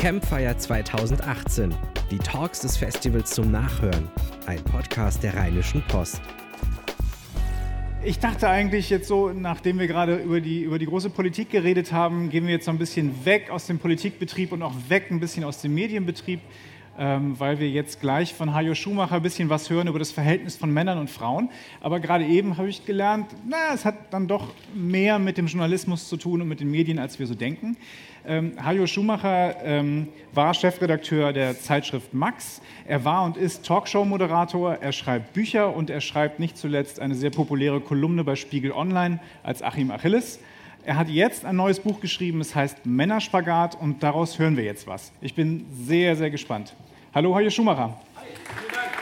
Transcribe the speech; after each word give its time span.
Campfire 0.00 0.56
2018. 0.56 1.74
Die 2.10 2.16
Talks 2.16 2.60
des 2.60 2.78
Festivals 2.78 3.32
zum 3.32 3.50
Nachhören. 3.50 4.08
Ein 4.46 4.64
Podcast 4.64 5.22
der 5.22 5.34
Rheinischen 5.34 5.82
Post. 5.88 6.22
Ich 8.02 8.18
dachte 8.18 8.48
eigentlich 8.48 8.88
jetzt 8.88 9.08
so, 9.08 9.30
nachdem 9.30 9.78
wir 9.78 9.88
gerade 9.88 10.16
über 10.16 10.40
die, 10.40 10.62
über 10.62 10.78
die 10.78 10.86
große 10.86 11.10
Politik 11.10 11.50
geredet 11.50 11.92
haben, 11.92 12.30
gehen 12.30 12.46
wir 12.46 12.54
jetzt 12.54 12.64
so 12.64 12.70
ein 12.70 12.78
bisschen 12.78 13.26
weg 13.26 13.50
aus 13.50 13.66
dem 13.66 13.78
Politikbetrieb 13.78 14.52
und 14.52 14.62
auch 14.62 14.72
weg 14.88 15.10
ein 15.10 15.20
bisschen 15.20 15.44
aus 15.44 15.60
dem 15.60 15.74
Medienbetrieb 15.74 16.40
weil 17.00 17.58
wir 17.58 17.70
jetzt 17.70 18.00
gleich 18.00 18.34
von 18.34 18.52
Hajo 18.52 18.74
Schumacher 18.74 19.16
ein 19.16 19.22
bisschen 19.22 19.48
was 19.48 19.70
hören 19.70 19.88
über 19.88 19.98
das 19.98 20.12
Verhältnis 20.12 20.56
von 20.56 20.70
Männern 20.70 20.98
und 20.98 21.08
Frauen. 21.08 21.48
Aber 21.80 21.98
gerade 21.98 22.26
eben 22.26 22.58
habe 22.58 22.68
ich 22.68 22.84
gelernt, 22.84 23.26
na, 23.48 23.72
es 23.72 23.86
hat 23.86 24.12
dann 24.12 24.28
doch 24.28 24.48
mehr 24.74 25.18
mit 25.18 25.38
dem 25.38 25.46
Journalismus 25.46 26.08
zu 26.08 26.18
tun 26.18 26.42
und 26.42 26.48
mit 26.48 26.60
den 26.60 26.70
Medien, 26.70 26.98
als 26.98 27.18
wir 27.18 27.26
so 27.26 27.34
denken. 27.34 27.78
Ähm, 28.26 28.52
Hajo 28.62 28.86
Schumacher 28.86 29.56
ähm, 29.64 30.08
war 30.34 30.52
Chefredakteur 30.52 31.32
der 31.32 31.58
Zeitschrift 31.58 32.12
Max. 32.12 32.60
Er 32.86 33.02
war 33.04 33.24
und 33.24 33.38
ist 33.38 33.64
Talkshow-Moderator, 33.64 34.74
er 34.74 34.92
schreibt 34.92 35.32
Bücher 35.32 35.74
und 35.74 35.88
er 35.88 36.02
schreibt 36.02 36.38
nicht 36.38 36.58
zuletzt 36.58 37.00
eine 37.00 37.14
sehr 37.14 37.30
populäre 37.30 37.80
Kolumne 37.80 38.24
bei 38.24 38.36
Spiegel 38.36 38.72
Online 38.72 39.20
als 39.42 39.62
Achim 39.62 39.90
Achilles. 39.90 40.38
Er 40.84 40.96
hat 40.96 41.08
jetzt 41.08 41.44
ein 41.44 41.56
neues 41.56 41.80
Buch 41.80 42.00
geschrieben, 42.00 42.40
es 42.40 42.54
heißt 42.54 42.84
Männerspagat 42.84 43.80
und 43.80 44.02
daraus 44.02 44.38
hören 44.38 44.56
wir 44.56 44.64
jetzt 44.64 44.86
was. 44.86 45.12
Ich 45.20 45.34
bin 45.34 45.66
sehr, 45.72 46.16
sehr 46.16 46.30
gespannt. 46.30 46.74
Hallo, 47.12 47.34
Hajo 47.34 47.50
Schumacher. 47.50 48.00
Hi, 48.14 48.26
vielen 48.28 48.72
Dank. 48.72 48.92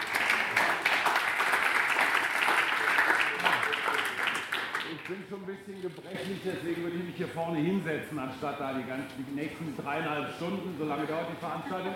Ich 4.94 5.08
bin 5.08 5.18
schon 5.28 5.40
ein 5.40 5.46
bisschen 5.46 5.82
gebrechlich, 5.82 6.38
deswegen 6.42 6.82
würde 6.84 6.96
ich 6.96 7.04
mich 7.04 7.16
hier 7.16 7.28
vorne 7.28 7.58
hinsetzen, 7.58 8.18
anstatt 8.18 8.60
da 8.60 8.72
die, 8.72 8.88
ganzen, 8.88 9.26
die 9.28 9.34
nächsten 9.34 9.76
dreieinhalb 9.76 10.34
Stunden, 10.36 10.74
so 10.78 10.86
lange 10.86 11.04
dauert 11.04 11.26
die 11.30 11.36
Veranstaltung, 11.38 11.94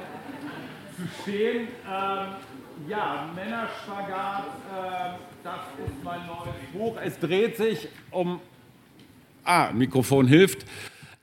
zu 0.96 1.22
stehen. 1.22 1.68
Ähm, 1.90 2.26
ja, 2.88 3.30
Männerspagat, 3.34 4.44
äh, 4.44 5.18
das 5.42 5.60
ist 5.86 6.04
mein 6.04 6.26
neues 6.26 6.72
Buch. 6.74 6.98
Es 7.02 7.18
dreht 7.18 7.56
sich 7.56 7.88
um. 8.10 8.38
Ah, 9.44 9.70
Mikrofon 9.72 10.26
hilft. 10.26 10.66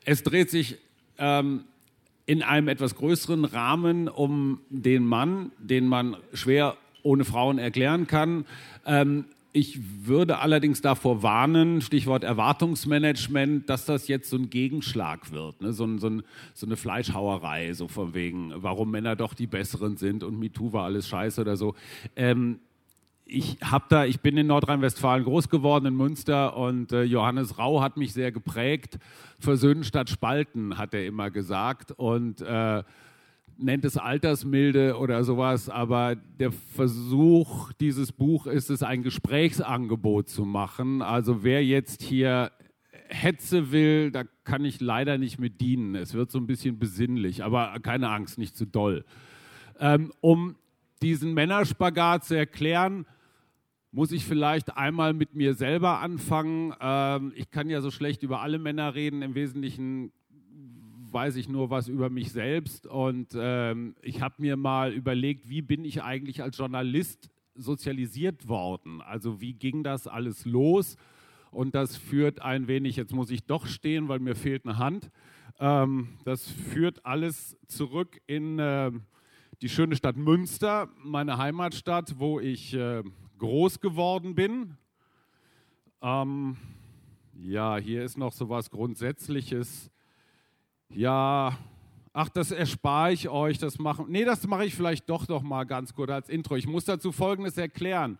Es 0.04 0.24
dreht 0.24 0.50
sich 0.50 0.80
ähm, 1.20 1.66
in 2.30 2.44
einem 2.44 2.68
etwas 2.68 2.94
größeren 2.94 3.44
Rahmen 3.44 4.08
um 4.08 4.60
den 4.70 5.04
Mann, 5.04 5.52
den 5.58 5.88
man 5.88 6.16
schwer 6.32 6.78
ohne 7.02 7.26
Frauen 7.26 7.58
erklären 7.58 8.06
kann. 8.06 8.46
Ähm, 8.86 9.26
ich 9.52 9.80
würde 10.06 10.38
allerdings 10.38 10.80
davor 10.80 11.24
warnen, 11.24 11.82
Stichwort 11.82 12.24
Erwartungsmanagement, 12.24 13.68
dass 13.68 13.86
das 13.86 14.08
jetzt 14.08 14.30
so 14.30 14.38
ein 14.38 14.52
Gegenschlag 14.52 15.32
wird, 15.32 15.60
ne? 15.60 15.74
so, 15.74 15.86
ein, 15.86 15.98
so, 15.98 16.08
ein, 16.08 16.22
so, 16.54 16.68
eine 16.68 16.78
Fleischhauerei, 16.78 17.74
so 17.74 17.88
von 17.88 18.14
wegen, 18.14 18.54
warum 18.58 18.92
Männer 18.92 19.16
doch 19.16 19.34
die 19.34 19.48
Besseren 19.48 19.98
sind 19.98 20.24
und 20.24 20.38
MeToo 20.38 20.72
war 20.72 20.84
alles 20.84 21.08
scheiße 21.08 21.42
oder 21.42 21.58
so. 21.58 21.74
Ähm, 22.16 22.60
ich 23.30 23.58
habe 23.64 23.86
da, 23.90 24.06
ich 24.06 24.22
bin 24.22 24.38
in 24.38 24.48
Nordrhein-Westfalen 24.48 25.24
groß 25.24 25.50
geworden 25.50 25.86
in 25.86 25.96
Münster 25.96 26.58
und 26.58 26.92
äh, 26.92 27.04
Johannes 27.04 27.60
Rau 27.60 27.82
hat 27.82 27.96
mich 27.96 28.14
sehr 28.14 28.32
geprägt. 28.32 28.98
Versöhnen 29.40 29.84
statt 29.84 30.10
Spalten, 30.10 30.78
hat 30.78 30.94
er 30.94 31.06
immer 31.06 31.30
gesagt 31.30 31.92
und 31.92 32.42
äh, 32.42 32.84
nennt 33.58 33.86
es 33.86 33.98
Altersmilde 33.98 34.98
oder 34.98 35.24
sowas, 35.24 35.70
aber 35.70 36.16
der 36.16 36.52
Versuch 36.52 37.72
dieses 37.74 38.12
Buch 38.12 38.48
ist 38.48 38.70
es, 38.70 38.82
ein 38.82 39.04
Gesprächsangebot 39.04 40.30
zu 40.30 40.46
machen. 40.46 41.02
Also 41.02 41.44
wer 41.44 41.64
jetzt 41.64 42.02
hier 42.02 42.52
Hetze 43.10 43.72
will, 43.72 44.12
da 44.12 44.24
kann 44.44 44.66
ich 44.66 44.82
leider 44.82 45.18
nicht 45.18 45.40
mit 45.40 45.62
dienen. 45.62 45.96
Es 45.96 46.14
wird 46.14 46.32
so 46.32 46.40
ein 46.40 46.48
bisschen 46.48 46.80
besinnlich, 46.80 47.44
aber 47.44 47.78
keine 47.82 48.10
Angst, 48.10 48.38
nicht 48.38 48.56
zu 48.56 48.66
doll. 48.66 49.06
Ähm, 49.80 50.12
um 50.20 50.56
diesen 51.02 51.34
Männerspagat 51.34 52.26
zu 52.26 52.36
erklären, 52.36 53.06
muss 53.92 54.12
ich 54.12 54.26
vielleicht 54.26 54.78
einmal 54.78 55.14
mit 55.14 55.36
mir 55.36 55.54
selber 55.54 56.00
anfangen. 56.00 56.74
Ähm, 56.80 57.34
ich 57.36 57.50
kann 57.50 57.70
ja 57.70 57.82
so 57.82 57.92
schlecht 57.92 58.24
über 58.24 58.42
alle 58.42 58.60
Männer 58.60 58.94
reden. 58.94 59.22
Im 59.22 59.36
Wesentlichen 59.36 60.12
weiß 61.12 61.38
ich 61.38 61.50
nur 61.50 61.70
was 61.70 61.88
über 61.88 62.10
mich 62.10 62.32
selbst. 62.32 62.86
Und 62.86 63.36
ähm, 63.36 63.96
ich 64.02 64.22
habe 64.22 64.36
mir 64.38 64.58
mal 64.58 64.94
überlegt, 64.94 65.50
wie 65.50 65.62
bin 65.62 65.86
ich 65.86 66.04
eigentlich 66.04 66.44
als 66.44 66.58
Journalist 66.58 67.30
sozialisiert 67.56 68.48
worden? 68.48 69.02
Also 69.02 69.42
wie 69.42 69.54
ging 69.54 69.84
das 69.84 70.08
alles 70.08 70.46
los? 70.46 70.96
Und 71.52 71.74
das 71.74 71.98
führt 71.98 72.42
ein 72.42 72.68
wenig, 72.68 72.96
jetzt 72.96 73.14
muss 73.14 73.32
ich 73.32 73.44
doch 73.46 73.66
stehen, 73.66 74.08
weil 74.08 74.20
mir 74.20 74.36
fehlt 74.36 74.66
eine 74.66 74.78
Hand. 74.78 75.10
Ähm, 75.60 76.10
das 76.26 76.48
führt 76.48 77.06
alles 77.06 77.58
zurück 77.68 78.22
in 78.28 78.60
äh, 78.60 78.92
die 79.62 79.70
schöne 79.70 79.96
Stadt 79.96 80.16
Münster, 80.16 80.90
meine 81.04 81.38
Heimatstadt, 81.38 82.20
wo 82.20 82.40
ich 82.40 82.74
äh, 82.76 83.04
groß 83.40 83.80
geworden 83.80 84.36
bin. 84.36 84.78
Ähm, 86.02 86.58
ja, 87.42 87.78
hier 87.78 88.04
ist 88.04 88.18
noch 88.18 88.34
so 88.34 88.50
was 88.50 88.70
Grundsätzliches. 88.70 89.90
Ja, 90.90 91.58
ach, 92.14 92.30
das 92.30 92.52
erspare 92.52 93.14
ich 93.14 93.30
euch, 93.30 93.58
das 93.58 93.80
machen. 93.80 94.06
Nee, 94.10 94.26
das 94.26 94.46
mache 94.46 94.66
ich 94.66 94.76
vielleicht 94.76 95.10
doch 95.10 95.28
noch 95.28 95.42
mal 95.42 95.64
ganz 95.64 95.94
kurz 95.94 96.12
als 96.12 96.30
Intro. 96.30 96.56
Ich 96.56 96.68
muss 96.68 96.86
dazu 96.86 97.12
Folgendes 97.12 97.58
erklären. 97.58 98.20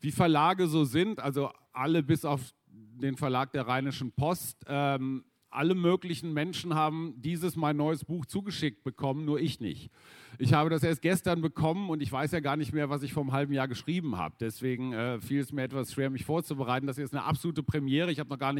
Wie 0.00 0.12
Verlage 0.12 0.66
so 0.66 0.84
sind, 0.84 1.20
also 1.20 1.50
alle 1.72 2.02
bis 2.02 2.24
auf 2.24 2.40
den 2.66 3.16
Verlag 3.16 3.52
der 3.52 3.66
Rheinischen 3.66 4.12
Post, 4.12 4.64
ähm, 4.66 5.24
alle 5.50 5.74
möglichen 5.74 6.32
Menschen 6.32 6.74
haben 6.74 7.14
dieses 7.16 7.56
mein 7.56 7.76
neues 7.76 8.04
Buch 8.04 8.26
zugeschickt 8.26 8.82
bekommen, 8.84 9.24
nur 9.24 9.40
ich 9.40 9.60
nicht. 9.60 9.90
Ich 10.38 10.52
habe 10.52 10.70
das 10.70 10.82
erst 10.82 11.02
gestern 11.02 11.40
bekommen 11.40 11.90
und 11.90 12.02
ich 12.02 12.10
weiß 12.10 12.32
ja 12.32 12.40
gar 12.40 12.56
nicht 12.56 12.72
mehr, 12.72 12.88
was 12.88 13.02
ich 13.02 13.12
vor 13.12 13.22
einem 13.22 13.32
halben 13.32 13.52
Jahr 13.52 13.68
geschrieben 13.68 14.16
habe. 14.16 14.34
Deswegen 14.40 14.92
äh, 14.92 15.20
fiel 15.20 15.40
es 15.40 15.52
mir 15.52 15.62
etwas 15.62 15.92
schwer, 15.92 16.10
mich 16.10 16.24
vorzubereiten. 16.24 16.86
Das 16.86 16.98
ist 16.98 17.12
eine 17.12 17.24
absolute 17.24 17.62
Premiere. 17.62 18.12
Ich 18.12 18.20
habe 18.20 18.30
noch, 18.30 18.38
gar 18.38 18.54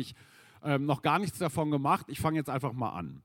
ähm, 0.64 0.84
noch 0.86 1.02
gar 1.02 1.18
nichts 1.18 1.38
davon 1.38 1.70
gemacht. 1.70 2.06
Ich 2.08 2.20
fange 2.20 2.38
jetzt 2.38 2.50
einfach 2.50 2.72
mal 2.72 2.90
an. 2.90 3.22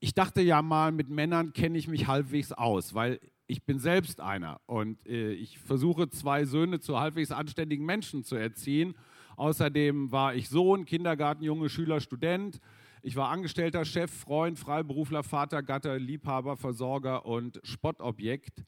Ich 0.00 0.14
dachte 0.14 0.42
ja 0.42 0.62
mal, 0.62 0.92
mit 0.92 1.08
Männern 1.08 1.52
kenne 1.52 1.78
ich 1.78 1.88
mich 1.88 2.08
halbwegs 2.08 2.52
aus, 2.52 2.94
weil 2.94 3.20
ich 3.46 3.64
bin 3.64 3.78
selbst 3.78 4.20
einer 4.20 4.60
und 4.66 5.06
äh, 5.06 5.32
ich 5.32 5.58
versuche 5.58 6.08
zwei 6.08 6.44
Söhne 6.44 6.80
zu 6.80 6.98
halbwegs 6.98 7.30
anständigen 7.30 7.84
Menschen 7.84 8.24
zu 8.24 8.36
erziehen. 8.36 8.94
Außerdem 9.36 10.12
war 10.12 10.34
ich 10.34 10.48
Sohn, 10.48 10.84
Kindergartenjunge, 10.84 11.68
Schüler, 11.68 12.00
Student. 12.00 12.60
Ich 13.04 13.16
war 13.16 13.30
Angestellter, 13.30 13.84
Chef, 13.84 14.12
Freund, 14.12 14.60
Freiberufler, 14.60 15.24
Vater, 15.24 15.62
Gatter, 15.64 15.98
Liebhaber, 15.98 16.56
Versorger 16.56 17.26
und 17.26 17.60
Spottobjekt. 17.64 18.64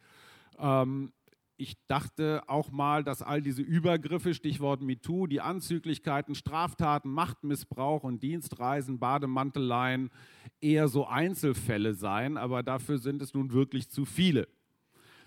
Ähm, 0.59 1.13
ich 1.57 1.75
dachte 1.87 2.43
auch 2.49 2.73
mal, 2.73 3.05
dass 3.05 3.23
all 3.23 3.41
diese 3.41 3.63
Übergriffe, 3.63 4.35
Stichwort 4.35 4.83
MeToo, 4.83 5.29
die 5.29 5.41
Anzüglichkeiten, 5.41 6.35
Straftaten, 6.35 7.13
Machtmissbrauch 7.13 8.03
und 8.03 8.25
Dienstreisen, 8.25 8.99
Bademanteleien 8.99 10.11
eher 10.61 10.89
so 10.89 11.07
Einzelfälle 11.07 11.95
seien, 11.95 12.37
aber 12.37 12.65
dafür 12.65 12.99
sind 12.99 13.23
es 13.23 13.35
nun 13.35 13.53
wirklich 13.53 13.89
zu 13.89 14.05
viele. 14.05 14.49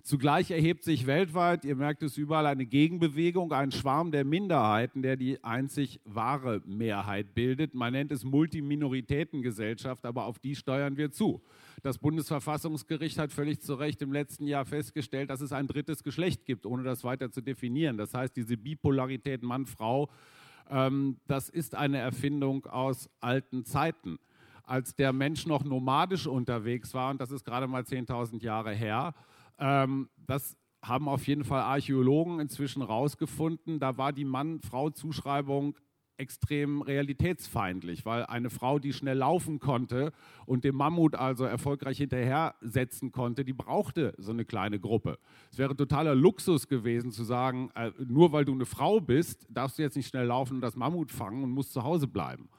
Zugleich 0.03 0.52
erhebt 0.52 0.84
sich 0.84 1.06
weltweit, 1.06 1.66
ihr 1.66 1.75
merkt 1.75 2.02
es 2.02 2.18
überall, 2.18 2.46
eine 2.46 2.66
Gegenbewegung, 2.66 3.52
ein 3.52 3.72
Schwarm 3.72 4.12
der 4.12 4.24
Minderheiten, 4.24 5.02
der 5.02 5.18
die 5.18 5.44
einzig 5.44 6.00
wahre 6.06 6.62
Mehrheit 6.66 7.34
bildet. 7.34 7.74
Man 7.74 7.94
nennt 7.94 8.12
es 8.12 8.24
Multiminoritätengesellschaft, 8.24 10.06
aber 10.06 10.25
auf 10.25 10.40
die 10.40 10.56
steuern 10.56 10.96
wir 10.96 11.12
zu. 11.12 11.41
Das 11.84 11.97
Bundesverfassungsgericht 11.97 13.19
hat 13.19 13.31
völlig 13.31 13.62
zu 13.62 13.75
Recht 13.75 14.02
im 14.02 14.13
letzten 14.13 14.47
Jahr 14.47 14.66
festgestellt, 14.66 15.30
dass 15.30 15.41
es 15.41 15.52
ein 15.52 15.68
drittes 15.68 16.03
Geschlecht 16.03 16.46
gibt, 16.46 16.66
ohne 16.66 16.84
das 16.84 17.03
weiter 17.03 17.31
zu 17.31 17.41
definieren. 17.41 17.97
Das 17.97 18.13
heißt, 18.13 18.36
diese 18.36 18.57
Bipolarität 18.57 19.44
Mann-Frau, 19.44 20.09
ähm, 20.69 21.18
das 21.28 21.50
ist 21.50 21.75
eine 21.75 21.97
Erfindung 21.97 22.66
aus 22.66 23.09
alten 23.19 23.66
Zeiten. 23.66 24.19
Als 24.63 24.96
der 24.96 25.13
Mensch 25.13 25.46
noch 25.46 25.63
nomadisch 25.63 26.28
unterwegs 26.28 26.94
war, 26.94 27.12
und 27.12 27.22
das 27.22 27.31
ist 27.31 27.46
gerade 27.46 27.68
mal 27.68 27.83
10.000 27.83 28.42
Jahre 28.42 28.74
her, 28.74 29.13
ähm, 29.59 30.09
das 30.18 30.57
haben 30.83 31.09
auf 31.09 31.27
jeden 31.27 31.44
Fall 31.44 31.62
Archäologen 31.62 32.39
inzwischen 32.39 32.81
rausgefunden. 32.81 33.80
Da 33.80 33.98
war 33.98 34.13
die 34.13 34.25
Mann-Frau-Zuschreibung 34.25 35.75
extrem 36.18 36.81
realitätsfeindlich, 36.81 38.06
weil 38.06 38.25
eine 38.25 38.50
Frau, 38.50 38.80
die 38.80 38.92
schnell 38.92 39.18
laufen 39.18 39.59
konnte 39.59 40.12
und 40.45 40.63
dem 40.63 40.75
Mammut 40.75 41.15
also 41.15 41.45
erfolgreich 41.45 42.00
hinterhersetzen 42.00 43.12
konnte, 43.12 43.45
die 43.45 43.54
brauchte 43.54 44.13
so 44.18 44.31
eine 44.31 44.44
kleine 44.44 44.80
Gruppe. 44.80 45.19
Es 45.51 45.59
wäre 45.59 45.75
totaler 45.75 46.15
Luxus 46.15 46.68
gewesen 46.68 47.12
zu 47.12 47.24
sagen, 47.24 47.69
äh, 47.75 47.92
nur 48.04 48.31
weil 48.31 48.45
du 48.45 48.54
eine 48.54 48.65
Frau 48.65 49.00
bist, 49.00 49.45
darfst 49.50 49.77
du 49.77 49.83
jetzt 49.83 49.95
nicht 49.95 50.07
schnell 50.07 50.25
laufen 50.25 50.56
und 50.56 50.62
das 50.62 50.75
Mammut 50.75 51.12
fangen 51.12 51.44
und 51.44 51.51
musst 51.51 51.74
zu 51.74 51.83
Hause 51.83 52.07
bleiben. 52.07 52.50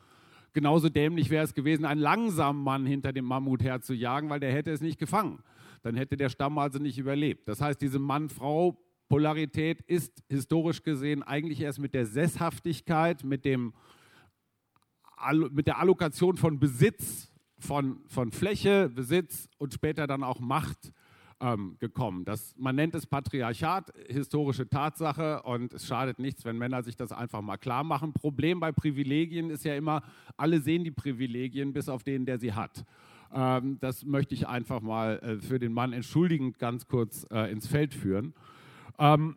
Genauso 0.52 0.88
dämlich 0.88 1.28
wäre 1.30 1.44
es 1.44 1.54
gewesen, 1.54 1.84
einen 1.84 2.00
langsamen 2.00 2.62
Mann 2.62 2.86
hinter 2.86 3.12
dem 3.12 3.24
Mammut 3.24 3.62
herzujagen, 3.62 4.30
weil 4.30 4.40
der 4.40 4.52
hätte 4.52 4.70
es 4.70 4.80
nicht 4.80 4.98
gefangen 4.98 5.42
dann 5.82 5.96
hätte 5.96 6.16
der 6.16 6.28
Stamm 6.28 6.58
also 6.58 6.78
nicht 6.78 6.98
überlebt. 6.98 7.48
Das 7.48 7.60
heißt, 7.60 7.80
diese 7.80 7.98
Mann-Frau-Polarität 7.98 9.82
ist 9.82 10.22
historisch 10.28 10.82
gesehen 10.82 11.22
eigentlich 11.22 11.60
erst 11.60 11.78
mit 11.78 11.94
der 11.94 12.06
Sesshaftigkeit, 12.06 13.24
mit, 13.24 13.44
dem, 13.44 13.72
mit 15.50 15.66
der 15.66 15.78
Allokation 15.78 16.36
von 16.36 16.58
Besitz 16.58 17.32
von, 17.58 18.00
von 18.06 18.30
Fläche, 18.30 18.88
Besitz 18.88 19.48
und 19.58 19.74
später 19.74 20.06
dann 20.06 20.22
auch 20.22 20.40
Macht 20.40 20.92
ähm, 21.40 21.76
gekommen. 21.78 22.24
Das, 22.24 22.54
man 22.56 22.76
nennt 22.76 22.94
es 22.94 23.06
Patriarchat, 23.06 23.92
historische 24.08 24.68
Tatsache 24.68 25.42
und 25.42 25.74
es 25.74 25.86
schadet 25.86 26.18
nichts, 26.18 26.44
wenn 26.44 26.58
Männer 26.58 26.82
sich 26.82 26.96
das 26.96 27.12
einfach 27.12 27.40
mal 27.40 27.56
klar 27.56 27.84
machen. 27.84 28.12
Problem 28.12 28.60
bei 28.60 28.72
Privilegien 28.72 29.50
ist 29.50 29.64
ja 29.64 29.74
immer, 29.76 30.02
alle 30.36 30.60
sehen 30.60 30.84
die 30.84 30.90
Privilegien 30.90 31.72
bis 31.72 31.88
auf 31.88 32.02
den, 32.02 32.26
der 32.26 32.38
sie 32.38 32.52
hat. 32.52 32.84
Ähm, 33.32 33.78
das 33.80 34.04
möchte 34.04 34.34
ich 34.34 34.48
einfach 34.48 34.80
mal 34.80 35.18
äh, 35.18 35.38
für 35.40 35.58
den 35.58 35.72
Mann 35.72 35.92
entschuldigend 35.92 36.58
ganz 36.58 36.86
kurz 36.86 37.26
äh, 37.30 37.50
ins 37.50 37.66
Feld 37.66 37.94
führen. 37.94 38.34
Ähm, 38.98 39.36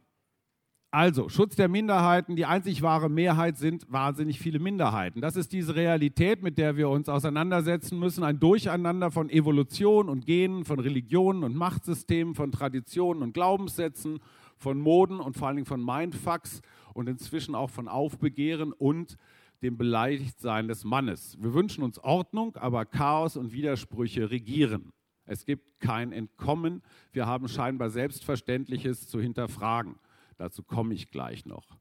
also, 0.93 1.29
Schutz 1.29 1.55
der 1.55 1.69
Minderheiten, 1.69 2.35
die 2.35 2.45
einzig 2.45 2.81
wahre 2.81 3.09
Mehrheit 3.09 3.57
sind 3.57 3.89
wahnsinnig 3.89 4.39
viele 4.39 4.59
Minderheiten. 4.59 5.21
Das 5.21 5.37
ist 5.37 5.53
diese 5.53 5.73
Realität, 5.73 6.43
mit 6.43 6.57
der 6.57 6.75
wir 6.75 6.89
uns 6.89 7.07
auseinandersetzen 7.07 7.97
müssen. 7.97 8.25
Ein 8.25 8.41
Durcheinander 8.41 9.09
von 9.09 9.29
Evolution 9.29 10.09
und 10.09 10.25
Genen, 10.25 10.65
von 10.65 10.81
Religionen 10.81 11.45
und 11.45 11.55
Machtsystemen, 11.55 12.35
von 12.35 12.51
Traditionen 12.51 13.23
und 13.23 13.33
Glaubenssätzen, 13.33 14.19
von 14.57 14.81
Moden 14.81 15.21
und 15.21 15.37
vor 15.37 15.47
allen 15.47 15.55
Dingen 15.55 15.65
von 15.65 15.83
Mindfucks 15.83 16.61
und 16.93 17.07
inzwischen 17.07 17.55
auch 17.55 17.69
von 17.69 17.87
Aufbegehren 17.87 18.73
und 18.73 19.17
dem 19.61 19.77
Beleidigtsein 19.77 20.67
des 20.67 20.83
Mannes. 20.83 21.37
Wir 21.39 21.53
wünschen 21.53 21.83
uns 21.83 21.99
Ordnung, 21.99 22.55
aber 22.55 22.85
Chaos 22.85 23.37
und 23.37 23.51
Widersprüche 23.51 24.31
regieren. 24.31 24.91
Es 25.25 25.45
gibt 25.45 25.79
kein 25.79 26.11
Entkommen. 26.11 26.81
Wir 27.11 27.27
haben 27.27 27.47
scheinbar 27.47 27.89
Selbstverständliches 27.89 29.07
zu 29.07 29.21
hinterfragen. 29.21 29.95
Dazu 30.37 30.63
komme 30.63 30.93
ich 30.93 31.11
gleich 31.11 31.45
noch. 31.45 31.77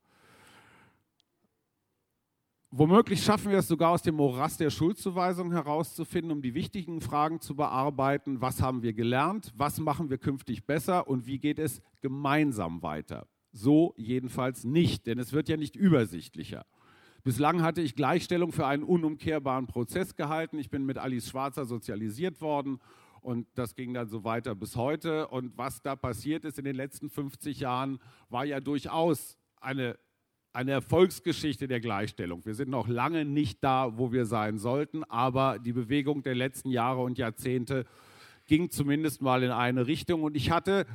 Womöglich 2.72 3.24
schaffen 3.24 3.50
wir 3.50 3.58
es 3.58 3.66
sogar 3.66 3.90
aus 3.90 4.02
dem 4.02 4.14
Morast 4.14 4.60
der 4.60 4.70
Schuldzuweisung 4.70 5.50
herauszufinden, 5.50 6.30
um 6.30 6.40
die 6.40 6.54
wichtigen 6.54 7.00
Fragen 7.00 7.40
zu 7.40 7.56
bearbeiten. 7.56 8.40
Was 8.40 8.62
haben 8.62 8.82
wir 8.82 8.92
gelernt? 8.92 9.52
Was 9.56 9.80
machen 9.80 10.08
wir 10.08 10.18
künftig 10.18 10.66
besser? 10.66 11.08
Und 11.08 11.26
wie 11.26 11.40
geht 11.40 11.58
es 11.58 11.82
gemeinsam 12.00 12.80
weiter? 12.82 13.26
So 13.50 13.94
jedenfalls 13.96 14.62
nicht, 14.62 15.08
denn 15.08 15.18
es 15.18 15.32
wird 15.32 15.48
ja 15.48 15.56
nicht 15.56 15.74
übersichtlicher. 15.74 16.64
Bislang 17.22 17.60
hatte 17.62 17.82
ich 17.82 17.96
Gleichstellung 17.96 18.50
für 18.50 18.66
einen 18.66 18.82
unumkehrbaren 18.82 19.66
Prozess 19.66 20.16
gehalten. 20.16 20.58
Ich 20.58 20.70
bin 20.70 20.86
mit 20.86 20.96
Alice 20.96 21.28
Schwarzer 21.28 21.66
sozialisiert 21.66 22.40
worden 22.40 22.80
und 23.20 23.46
das 23.54 23.74
ging 23.74 23.92
dann 23.92 24.08
so 24.08 24.24
weiter 24.24 24.54
bis 24.54 24.74
heute. 24.74 25.28
Und 25.28 25.56
was 25.58 25.82
da 25.82 25.96
passiert 25.96 26.46
ist 26.46 26.58
in 26.58 26.64
den 26.64 26.76
letzten 26.76 27.10
50 27.10 27.60
Jahren, 27.60 27.98
war 28.30 28.46
ja 28.46 28.60
durchaus 28.60 29.36
eine, 29.60 29.98
eine 30.54 30.70
Erfolgsgeschichte 30.70 31.68
der 31.68 31.80
Gleichstellung. 31.80 32.44
Wir 32.46 32.54
sind 32.54 32.70
noch 32.70 32.88
lange 32.88 33.26
nicht 33.26 33.62
da, 33.62 33.98
wo 33.98 34.12
wir 34.12 34.24
sein 34.24 34.58
sollten, 34.58 35.04
aber 35.04 35.58
die 35.58 35.74
Bewegung 35.74 36.22
der 36.22 36.34
letzten 36.34 36.70
Jahre 36.70 37.02
und 37.02 37.18
Jahrzehnte 37.18 37.84
ging 38.46 38.70
zumindest 38.70 39.20
mal 39.20 39.42
in 39.42 39.50
eine 39.50 39.86
Richtung. 39.86 40.22
Und 40.22 40.36
ich 40.36 40.50
hatte 40.50 40.86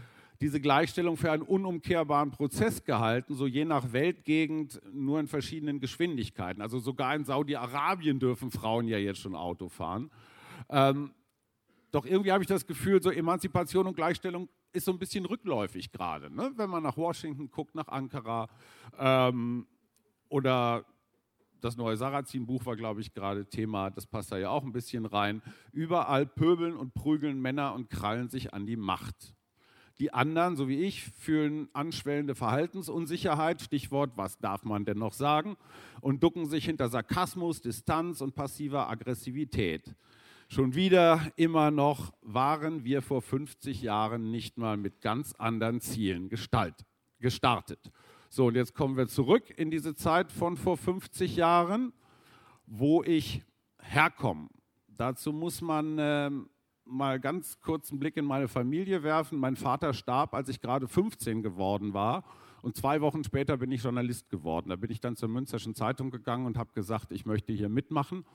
diese 0.42 0.60
Gleichstellung 0.60 1.18
für 1.18 1.32
einen 1.32 1.44
unumkehrbaren 1.44 2.32
Prozess 2.32 2.84
gehalten, 2.84 3.36
so 3.36 3.48
je 3.48 3.66
nach 3.66 3.94
Weltgegend 3.94 4.82
nur 4.94 5.20
in 5.20 5.28
verschiedenen 5.28 5.80
Geschwindigkeiten. 5.80 6.62
Also 6.62 6.80
sogar 6.80 7.16
in 7.16 7.24
Saudi-Arabien 7.24 8.20
dürfen 8.20 8.52
Frauen 8.52 8.88
ja 8.88 8.98
jetzt 8.98 9.20
schon 9.20 9.36
Auto 9.36 9.70
fahren. 9.70 10.12
Ähm, 10.70 11.12
doch 11.92 12.06
irgendwie 12.06 12.32
habe 12.32 12.44
ich 12.44 12.48
das 12.48 12.68
Gefühl, 12.68 13.02
so 13.02 13.10
Emanzipation 13.10 13.88
und 13.88 13.96
Gleichstellung 13.96 14.50
ist 14.74 14.86
so 14.86 14.92
ein 14.92 15.00
bisschen 15.00 15.26
rückläufig 15.26 15.92
gerade. 15.92 16.34
Ne? 16.34 16.52
Wenn 16.56 16.70
man 16.70 16.84
nach 16.84 16.98
Washington 16.98 17.50
guckt, 17.50 17.76
nach 17.76 17.88
Ankara 17.88 18.50
ähm, 19.00 19.66
oder 20.28 20.86
das 21.62 21.78
neue 21.78 21.96
Sarrazin-Buch 21.96 22.66
war, 22.66 22.76
glaube 22.76 23.02
ich, 23.02 23.14
gerade 23.14 23.46
Thema, 23.46 23.90
das 23.90 24.06
passt 24.06 24.32
da 24.32 24.38
ja 24.38 24.50
auch 24.50 24.64
ein 24.64 24.74
bisschen 24.74 25.06
rein. 25.06 25.42
Überall 25.72 26.26
pöbeln 26.26 26.76
und 26.76 26.94
prügeln 26.94 27.42
Männer 27.42 27.74
und 27.74 27.90
krallen 27.90 28.30
sich 28.30 28.54
an 28.54 28.66
die 28.66 28.76
Macht. 28.76 29.34
Die 30.00 30.14
anderen, 30.14 30.58
so 30.58 30.68
wie 30.68 30.82
ich, 30.82 31.04
fühlen 31.04 31.70
anschwellende 31.72 32.36
Verhaltensunsicherheit, 32.36 33.62
Stichwort, 33.62 34.12
was 34.16 34.38
darf 34.40 34.66
man 34.66 34.84
denn 34.84 34.98
noch 34.98 35.14
sagen, 35.14 35.56
und 36.02 36.22
ducken 36.22 36.48
sich 36.48 36.66
hinter 36.66 36.90
Sarkasmus, 36.90 37.62
Distanz 37.62 38.20
und 38.20 38.36
passiver 38.36 38.90
Aggressivität. 38.90 39.96
Schon 40.50 40.76
wieder 40.76 41.32
immer 41.38 41.72
noch 41.72 42.14
waren 42.22 42.84
wir 42.84 43.02
vor 43.02 43.22
50 43.22 43.82
Jahren 43.82 44.32
nicht 44.32 44.58
mal 44.58 44.78
mit 44.78 45.02
ganz 45.02 45.34
anderen 45.34 45.80
Zielen 45.80 46.30
gestalt, 46.30 46.86
gestartet. 47.20 47.92
So, 48.30 48.48
und 48.48 48.56
jetzt 48.56 48.76
kommen 48.76 48.98
wir 48.98 49.08
zurück 49.08 49.50
in 49.58 49.72
diese 49.72 49.96
Zeit 49.96 50.32
von 50.32 50.58
vor 50.58 50.78
50 50.78 51.38
Jahren, 51.38 51.94
wo 52.66 53.02
ich 53.02 53.44
herkomme. 53.80 54.50
Dazu 54.88 55.32
muss 55.32 55.62
man 55.62 55.98
äh, 55.98 56.32
mal 56.86 57.20
ganz 57.20 57.60
kurz 57.62 57.92
einen 57.92 58.00
Blick 58.00 58.18
in 58.18 58.26
meine 58.26 58.48
Familie 58.48 59.04
werfen. 59.04 59.40
Mein 59.40 59.56
Vater 59.56 59.94
starb, 59.94 60.34
als 60.34 60.50
ich 60.50 60.62
gerade 60.62 60.88
15 60.88 61.44
geworden 61.44 61.94
war. 61.94 62.24
Und 62.62 62.76
zwei 62.76 63.02
Wochen 63.02 63.24
später 63.24 63.58
bin 63.58 63.72
ich 63.72 63.84
Journalist 63.84 64.30
geworden. 64.30 64.70
Da 64.70 64.76
bin 64.76 64.90
ich 64.90 65.00
dann 65.00 65.16
zur 65.16 65.30
Münsterschen 65.30 65.76
Zeitung 65.76 66.10
gegangen 66.10 66.46
und 66.46 66.58
habe 66.58 66.72
gesagt, 66.74 67.12
ich 67.12 67.26
möchte 67.26 67.54
hier 67.54 67.70
mitmachen. 67.70 68.26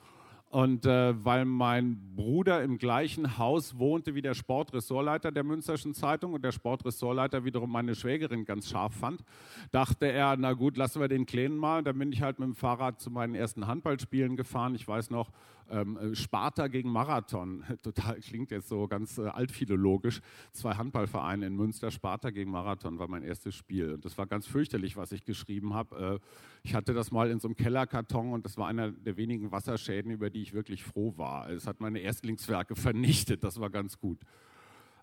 Und 0.51 0.85
äh, 0.85 1.25
weil 1.25 1.45
mein 1.45 2.17
Bruder 2.17 2.65
im 2.65 2.77
gleichen 2.79 3.39
Haus 3.39 3.79
wohnte 3.79 4.17
wie 4.17 4.23
der 4.23 4.35
Sportressortleiter 4.35 5.31
der 5.31 5.45
Münsterschen 5.45 5.95
Zeitung 5.95 6.33
und 6.33 6.45
der 6.45 6.51
Sportressortleiter 6.51 7.45
wiederum 7.45 7.71
meine 7.71 7.95
Schwägerin 7.95 8.45
ganz 8.45 8.69
scharf 8.69 8.95
fand, 8.95 9.23
dachte 9.71 10.07
er, 10.07 10.37
na 10.37 10.55
gut, 10.55 10.77
lassen 10.77 11.01
wir 11.01 11.07
den 11.07 11.25
Kleinen 11.25 11.57
mal. 11.57 11.79
Und 11.79 11.87
dann 11.87 11.97
bin 11.97 12.13
ich 12.13 12.23
halt 12.23 12.41
mit 12.41 12.49
dem 12.49 12.57
Fahrrad 12.57 13.01
zu 13.01 13.13
meinen 13.13 13.37
ersten 13.37 13.69
Handballspielen 13.69 14.37
gefahren. 14.37 14.75
Ich 14.75 14.89
weiß 14.89 15.11
noch, 15.11 15.31
ähm, 15.71 15.97
äh, 15.97 16.15
Sparta 16.15 16.69
gegen 16.69 16.91
Marathon. 16.91 17.65
Total 17.83 18.19
klingt 18.21 18.51
jetzt 18.51 18.69
so 18.69 18.87
ganz 18.89 19.19
äh, 19.19 19.27
altphilologisch. 19.27 20.21
Zwei 20.53 20.75
Handballvereine 20.75 21.47
in 21.47 21.57
Münster, 21.57 21.91
Sparta 21.91 22.31
gegen 22.31 22.51
Marathon 22.51 22.99
war 22.99 23.09
mein 23.09 23.23
erstes 23.23 23.55
Spiel. 23.55 23.95
Und 23.95 24.05
das 24.05 24.19
war 24.19 24.27
ganz 24.27 24.47
fürchterlich, 24.47 24.97
was 24.97 25.13
ich 25.13 25.25
geschrieben 25.25 25.75
habe. 25.75 26.21
Äh, 26.23 26.27
ich 26.63 26.75
hatte 26.75 26.93
das 26.93 27.11
mal 27.11 27.31
in 27.31 27.41
so 27.41 27.49
einem 27.49 27.57
Kellerkarton 27.57 28.33
und 28.33 28.45
das 28.45 28.57
war 28.57 28.69
einer 28.69 28.91
der 28.91 29.17
wenigen 29.17 29.51
Wasserschäden, 29.53 30.11
über 30.11 30.31
die 30.31 30.43
ich 30.43 30.53
wirklich 30.53 30.85
froh 30.85 31.15
war. 31.17 31.51
Es 31.51 31.67
hat 31.67 31.81
meine 31.81 32.01
Erstlingswerke 32.01 32.75
vernichtet. 32.77 33.45
Das 33.45 33.61
war 33.61 33.71
ganz 33.71 33.99
gut. 33.99 34.21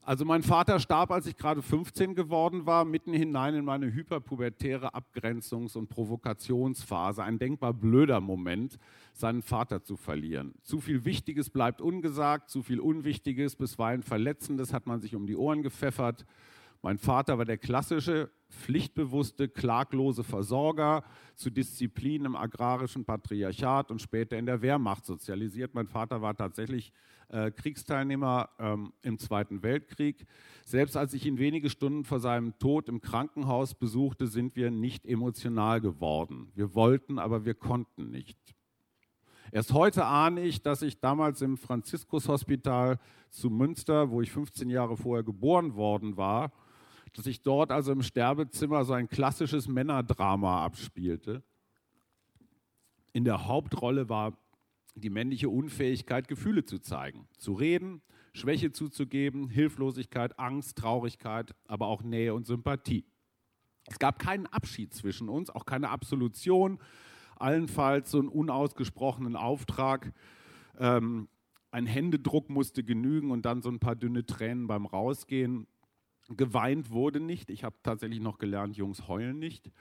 Also 0.07 0.23
mein 0.23 0.41
Vater 0.41 0.79
starb, 0.79 1.11
als 1.11 1.27
ich 1.27 1.35
gerade 1.35 1.61
15 1.61 2.15
geworden 2.15 2.65
war, 2.65 2.85
mitten 2.85 3.11
hinein 3.11 3.55
in 3.55 3.65
meine 3.65 3.93
hyperpubertäre 3.93 4.95
Abgrenzungs- 4.95 5.75
und 5.75 5.89
Provokationsphase. 5.89 7.21
Ein 7.21 7.39
denkbar 7.39 7.73
blöder 7.73 8.21
Moment, 8.21 8.79
seinen 9.11 9.41
Vater 9.41 9.83
zu 9.83 9.97
verlieren. 9.97 10.53
Zu 10.63 10.79
viel 10.79 11.03
Wichtiges 11.03 11.49
bleibt 11.49 11.81
ungesagt, 11.81 12.49
zu 12.49 12.63
viel 12.63 12.79
Unwichtiges, 12.79 13.57
bisweilen 13.57 14.01
Verletzendes 14.01 14.71
hat 14.71 14.87
man 14.87 15.01
sich 15.01 15.13
um 15.13 15.27
die 15.27 15.35
Ohren 15.35 15.61
gepfeffert. 15.61 16.25
Mein 16.81 16.99
Vater 16.99 17.37
war 17.37 17.43
der 17.43 17.57
klassische, 17.57 18.31
pflichtbewusste, 18.49 19.49
klaglose 19.49 20.23
Versorger 20.23 21.03
zu 21.35 21.49
Disziplin 21.49 22.23
im 22.23 22.37
agrarischen 22.37 23.03
Patriarchat 23.03 23.91
und 23.91 24.01
später 24.01 24.37
in 24.37 24.45
der 24.45 24.61
Wehrmacht 24.61 25.05
sozialisiert. 25.05 25.73
Mein 25.73 25.87
Vater 25.87 26.21
war 26.21 26.33
tatsächlich 26.33 26.93
äh, 27.29 27.51
Kriegsteilnehmer 27.51 28.49
ähm, 28.59 28.93
im 29.01 29.17
Zweiten 29.17 29.63
Weltkrieg. 29.63 30.25
Selbst 30.65 30.95
als 30.95 31.13
ich 31.13 31.25
ihn 31.25 31.37
wenige 31.37 31.69
Stunden 31.69 32.03
vor 32.03 32.19
seinem 32.19 32.57
Tod 32.59 32.89
im 32.89 33.01
Krankenhaus 33.01 33.73
besuchte, 33.73 34.27
sind 34.27 34.55
wir 34.55 34.71
nicht 34.71 35.05
emotional 35.05 35.81
geworden. 35.81 36.51
Wir 36.55 36.73
wollten, 36.75 37.19
aber 37.19 37.45
wir 37.45 37.53
konnten 37.53 38.11
nicht. 38.11 38.37
Erst 39.51 39.73
heute 39.73 40.05
ahne 40.05 40.41
ich, 40.41 40.61
dass 40.61 40.81
ich 40.81 40.99
damals 40.99 41.41
im 41.41 41.57
Franziskushospital 41.57 42.99
zu 43.29 43.49
Münster, 43.49 44.09
wo 44.09 44.21
ich 44.21 44.31
15 44.31 44.69
Jahre 44.69 44.97
vorher 44.97 45.23
geboren 45.23 45.75
worden 45.75 46.17
war, 46.17 46.51
dass 47.13 47.25
sich 47.25 47.41
dort 47.41 47.71
also 47.71 47.91
im 47.93 48.03
Sterbezimmer 48.03 48.83
so 48.83 48.93
ein 48.93 49.07
klassisches 49.07 49.67
Männerdrama 49.67 50.65
abspielte. 50.65 51.43
In 53.13 53.23
der 53.23 53.47
Hauptrolle 53.47 54.09
war 54.09 54.37
die 54.99 55.09
männliche 55.09 55.49
Unfähigkeit, 55.49 56.27
Gefühle 56.27 56.65
zu 56.65 56.79
zeigen, 56.79 57.27
zu 57.37 57.53
reden, 57.53 58.01
Schwäche 58.33 58.71
zuzugeben, 58.71 59.49
Hilflosigkeit, 59.49 60.37
Angst, 60.39 60.77
Traurigkeit, 60.77 61.55
aber 61.67 61.87
auch 61.87 62.03
Nähe 62.03 62.33
und 62.33 62.45
Sympathie. 62.45 63.05
Es 63.87 63.99
gab 63.99 64.19
keinen 64.19 64.47
Abschied 64.47 64.93
zwischen 64.93 65.29
uns, 65.29 65.49
auch 65.49 65.65
keine 65.65 65.89
Absolution, 65.89 66.79
allenfalls 67.37 68.11
so 68.11 68.19
einen 68.19 68.27
unausgesprochenen 68.27 69.35
Auftrag. 69.35 70.13
Ähm, 70.77 71.29
ein 71.71 71.85
Händedruck 71.85 72.49
musste 72.49 72.83
genügen 72.83 73.31
und 73.31 73.45
dann 73.45 73.61
so 73.61 73.69
ein 73.69 73.79
paar 73.79 73.95
dünne 73.95 74.25
Tränen 74.25 74.67
beim 74.67 74.85
Rausgehen. 74.85 75.67
Geweint 76.29 76.91
wurde 76.91 77.19
nicht. 77.19 77.49
Ich 77.49 77.63
habe 77.63 77.75
tatsächlich 77.83 78.19
noch 78.19 78.37
gelernt, 78.37 78.75
Jungs 78.75 79.07
heulen 79.07 79.39
nicht. 79.39 79.71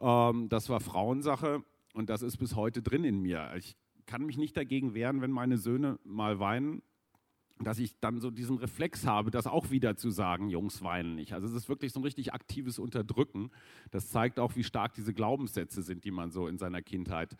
Ähm, 0.00 0.48
das 0.48 0.68
war 0.68 0.80
Frauensache 0.80 1.64
und 1.94 2.10
das 2.10 2.22
ist 2.22 2.36
bis 2.36 2.56
heute 2.56 2.82
drin 2.82 3.04
in 3.04 3.20
mir. 3.20 3.52
Ich 3.56 3.76
kann 4.06 4.26
mich 4.26 4.36
nicht 4.36 4.56
dagegen 4.56 4.94
wehren, 4.94 5.20
wenn 5.20 5.30
meine 5.30 5.58
Söhne 5.58 5.98
mal 6.04 6.38
weinen, 6.38 6.82
dass 7.60 7.78
ich 7.78 7.98
dann 8.00 8.20
so 8.20 8.30
diesen 8.30 8.58
Reflex 8.58 9.06
habe, 9.06 9.30
das 9.30 9.46
auch 9.46 9.70
wieder 9.70 9.96
zu 9.96 10.10
sagen, 10.10 10.48
Jungs 10.48 10.82
weinen 10.82 11.14
nicht. 11.14 11.32
Also 11.32 11.46
es 11.46 11.54
ist 11.54 11.68
wirklich 11.68 11.92
so 11.92 12.00
ein 12.00 12.04
richtig 12.04 12.32
aktives 12.32 12.78
Unterdrücken. 12.78 13.50
Das 13.90 14.10
zeigt 14.10 14.40
auch, 14.40 14.56
wie 14.56 14.64
stark 14.64 14.94
diese 14.94 15.14
Glaubenssätze 15.14 15.82
sind, 15.82 16.04
die 16.04 16.10
man 16.10 16.30
so 16.30 16.48
in 16.48 16.58
seiner 16.58 16.82
Kindheit 16.82 17.36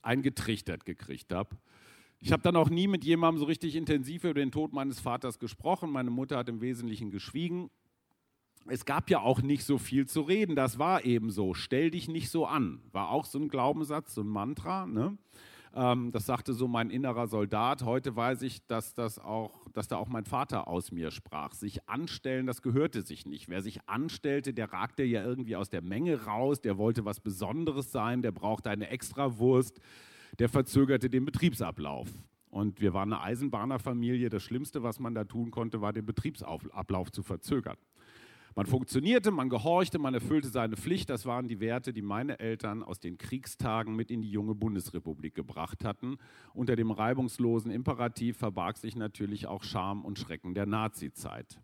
eingetrichtert 0.00 0.84
gekriegt 0.84 1.32
hat. 1.32 1.48
Ich 2.18 2.32
habe 2.32 2.42
dann 2.42 2.56
auch 2.56 2.70
nie 2.70 2.86
mit 2.86 3.04
jemandem 3.04 3.40
so 3.40 3.46
richtig 3.46 3.74
intensiv 3.74 4.24
über 4.24 4.34
den 4.34 4.52
Tod 4.52 4.72
meines 4.72 5.00
Vaters 5.00 5.38
gesprochen. 5.38 5.90
Meine 5.90 6.10
Mutter 6.10 6.38
hat 6.38 6.48
im 6.48 6.60
Wesentlichen 6.60 7.10
geschwiegen. 7.10 7.68
Es 8.66 8.84
gab 8.84 9.10
ja 9.10 9.20
auch 9.20 9.42
nicht 9.42 9.64
so 9.64 9.76
viel 9.76 10.06
zu 10.06 10.20
reden, 10.20 10.54
das 10.54 10.78
war 10.78 11.04
eben 11.04 11.30
so. 11.30 11.52
Stell 11.52 11.90
dich 11.90 12.06
nicht 12.06 12.30
so 12.30 12.46
an. 12.46 12.80
War 12.92 13.10
auch 13.10 13.24
so 13.24 13.40
ein 13.40 13.48
Glaubenssatz, 13.48 14.14
so 14.14 14.20
ein 14.20 14.28
Mantra. 14.28 14.86
Ne? 14.86 15.18
Ähm, 15.74 16.10
das 16.12 16.26
sagte 16.26 16.52
so 16.52 16.68
mein 16.68 16.90
innerer 16.90 17.26
Soldat. 17.26 17.82
Heute 17.82 18.14
weiß 18.14 18.42
ich, 18.42 18.66
dass, 18.66 18.94
das 18.94 19.18
auch, 19.18 19.66
dass 19.72 19.88
da 19.88 19.96
auch 19.96 20.08
mein 20.08 20.24
Vater 20.24 20.68
aus 20.68 20.92
mir 20.92 21.10
sprach. 21.10 21.54
Sich 21.54 21.88
anstellen, 21.88 22.46
das 22.46 22.62
gehörte 22.62 23.02
sich 23.02 23.26
nicht. 23.26 23.48
Wer 23.48 23.62
sich 23.62 23.88
anstellte, 23.88 24.52
der 24.52 24.72
ragte 24.72 25.02
ja 25.02 25.24
irgendwie 25.24 25.56
aus 25.56 25.70
der 25.70 25.82
Menge 25.82 26.24
raus, 26.24 26.60
der 26.60 26.78
wollte 26.78 27.04
was 27.04 27.20
Besonderes 27.20 27.92
sein, 27.92 28.22
der 28.22 28.32
brauchte 28.32 28.70
eine 28.70 28.88
Extrawurst 28.88 29.80
der 30.38 30.48
verzögerte 30.48 31.10
den 31.10 31.24
Betriebsablauf. 31.24 32.08
Und 32.50 32.80
wir 32.80 32.92
waren 32.92 33.12
eine 33.12 33.22
Eisenbahnerfamilie. 33.22 34.28
Das 34.28 34.42
Schlimmste, 34.42 34.82
was 34.82 34.98
man 34.98 35.14
da 35.14 35.24
tun 35.24 35.50
konnte, 35.50 35.80
war 35.80 35.92
den 35.92 36.04
Betriebsablauf 36.04 37.10
zu 37.10 37.22
verzögern. 37.22 37.76
Man 38.54 38.66
funktionierte, 38.66 39.30
man 39.30 39.48
gehorchte, 39.48 39.98
man 39.98 40.12
erfüllte 40.12 40.48
seine 40.48 40.76
Pflicht. 40.76 41.08
Das 41.08 41.24
waren 41.24 41.48
die 41.48 41.60
Werte, 41.60 41.92
die 41.92 42.02
meine 42.02 42.38
Eltern 42.38 42.82
aus 42.82 43.00
den 43.00 43.16
Kriegstagen 43.16 43.96
mit 43.96 44.10
in 44.10 44.20
die 44.20 44.30
junge 44.30 44.54
Bundesrepublik 44.54 45.34
gebracht 45.34 45.84
hatten. 45.84 46.18
Unter 46.52 46.76
dem 46.76 46.90
reibungslosen 46.90 47.70
Imperativ 47.70 48.36
verbarg 48.36 48.76
sich 48.76 48.94
natürlich 48.94 49.46
auch 49.46 49.62
Scham 49.62 50.04
und 50.04 50.18
Schrecken 50.18 50.54
der 50.54 50.66
Nazizeit. 50.66 51.58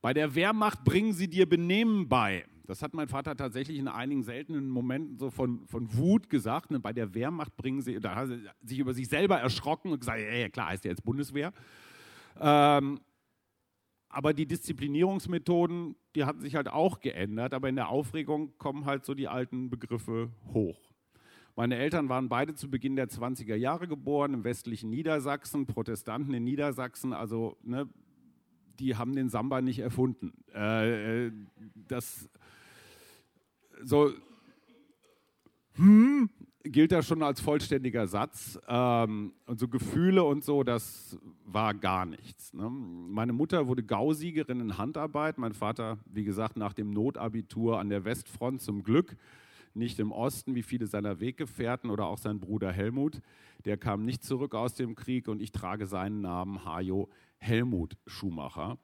Bei 0.00 0.12
der 0.12 0.34
Wehrmacht 0.34 0.82
bringen 0.82 1.12
sie 1.12 1.28
dir 1.28 1.48
Benehmen 1.48 2.08
bei. 2.08 2.44
Das 2.66 2.82
hat 2.82 2.92
mein 2.94 3.08
Vater 3.08 3.36
tatsächlich 3.36 3.78
in 3.78 3.86
einigen 3.86 4.24
seltenen 4.24 4.68
Momenten 4.68 5.18
so 5.18 5.30
von, 5.30 5.66
von 5.66 5.96
Wut 5.96 6.28
gesagt. 6.28 6.72
Ne? 6.72 6.80
Bei 6.80 6.92
der 6.92 7.14
Wehrmacht 7.14 7.56
bringen 7.56 7.82
sie, 7.82 8.00
da 8.00 8.16
hat 8.16 8.30
er 8.30 8.38
sich 8.62 8.78
über 8.78 8.94
sich 8.94 9.08
selber 9.08 9.38
erschrocken 9.38 9.92
und 9.92 10.00
gesagt, 10.00 10.20
ja, 10.20 10.48
klar, 10.48 10.70
heißt 10.70 10.84
ja 10.84 10.90
jetzt 10.90 11.04
Bundeswehr. 11.04 11.52
Ähm, 12.40 13.00
aber 14.12 14.34
die 14.34 14.46
Disziplinierungsmethoden, 14.46 15.96
die 16.14 16.24
hatten 16.24 16.42
sich 16.42 16.54
halt 16.54 16.68
auch 16.68 17.00
geändert, 17.00 17.54
aber 17.54 17.68
in 17.70 17.76
der 17.76 17.88
Aufregung 17.88 18.56
kommen 18.58 18.84
halt 18.84 19.04
so 19.04 19.14
die 19.14 19.26
alten 19.26 19.70
Begriffe 19.70 20.30
hoch. 20.52 20.78
Meine 21.56 21.76
Eltern 21.76 22.08
waren 22.08 22.28
beide 22.28 22.54
zu 22.54 22.70
Beginn 22.70 22.94
der 22.94 23.08
20er 23.08 23.56
Jahre 23.56 23.88
geboren, 23.88 24.34
im 24.34 24.44
westlichen 24.44 24.90
Niedersachsen, 24.90 25.66
Protestanten 25.66 26.34
in 26.34 26.44
Niedersachsen, 26.44 27.12
also 27.12 27.56
ne, 27.62 27.88
die 28.78 28.96
haben 28.96 29.14
den 29.14 29.30
Samba 29.30 29.62
nicht 29.62 29.78
erfunden. 29.78 30.32
Äh, 30.54 31.26
äh, 31.26 31.32
das 31.88 32.28
so 33.82 34.12
hm, 35.74 36.28
gilt 36.64 36.92
da 36.92 37.02
schon 37.02 37.22
als 37.22 37.40
vollständiger 37.40 38.06
Satz. 38.06 38.58
Ähm, 38.68 39.32
und 39.46 39.58
so 39.58 39.68
Gefühle 39.68 40.24
und 40.24 40.44
so, 40.44 40.62
das 40.62 41.18
war 41.44 41.74
gar 41.74 42.06
nichts. 42.06 42.52
Ne? 42.52 42.68
Meine 42.70 43.32
Mutter 43.32 43.66
wurde 43.66 43.82
Gausiegerin 43.82 44.60
in 44.60 44.78
Handarbeit. 44.78 45.38
Mein 45.38 45.52
Vater, 45.52 45.98
wie 46.06 46.24
gesagt, 46.24 46.56
nach 46.56 46.72
dem 46.72 46.90
Notabitur 46.90 47.78
an 47.78 47.88
der 47.88 48.04
Westfront 48.04 48.60
zum 48.60 48.82
Glück 48.82 49.16
nicht 49.74 49.98
im 49.98 50.12
Osten 50.12 50.54
wie 50.54 50.62
viele 50.62 50.86
seiner 50.86 51.20
Weggefährten 51.20 51.90
oder 51.90 52.06
auch 52.06 52.18
sein 52.18 52.40
Bruder 52.40 52.72
Helmut. 52.72 53.20
Der 53.64 53.76
kam 53.76 54.04
nicht 54.04 54.22
zurück 54.24 54.54
aus 54.54 54.74
dem 54.74 54.94
Krieg 54.94 55.28
und 55.28 55.40
ich 55.40 55.52
trage 55.52 55.86
seinen 55.86 56.20
Namen 56.20 56.64
Hajo 56.64 57.08
Helmut 57.38 57.96
Schumacher. 58.06 58.78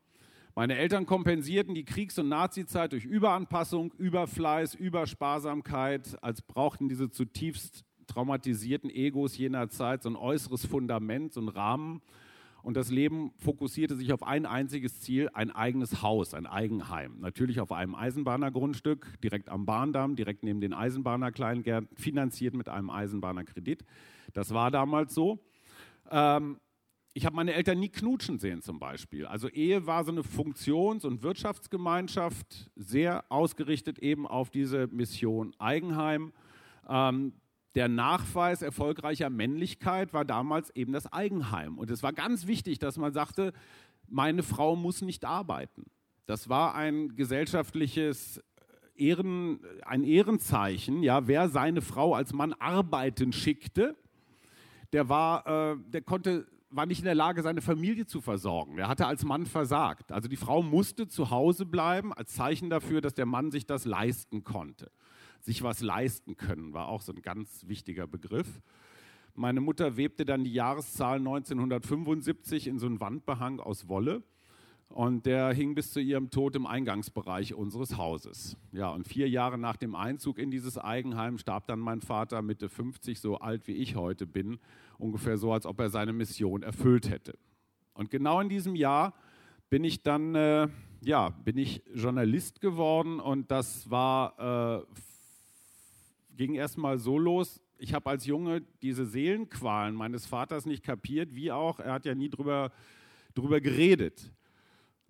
Meine 0.58 0.76
Eltern 0.76 1.06
kompensierten 1.06 1.76
die 1.76 1.84
Kriegs- 1.84 2.18
und 2.18 2.30
Nazizeit 2.30 2.90
durch 2.90 3.04
Überanpassung, 3.04 3.92
Überfleiß, 3.96 4.74
Übersparsamkeit, 4.74 6.18
als 6.20 6.42
brauchten 6.42 6.88
diese 6.88 7.12
zutiefst 7.12 7.84
traumatisierten 8.08 8.90
Egos 8.90 9.38
jener 9.38 9.68
Zeit 9.68 10.02
so 10.02 10.08
ein 10.08 10.16
äußeres 10.16 10.66
Fundament, 10.66 11.32
so 11.32 11.38
einen 11.38 11.48
Rahmen. 11.48 12.02
Und 12.64 12.76
das 12.76 12.90
Leben 12.90 13.30
fokussierte 13.36 13.94
sich 13.94 14.12
auf 14.12 14.24
ein 14.24 14.46
einziges 14.46 15.00
Ziel, 15.00 15.30
ein 15.32 15.52
eigenes 15.52 16.02
Haus, 16.02 16.34
ein 16.34 16.48
Eigenheim. 16.48 17.20
Natürlich 17.20 17.60
auf 17.60 17.70
einem 17.70 17.94
Eisenbahnergrundstück, 17.94 19.20
direkt 19.22 19.50
am 19.50 19.64
Bahndamm, 19.64 20.16
direkt 20.16 20.42
neben 20.42 20.60
den 20.60 20.74
Eisenbahnerkleingärten, 20.74 21.88
finanziert 21.94 22.54
mit 22.54 22.68
einem 22.68 22.90
Eisenbahnerkredit. 22.90 23.84
Das 24.32 24.52
war 24.52 24.72
damals 24.72 25.14
so. 25.14 25.38
Ähm, 26.10 26.58
ich 27.18 27.26
habe 27.26 27.34
meine 27.34 27.52
Eltern 27.52 27.80
nie 27.80 27.88
knutschen 27.88 28.38
sehen 28.38 28.62
zum 28.62 28.78
Beispiel. 28.78 29.26
Also 29.26 29.48
Ehe 29.48 29.86
war 29.88 30.04
so 30.04 30.12
eine 30.12 30.22
Funktions- 30.22 31.04
und 31.04 31.24
Wirtschaftsgemeinschaft, 31.24 32.70
sehr 32.76 33.24
ausgerichtet 33.28 33.98
eben 33.98 34.24
auf 34.24 34.50
diese 34.50 34.86
Mission 34.86 35.52
Eigenheim. 35.58 36.32
Ähm, 36.88 37.32
der 37.74 37.88
Nachweis 37.88 38.62
erfolgreicher 38.62 39.30
Männlichkeit 39.30 40.12
war 40.12 40.24
damals 40.24 40.70
eben 40.76 40.92
das 40.92 41.12
Eigenheim. 41.12 41.76
Und 41.76 41.90
es 41.90 42.04
war 42.04 42.12
ganz 42.12 42.46
wichtig, 42.46 42.78
dass 42.78 42.96
man 42.98 43.12
sagte, 43.12 43.52
meine 44.06 44.44
Frau 44.44 44.76
muss 44.76 45.02
nicht 45.02 45.24
arbeiten. 45.24 45.86
Das 46.26 46.48
war 46.48 46.76
ein 46.76 47.16
gesellschaftliches 47.16 48.40
Ehren, 48.94 49.58
ein 49.84 50.04
Ehrenzeichen. 50.04 51.02
Ja, 51.02 51.26
wer 51.26 51.48
seine 51.48 51.82
Frau 51.82 52.14
als 52.14 52.32
Mann 52.32 52.52
arbeiten 52.52 53.32
schickte, 53.32 53.96
der 54.92 55.08
war, 55.08 55.72
äh, 55.72 55.76
der 55.90 56.02
konnte 56.02 56.46
war 56.70 56.86
nicht 56.86 56.98
in 56.98 57.06
der 57.06 57.14
Lage, 57.14 57.42
seine 57.42 57.62
Familie 57.62 58.06
zu 58.06 58.20
versorgen. 58.20 58.78
Er 58.78 58.88
hatte 58.88 59.06
als 59.06 59.24
Mann 59.24 59.46
versagt. 59.46 60.12
Also 60.12 60.28
die 60.28 60.36
Frau 60.36 60.62
musste 60.62 61.08
zu 61.08 61.30
Hause 61.30 61.64
bleiben, 61.64 62.12
als 62.12 62.34
Zeichen 62.34 62.68
dafür, 62.70 63.00
dass 63.00 63.14
der 63.14 63.26
Mann 63.26 63.50
sich 63.50 63.66
das 63.66 63.84
leisten 63.84 64.44
konnte. 64.44 64.90
Sich 65.40 65.62
was 65.62 65.80
leisten 65.80 66.36
können 66.36 66.72
war 66.74 66.88
auch 66.88 67.00
so 67.00 67.12
ein 67.12 67.22
ganz 67.22 67.66
wichtiger 67.66 68.06
Begriff. 68.06 68.60
Meine 69.34 69.60
Mutter 69.60 69.96
webte 69.96 70.24
dann 70.24 70.44
die 70.44 70.52
Jahreszahl 70.52 71.18
1975 71.18 72.66
in 72.66 72.78
so 72.78 72.86
einen 72.86 73.00
Wandbehang 73.00 73.60
aus 73.60 73.88
Wolle 73.88 74.22
und 74.88 75.26
der 75.26 75.52
hing 75.52 75.74
bis 75.74 75.92
zu 75.92 76.00
ihrem 76.00 76.30
Tod 76.30 76.56
im 76.56 76.66
Eingangsbereich 76.66 77.54
unseres 77.54 77.96
Hauses. 77.96 78.56
Ja, 78.72 78.88
und 78.88 79.06
vier 79.06 79.28
Jahre 79.28 79.58
nach 79.58 79.76
dem 79.76 79.94
Einzug 79.94 80.38
in 80.38 80.50
dieses 80.50 80.78
Eigenheim 80.78 81.38
starb 81.38 81.66
dann 81.66 81.78
mein 81.78 82.00
Vater 82.00 82.42
Mitte 82.42 82.68
50, 82.68 83.20
so 83.20 83.36
alt 83.38 83.66
wie 83.68 83.74
ich 83.74 83.96
heute 83.96 84.26
bin, 84.26 84.58
ungefähr 84.98 85.36
so, 85.36 85.52
als 85.52 85.66
ob 85.66 85.78
er 85.80 85.90
seine 85.90 86.12
Mission 86.12 86.62
erfüllt 86.62 87.10
hätte. 87.10 87.38
Und 87.92 88.10
genau 88.10 88.40
in 88.40 88.48
diesem 88.48 88.74
Jahr 88.74 89.14
bin 89.68 89.84
ich 89.84 90.02
dann, 90.02 90.34
äh, 90.34 90.68
ja, 91.02 91.30
bin 91.44 91.58
ich 91.58 91.82
Journalist 91.94 92.60
geworden 92.60 93.20
und 93.20 93.50
das 93.50 93.90
war, 93.90 94.80
äh, 94.80 94.86
ging 96.36 96.54
erstmal 96.54 96.98
so 96.98 97.18
los. 97.18 97.60
Ich 97.76 97.92
habe 97.92 98.08
als 98.08 98.24
Junge 98.24 98.62
diese 98.82 99.04
Seelenqualen 99.04 99.94
meines 99.94 100.26
Vaters 100.26 100.64
nicht 100.64 100.82
kapiert, 100.82 101.34
wie 101.34 101.52
auch, 101.52 101.78
er 101.78 101.92
hat 101.92 102.06
ja 102.06 102.14
nie 102.14 102.30
drüber, 102.30 102.72
drüber 103.34 103.60
geredet 103.60 104.32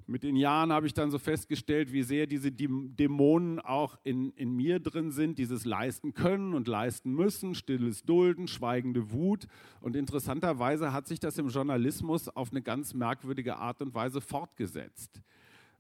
mit 0.09 0.23
den 0.23 0.37
Jahren 0.37 0.73
habe 0.73 0.87
ich 0.87 0.95
dann 0.95 1.11
so 1.11 1.19
festgestellt, 1.19 1.93
wie 1.93 2.03
sehr 2.03 2.27
diese 2.27 2.51
Dämonen 2.51 3.61
auch 3.61 3.99
in, 4.05 4.33
in 4.33 4.57
mir 4.57 4.81
drin 4.81 5.11
sind, 5.11 5.39
dieses 5.39 5.67
leisten 5.67 6.15
können 6.15 6.55
und 6.55 6.67
leisten 6.67 7.13
müssen, 7.13 7.55
stilles 7.55 8.05
Dulden, 8.05 8.49
schweigende 8.49 9.13
Wut. 9.13 9.47
Und 9.83 9.97
interessanterweise 9.97 10.95
hat 10.95 11.07
sich 11.07 11.21
das 11.21 11.37
im 11.37 11.49
Journalismus 11.49 12.31
auf 12.31 12.51
eine 12.51 12.63
ganz 12.63 12.95
merkwürdige 12.95 13.57
Art 13.57 13.83
und 13.83 13.95
Weise 13.95 14.23
fortgesetzt. 14.23 15.21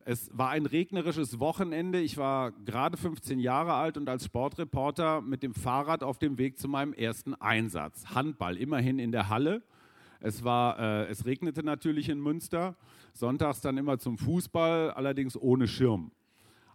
Es 0.04 0.30
war 0.36 0.50
ein 0.50 0.66
regnerisches 0.66 1.40
Wochenende. 1.40 1.98
Ich 1.98 2.18
war 2.18 2.52
gerade 2.52 2.98
15 2.98 3.38
Jahre 3.38 3.74
alt 3.74 3.96
und 3.96 4.10
als 4.10 4.26
Sportreporter 4.26 5.22
mit 5.22 5.42
dem 5.42 5.54
Fahrrad 5.54 6.02
auf 6.02 6.18
dem 6.18 6.36
Weg 6.36 6.58
zu 6.58 6.68
meinem 6.68 6.92
ersten 6.92 7.34
Einsatz. 7.34 8.14
Handball, 8.14 8.58
immerhin 8.58 8.98
in 8.98 9.10
der 9.10 9.30
Halle. 9.30 9.62
Es, 10.20 10.42
war, 10.44 10.78
äh, 10.78 11.06
es 11.06 11.24
regnete 11.24 11.62
natürlich 11.62 12.08
in 12.08 12.20
Münster, 12.20 12.76
sonntags 13.12 13.60
dann 13.60 13.78
immer 13.78 13.98
zum 13.98 14.18
Fußball, 14.18 14.90
allerdings 14.92 15.36
ohne 15.36 15.68
Schirm. 15.68 16.10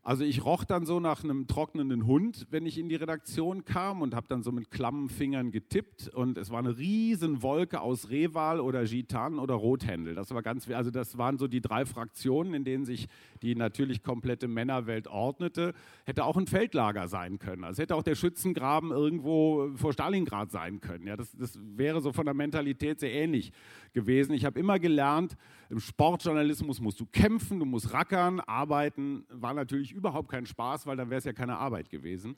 Also 0.05 0.25
ich 0.25 0.43
roch 0.43 0.65
dann 0.65 0.85
so 0.85 0.99
nach 0.99 1.23
einem 1.23 1.47
trocknenden 1.47 2.05
Hund, 2.05 2.45
wenn 2.49 2.65
ich 2.65 2.77
in 2.77 2.89
die 2.89 2.95
Redaktion 2.95 3.63
kam 3.63 4.01
und 4.01 4.13
habe 4.13 4.27
dann 4.27 4.43
so 4.43 4.51
mit 4.51 4.69
klammen 4.69 5.07
Fingern 5.07 5.49
getippt 5.49 6.09
und 6.09 6.37
es 6.37 6.51
war 6.51 6.59
eine 6.59 6.77
riesen 6.77 7.41
Wolke 7.41 7.79
aus 7.79 8.09
Rehwal 8.09 8.59
oder 8.59 8.83
Gitan 8.83 9.39
oder 9.39 9.53
Rothändel. 9.53 10.13
Das 10.13 10.31
war 10.31 10.41
ganz, 10.41 10.69
also 10.69 10.91
das 10.91 11.17
waren 11.17 11.37
so 11.37 11.47
die 11.47 11.61
drei 11.61 11.85
Fraktionen, 11.85 12.53
in 12.53 12.65
denen 12.65 12.83
sich 12.83 13.07
die 13.41 13.55
natürlich 13.55 14.03
komplette 14.03 14.49
Männerwelt 14.49 15.07
ordnete. 15.07 15.73
Hätte 16.03 16.25
auch 16.25 16.35
ein 16.35 16.47
Feldlager 16.47 17.07
sein 17.07 17.39
können. 17.39 17.63
Also 17.63 17.81
hätte 17.81 17.95
auch 17.95 18.03
der 18.03 18.15
Schützengraben 18.15 18.91
irgendwo 18.91 19.69
vor 19.75 19.93
Stalingrad 19.93 20.51
sein 20.51 20.81
können. 20.81 21.07
Ja, 21.07 21.15
das, 21.15 21.31
das 21.31 21.57
wäre 21.61 22.01
so 22.01 22.11
von 22.11 22.25
der 22.25 22.35
Mentalität 22.35 22.99
sehr 22.99 23.13
ähnlich 23.13 23.53
gewesen. 23.93 24.33
Ich 24.33 24.43
habe 24.43 24.59
immer 24.59 24.79
gelernt, 24.79 25.37
im 25.73 25.79
Sportjournalismus 25.79 26.79
musst 26.79 26.99
du 26.99 27.07
kämpfen, 27.07 27.59
du 27.59 27.65
musst 27.65 27.93
rackern, 27.93 28.39
arbeiten. 28.41 29.25
War 29.29 29.55
natürlich 29.55 29.91
überhaupt 29.91 30.29
kein 30.29 30.45
Spaß, 30.45 30.85
weil 30.85 30.97
dann 30.97 31.09
wäre 31.09 31.17
es 31.17 31.25
ja 31.25 31.33
keine 31.33 31.57
Arbeit 31.57 31.89
gewesen. 31.89 32.37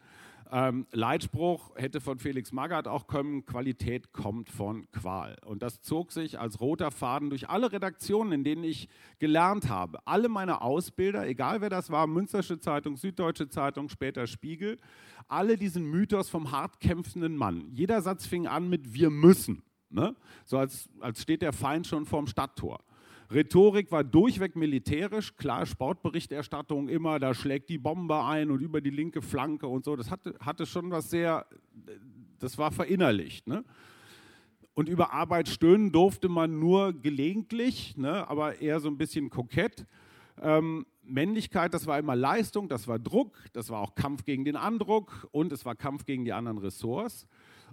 Ähm, 0.52 0.88
Leitspruch 0.94 1.76
hätte 1.76 2.00
von 2.00 2.18
Felix 2.18 2.54
Magath 2.54 2.88
auch 2.88 3.08
kommen, 3.08 3.46
Qualität 3.46 4.14
kommt 4.14 4.50
von 4.50 4.90
Qual. 4.92 5.36
Und 5.46 5.64
das 5.64 5.82
zog 5.82 6.14
sich 6.14 6.40
als 6.40 6.62
roter 6.62 6.92
Faden 6.92 7.30
durch 7.30 7.50
alle 7.50 7.74
Redaktionen, 7.74 8.32
in 8.32 8.46
denen 8.46 8.64
ich 8.64 8.88
gelernt 9.20 9.68
habe. 9.68 10.00
Alle 10.06 10.30
meine 10.30 10.62
Ausbilder, 10.62 11.28
egal 11.28 11.60
wer 11.60 11.70
das 11.70 11.90
war, 11.90 12.08
Münstersche 12.08 12.60
Zeitung, 12.60 12.96
Süddeutsche 12.96 13.50
Zeitung, 13.50 13.90
später 13.90 14.28
Spiegel, 14.28 14.80
alle 15.28 15.58
diesen 15.58 15.84
Mythos 15.84 16.30
vom 16.30 16.52
hart 16.52 16.80
kämpfenden 16.80 17.36
Mann. 17.36 17.68
Jeder 17.72 18.02
Satz 18.02 18.26
fing 18.26 18.48
an 18.48 18.70
mit 18.70 18.94
wir 18.94 19.10
müssen. 19.10 19.62
Ne? 19.90 20.16
So 20.46 20.58
als, 20.58 20.88
als 21.02 21.22
steht 21.22 21.42
der 21.42 21.52
Feind 21.52 21.86
schon 21.86 22.06
vorm 22.06 22.28
Stadttor. 22.28 22.80
Rhetorik 23.32 23.92
war 23.92 24.04
durchweg 24.04 24.56
militärisch, 24.56 25.36
klar, 25.36 25.66
Sportberichterstattung 25.66 26.90
immer, 26.90 27.20
da 27.20 27.34
schlägt 27.34 27.70
die 27.70 27.78
Bombe 27.78 28.24
ein 28.24 28.52
und 28.52 28.62
über 28.62 28.82
die 28.82 28.92
linke 28.92 29.22
Flanke 29.22 29.68
und 29.68 29.86
so. 29.86 29.96
Das 29.96 30.12
hatte, 30.12 30.36
hatte 30.40 30.66
schon 30.66 30.92
was 30.92 31.10
sehr, 31.10 31.46
das 32.40 32.58
war 32.58 32.72
verinnerlicht. 32.72 33.48
Ne? 33.48 33.64
Und 34.76 34.90
über 34.90 35.14
Arbeit 35.14 35.48
stöhnen 35.48 35.92
durfte 35.92 36.30
man 36.30 36.60
nur 36.60 36.94
gelegentlich, 36.94 37.96
ne, 37.98 38.28
aber 38.30 38.62
eher 38.62 38.80
so 38.82 38.90
ein 38.90 38.98
bisschen 38.98 39.30
kokett. 39.30 39.86
Ähm, 40.42 40.86
Männlichkeit, 41.02 41.74
das 41.74 41.88
war 41.88 41.98
immer 41.98 42.16
Leistung, 42.16 42.68
das 42.68 42.88
war 42.88 43.00
Druck, 43.00 43.38
das 43.54 43.70
war 43.70 43.80
auch 43.80 43.96
Kampf 43.96 44.26
gegen 44.26 44.44
den 44.44 44.58
Andruck 44.58 45.28
und 45.32 45.54
es 45.54 45.66
war 45.66 45.76
Kampf 45.76 46.06
gegen 46.06 46.26
die 46.26 46.34
anderen 46.34 46.58
Ressorts. 46.58 47.26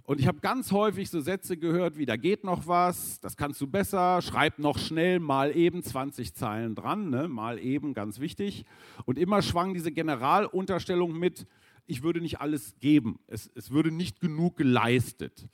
Und 0.05 0.19
ich 0.19 0.27
habe 0.27 0.39
ganz 0.41 0.73
häufig 0.73 1.09
so 1.09 1.21
Sätze 1.21 1.55
gehört 1.55 1.97
wie, 1.97 2.05
da 2.05 2.17
geht 2.17 2.43
noch 2.43 2.67
was, 2.67 3.21
das 3.21 3.37
kannst 3.37 3.61
du 3.61 3.67
besser, 3.67 4.21
schreib 4.21 4.59
noch 4.59 4.77
schnell, 4.77 5.19
mal 5.19 5.55
eben 5.55 5.81
20 5.81 6.33
Zeilen 6.33 6.75
dran, 6.75 7.09
ne? 7.09 7.29
mal 7.29 7.57
eben, 7.57 7.93
ganz 7.93 8.19
wichtig. 8.19 8.65
Und 9.05 9.17
immer 9.17 9.41
schwang 9.41 9.73
diese 9.73 9.93
Generalunterstellung 9.93 11.17
mit, 11.17 11.47
ich 11.85 12.03
würde 12.03 12.19
nicht 12.19 12.41
alles 12.41 12.75
geben, 12.81 13.19
es, 13.27 13.49
es 13.55 13.71
würde 13.71 13.91
nicht 13.91 14.19
genug 14.19 14.57
geleistet. 14.57 15.47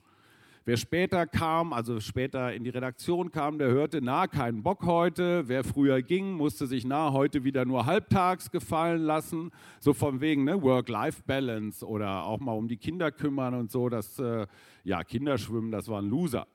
Wer 0.65 0.77
später 0.77 1.25
kam, 1.25 1.71
also 1.71 1.99
später 1.99 2.53
in 2.53 2.63
die 2.63 2.69
Redaktion 2.69 3.31
kam, 3.31 3.57
der 3.57 3.69
hörte, 3.69 4.01
na, 4.01 4.27
keinen 4.27 4.61
Bock 4.61 4.85
heute. 4.85 5.47
Wer 5.47 5.63
früher 5.63 6.01
ging, 6.01 6.33
musste 6.33 6.67
sich 6.67 6.85
na, 6.85 7.13
heute 7.13 7.43
wieder 7.43 7.63
nur 7.65 7.85
halbtags 7.85 8.51
gefallen 8.51 9.01
lassen. 9.01 9.51
So 9.79 9.93
von 9.93 10.19
wegen 10.19 10.43
ne, 10.43 10.61
Work-Life-Balance 10.61 11.85
oder 11.85 12.25
auch 12.25 12.39
mal 12.39 12.53
um 12.53 12.67
die 12.67 12.77
Kinder 12.77 13.11
kümmern 13.11 13.53
und 13.53 13.71
so. 13.71 13.87
Das, 13.87 14.19
äh, 14.19 14.47
ja, 14.83 15.03
Kinderschwimmen, 15.03 15.71
das 15.71 15.87
war 15.87 16.01
ein 16.01 16.09
Loser. 16.09 16.45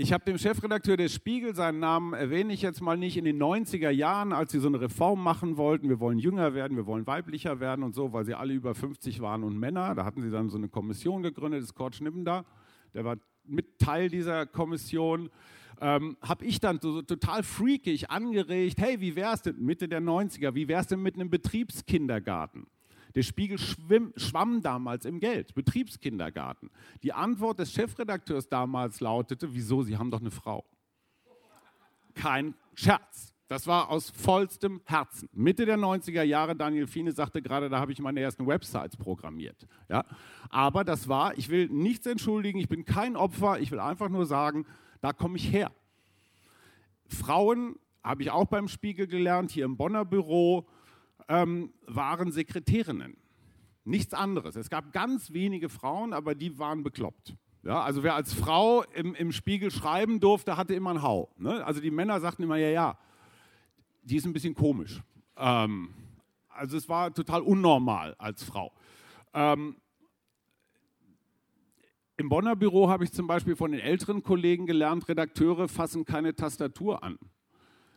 Ich 0.00 0.12
habe 0.12 0.24
dem 0.24 0.38
Chefredakteur 0.38 0.96
des 0.96 1.12
Spiegel, 1.12 1.56
seinen 1.56 1.80
Namen 1.80 2.12
erwähne 2.12 2.52
ich 2.52 2.62
jetzt 2.62 2.80
mal 2.80 2.96
nicht, 2.96 3.16
in 3.16 3.24
den 3.24 3.42
90er 3.42 3.90
Jahren, 3.90 4.32
als 4.32 4.52
sie 4.52 4.60
so 4.60 4.68
eine 4.68 4.80
Reform 4.80 5.20
machen 5.20 5.56
wollten, 5.56 5.88
wir 5.88 5.98
wollen 5.98 6.20
jünger 6.20 6.54
werden, 6.54 6.76
wir 6.76 6.86
wollen 6.86 7.04
weiblicher 7.08 7.58
werden 7.58 7.82
und 7.82 7.96
so, 7.96 8.12
weil 8.12 8.24
sie 8.24 8.34
alle 8.34 8.52
über 8.52 8.76
50 8.76 9.20
waren 9.20 9.42
und 9.42 9.58
Männer, 9.58 9.96
da 9.96 10.04
hatten 10.04 10.22
sie 10.22 10.30
dann 10.30 10.50
so 10.50 10.56
eine 10.56 10.68
Kommission 10.68 11.24
gegründet, 11.24 11.64
das 11.64 11.74
Kurt 11.74 11.96
Schnippender 11.96 12.44
der 12.94 13.04
war 13.04 13.16
mit 13.44 13.78
Teil 13.78 14.08
dieser 14.08 14.46
Kommission, 14.46 15.30
ähm, 15.80 16.16
habe 16.20 16.44
ich 16.44 16.60
dann 16.60 16.80
so, 16.80 16.92
so, 16.92 17.02
total 17.02 17.42
freakig 17.42 18.10
angeregt, 18.10 18.78
hey, 18.80 19.00
wie 19.00 19.16
wär's 19.16 19.42
denn, 19.42 19.64
Mitte 19.64 19.88
der 19.88 20.00
90er, 20.00 20.54
wie 20.54 20.68
wär's 20.68 20.88
denn 20.88 21.00
mit 21.00 21.14
einem 21.14 21.30
Betriebskindergarten? 21.30 22.66
Der 23.14 23.22
Spiegel 23.22 23.58
schwimm, 23.58 24.12
schwamm 24.16 24.60
damals 24.62 25.04
im 25.04 25.18
Geld, 25.18 25.54
Betriebskindergarten. 25.54 26.70
Die 27.02 27.12
Antwort 27.12 27.58
des 27.58 27.72
Chefredakteurs 27.72 28.48
damals 28.48 29.00
lautete, 29.00 29.54
wieso, 29.54 29.82
Sie 29.82 29.96
haben 29.96 30.10
doch 30.10 30.20
eine 30.20 30.30
Frau. 30.30 30.64
Kein 32.14 32.54
Scherz. 32.74 33.32
Das 33.48 33.66
war 33.66 33.88
aus 33.88 34.10
vollstem 34.10 34.82
Herzen. 34.84 35.30
Mitte 35.32 35.64
der 35.64 35.78
90er 35.78 36.22
Jahre, 36.22 36.54
Daniel 36.54 36.86
Fiene 36.86 37.12
sagte 37.12 37.40
gerade, 37.40 37.70
da 37.70 37.80
habe 37.80 37.92
ich 37.92 38.00
meine 38.00 38.20
ersten 38.20 38.46
Websites 38.46 38.96
programmiert. 38.96 39.66
Ja? 39.88 40.04
Aber 40.50 40.84
das 40.84 41.08
war, 41.08 41.36
ich 41.38 41.48
will 41.48 41.66
nichts 41.68 42.06
entschuldigen, 42.06 42.58
ich 42.58 42.68
bin 42.68 42.84
kein 42.84 43.16
Opfer, 43.16 43.58
ich 43.58 43.70
will 43.70 43.80
einfach 43.80 44.10
nur 44.10 44.26
sagen, 44.26 44.66
da 45.00 45.14
komme 45.14 45.38
ich 45.38 45.50
her. 45.50 45.72
Frauen, 47.06 47.76
habe 48.04 48.22
ich 48.22 48.30
auch 48.30 48.46
beim 48.46 48.68
Spiegel 48.68 49.06
gelernt, 49.06 49.50
hier 49.50 49.64
im 49.64 49.78
Bonner 49.78 50.04
Büro, 50.04 50.66
ähm, 51.28 51.72
waren 51.86 52.30
Sekretärinnen. 52.30 53.16
Nichts 53.84 54.12
anderes. 54.12 54.56
Es 54.56 54.68
gab 54.68 54.92
ganz 54.92 55.32
wenige 55.32 55.70
Frauen, 55.70 56.12
aber 56.12 56.34
die 56.34 56.58
waren 56.58 56.82
bekloppt. 56.82 57.34
Ja, 57.62 57.82
also 57.82 58.02
wer 58.02 58.14
als 58.14 58.34
Frau 58.34 58.82
im, 58.94 59.14
im 59.14 59.32
Spiegel 59.32 59.70
schreiben 59.70 60.20
durfte, 60.20 60.58
hatte 60.58 60.74
immer 60.74 60.90
einen 60.90 61.02
Hau. 61.02 61.30
Ne? 61.38 61.64
Also 61.64 61.80
die 61.80 61.90
Männer 61.90 62.20
sagten 62.20 62.42
immer, 62.42 62.56
ja, 62.56 62.68
ja, 62.68 62.98
die 64.08 64.16
ist 64.16 64.26
ein 64.26 64.32
bisschen 64.32 64.54
komisch. 64.54 65.00
Ähm, 65.36 65.90
also 66.48 66.76
es 66.76 66.88
war 66.88 67.12
total 67.12 67.42
unnormal 67.42 68.14
als 68.18 68.42
Frau. 68.42 68.72
Ähm, 69.34 69.76
Im 72.16 72.28
Bonner 72.28 72.56
Büro 72.56 72.88
habe 72.88 73.04
ich 73.04 73.12
zum 73.12 73.26
Beispiel 73.26 73.54
von 73.54 73.72
den 73.72 73.80
älteren 73.80 74.22
Kollegen 74.22 74.66
gelernt, 74.66 75.08
Redakteure 75.08 75.68
fassen 75.68 76.04
keine 76.04 76.34
Tastatur 76.34 77.02
an. 77.02 77.18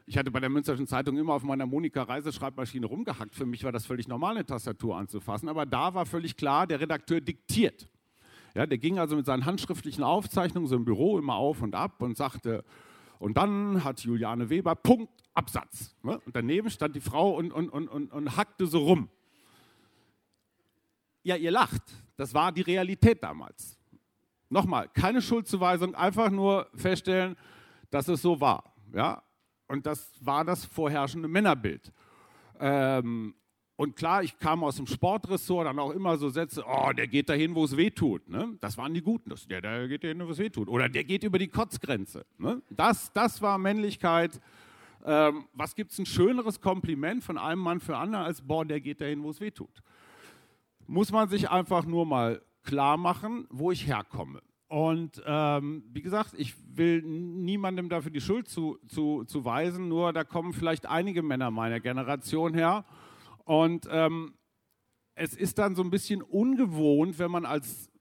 Ich 0.05 0.17
hatte 0.17 0.29
bei 0.29 0.41
der 0.41 0.49
Münsterschen 0.49 0.87
Zeitung 0.87 1.17
immer 1.17 1.33
auf 1.33 1.43
meiner 1.43 1.65
Monika-Reiseschreibmaschine 1.65 2.85
rumgehackt. 2.85 3.33
Für 3.33 3.45
mich 3.45 3.63
war 3.63 3.71
das 3.71 3.85
völlig 3.85 4.07
normal, 4.09 4.35
eine 4.35 4.45
Tastatur 4.45 4.97
anzufassen. 4.97 5.47
Aber 5.47 5.65
da 5.65 5.93
war 5.93 6.05
völlig 6.05 6.35
klar, 6.35 6.67
der 6.67 6.81
Redakteur 6.81 7.21
diktiert. 7.21 7.87
Ja, 8.53 8.65
der 8.65 8.77
ging 8.77 8.99
also 8.99 9.15
mit 9.15 9.25
seinen 9.25 9.45
handschriftlichen 9.45 10.03
Aufzeichnungen 10.03 10.67
so 10.67 10.75
im 10.75 10.83
Büro 10.83 11.17
immer 11.17 11.35
auf 11.35 11.61
und 11.61 11.75
ab 11.75 12.01
und 12.01 12.17
sagte, 12.17 12.65
und 13.21 13.37
dann 13.37 13.83
hat 13.83 13.99
Juliane 13.99 14.49
Weber, 14.49 14.73
Punkt, 14.73 15.13
Absatz. 15.35 15.95
Ne? 16.01 16.19
Und 16.25 16.35
daneben 16.35 16.71
stand 16.71 16.95
die 16.95 17.01
Frau 17.01 17.35
und, 17.35 17.51
und, 17.51 17.69
und, 17.69 17.87
und, 17.87 18.11
und 18.11 18.35
hackte 18.35 18.65
so 18.65 18.79
rum. 18.79 19.09
Ja, 21.21 21.35
ihr 21.35 21.51
lacht. 21.51 21.83
Das 22.17 22.33
war 22.33 22.51
die 22.51 22.61
Realität 22.61 23.21
damals. 23.21 23.77
Nochmal, 24.49 24.89
keine 24.89 25.21
Schuldzuweisung, 25.21 25.93
einfach 25.93 26.31
nur 26.31 26.67
feststellen, 26.73 27.37
dass 27.91 28.07
es 28.07 28.23
so 28.23 28.41
war. 28.41 28.73
Ja? 28.91 29.21
Und 29.67 29.85
das 29.85 30.11
war 30.19 30.43
das 30.43 30.65
vorherrschende 30.65 31.27
Männerbild. 31.27 31.93
Ähm, 32.59 33.35
und 33.81 33.95
klar, 33.95 34.21
ich 34.21 34.37
kam 34.37 34.63
aus 34.63 34.75
dem 34.75 34.85
Sportressort, 34.85 35.65
dann 35.65 35.79
auch 35.79 35.89
immer 35.89 36.15
so 36.15 36.29
Sätze, 36.29 36.63
oh, 36.67 36.91
der 36.93 37.07
geht 37.07 37.29
dahin, 37.29 37.55
wo 37.55 37.65
es 37.65 37.75
weh 37.75 37.89
tut. 37.89 38.29
Ne? 38.29 38.55
Das 38.61 38.77
waren 38.77 38.93
die 38.93 39.01
Guten, 39.01 39.31
das, 39.31 39.47
der, 39.47 39.59
der 39.59 39.87
geht 39.87 40.03
dahin, 40.03 40.23
wo 40.23 40.29
es 40.29 40.37
weh 40.37 40.51
tut. 40.51 40.67
Oder 40.67 40.87
der 40.87 41.03
geht 41.03 41.23
über 41.23 41.39
die 41.39 41.47
Kotzgrenze. 41.47 42.23
Ne? 42.37 42.61
Das, 42.69 43.11
das 43.11 43.41
war 43.41 43.57
Männlichkeit. 43.57 44.39
Ähm, 45.03 45.45
was 45.53 45.73
gibt 45.73 45.93
es 45.93 45.97
ein 45.97 46.05
schöneres 46.05 46.61
Kompliment 46.61 47.23
von 47.23 47.39
einem 47.39 47.59
Mann 47.59 47.79
für 47.79 47.97
anderen 47.97 48.23
als, 48.23 48.43
boah, 48.43 48.63
der 48.65 48.81
geht 48.81 49.01
dahin, 49.01 49.23
wo 49.23 49.31
es 49.31 49.41
weh 49.41 49.49
tut. 49.49 49.81
Muss 50.85 51.11
man 51.11 51.27
sich 51.27 51.49
einfach 51.49 51.83
nur 51.83 52.05
mal 52.05 52.39
klar 52.61 52.97
machen, 52.97 53.47
wo 53.49 53.71
ich 53.71 53.87
herkomme. 53.87 54.43
Und 54.67 55.23
ähm, 55.25 55.85
wie 55.91 56.03
gesagt, 56.03 56.35
ich 56.37 56.53
will 56.77 57.01
niemandem 57.01 57.89
dafür 57.89 58.11
die 58.11 58.21
Schuld 58.21 58.47
zu, 58.47 58.77
zu, 58.87 59.23
zu 59.23 59.43
weisen, 59.43 59.87
nur 59.87 60.13
da 60.13 60.23
kommen 60.23 60.53
vielleicht 60.53 60.85
einige 60.85 61.23
Männer 61.23 61.49
meiner 61.49 61.79
Generation 61.79 62.53
her 62.53 62.85
und 63.51 63.85
ähm, 63.91 64.33
es 65.13 65.33
ist 65.33 65.57
dann 65.57 65.75
so 65.75 65.83
ein 65.83 65.89
bisschen 65.89 66.21
ungewohnt, 66.21 67.19
wenn 67.19 67.31
man 67.31 67.45
als 67.45 67.91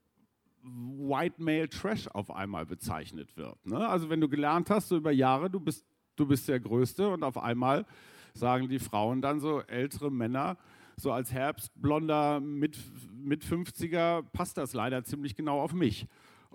White 0.63 1.43
Male 1.43 1.69
Trash 1.69 2.07
auf 2.07 2.31
einmal 2.31 2.67
bezeichnet 2.67 3.37
wird. 3.37 3.67
Ne? 3.67 3.89
Also 3.89 4.11
wenn 4.11 4.21
du 4.21 4.29
gelernt 4.29 4.71
hast, 4.71 4.87
so 4.87 4.97
über 4.97 5.11
Jahre, 5.11 5.51
du 5.51 5.59
bist, 5.59 5.85
du 6.15 6.25
bist 6.25 6.47
der 6.47 6.61
Größte 6.61 7.09
und 7.09 7.25
auf 7.25 7.37
einmal 7.37 7.85
sagen 8.33 8.69
die 8.69 8.79
Frauen 8.79 9.23
dann 9.23 9.41
so, 9.41 9.61
ältere 9.63 10.13
Männer, 10.13 10.57
so 10.97 11.11
als 11.11 11.33
Herbstblonder 11.33 12.39
mit, 12.39 12.79
mit 13.13 13.45
50er 13.45 14.23
passt 14.33 14.57
das 14.57 14.73
leider 14.73 15.03
ziemlich 15.03 15.35
genau 15.35 15.61
auf 15.61 15.73
mich. 15.73 16.07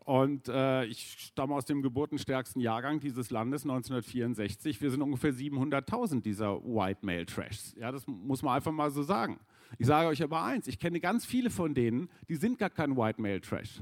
Und 0.05 0.47
äh, 0.49 0.85
ich 0.85 1.15
stamme 1.17 1.55
aus 1.55 1.65
dem 1.65 1.81
geburtenstärksten 1.81 2.61
Jahrgang 2.61 2.99
dieses 2.99 3.31
Landes, 3.31 3.63
1964. 3.63 4.79
Wir 4.79 4.91
sind 4.91 5.01
ungefähr 5.01 5.33
700.000 5.33 6.21
dieser 6.21 6.63
White 6.63 6.99
Male 7.01 7.25
Trashs. 7.25 7.73
Ja, 7.75 7.91
das 7.91 8.05
muss 8.05 8.43
man 8.43 8.55
einfach 8.55 8.71
mal 8.71 8.91
so 8.91 9.01
sagen. 9.01 9.39
Ich 9.79 9.87
sage 9.87 10.07
euch 10.07 10.21
aber 10.21 10.43
eins, 10.43 10.67
ich 10.67 10.77
kenne 10.77 10.99
ganz 10.99 11.25
viele 11.25 11.49
von 11.49 11.73
denen, 11.73 12.07
die 12.29 12.35
sind 12.35 12.59
gar 12.59 12.69
kein 12.69 12.95
White 12.95 13.19
Male 13.19 13.41
Trash. 13.41 13.81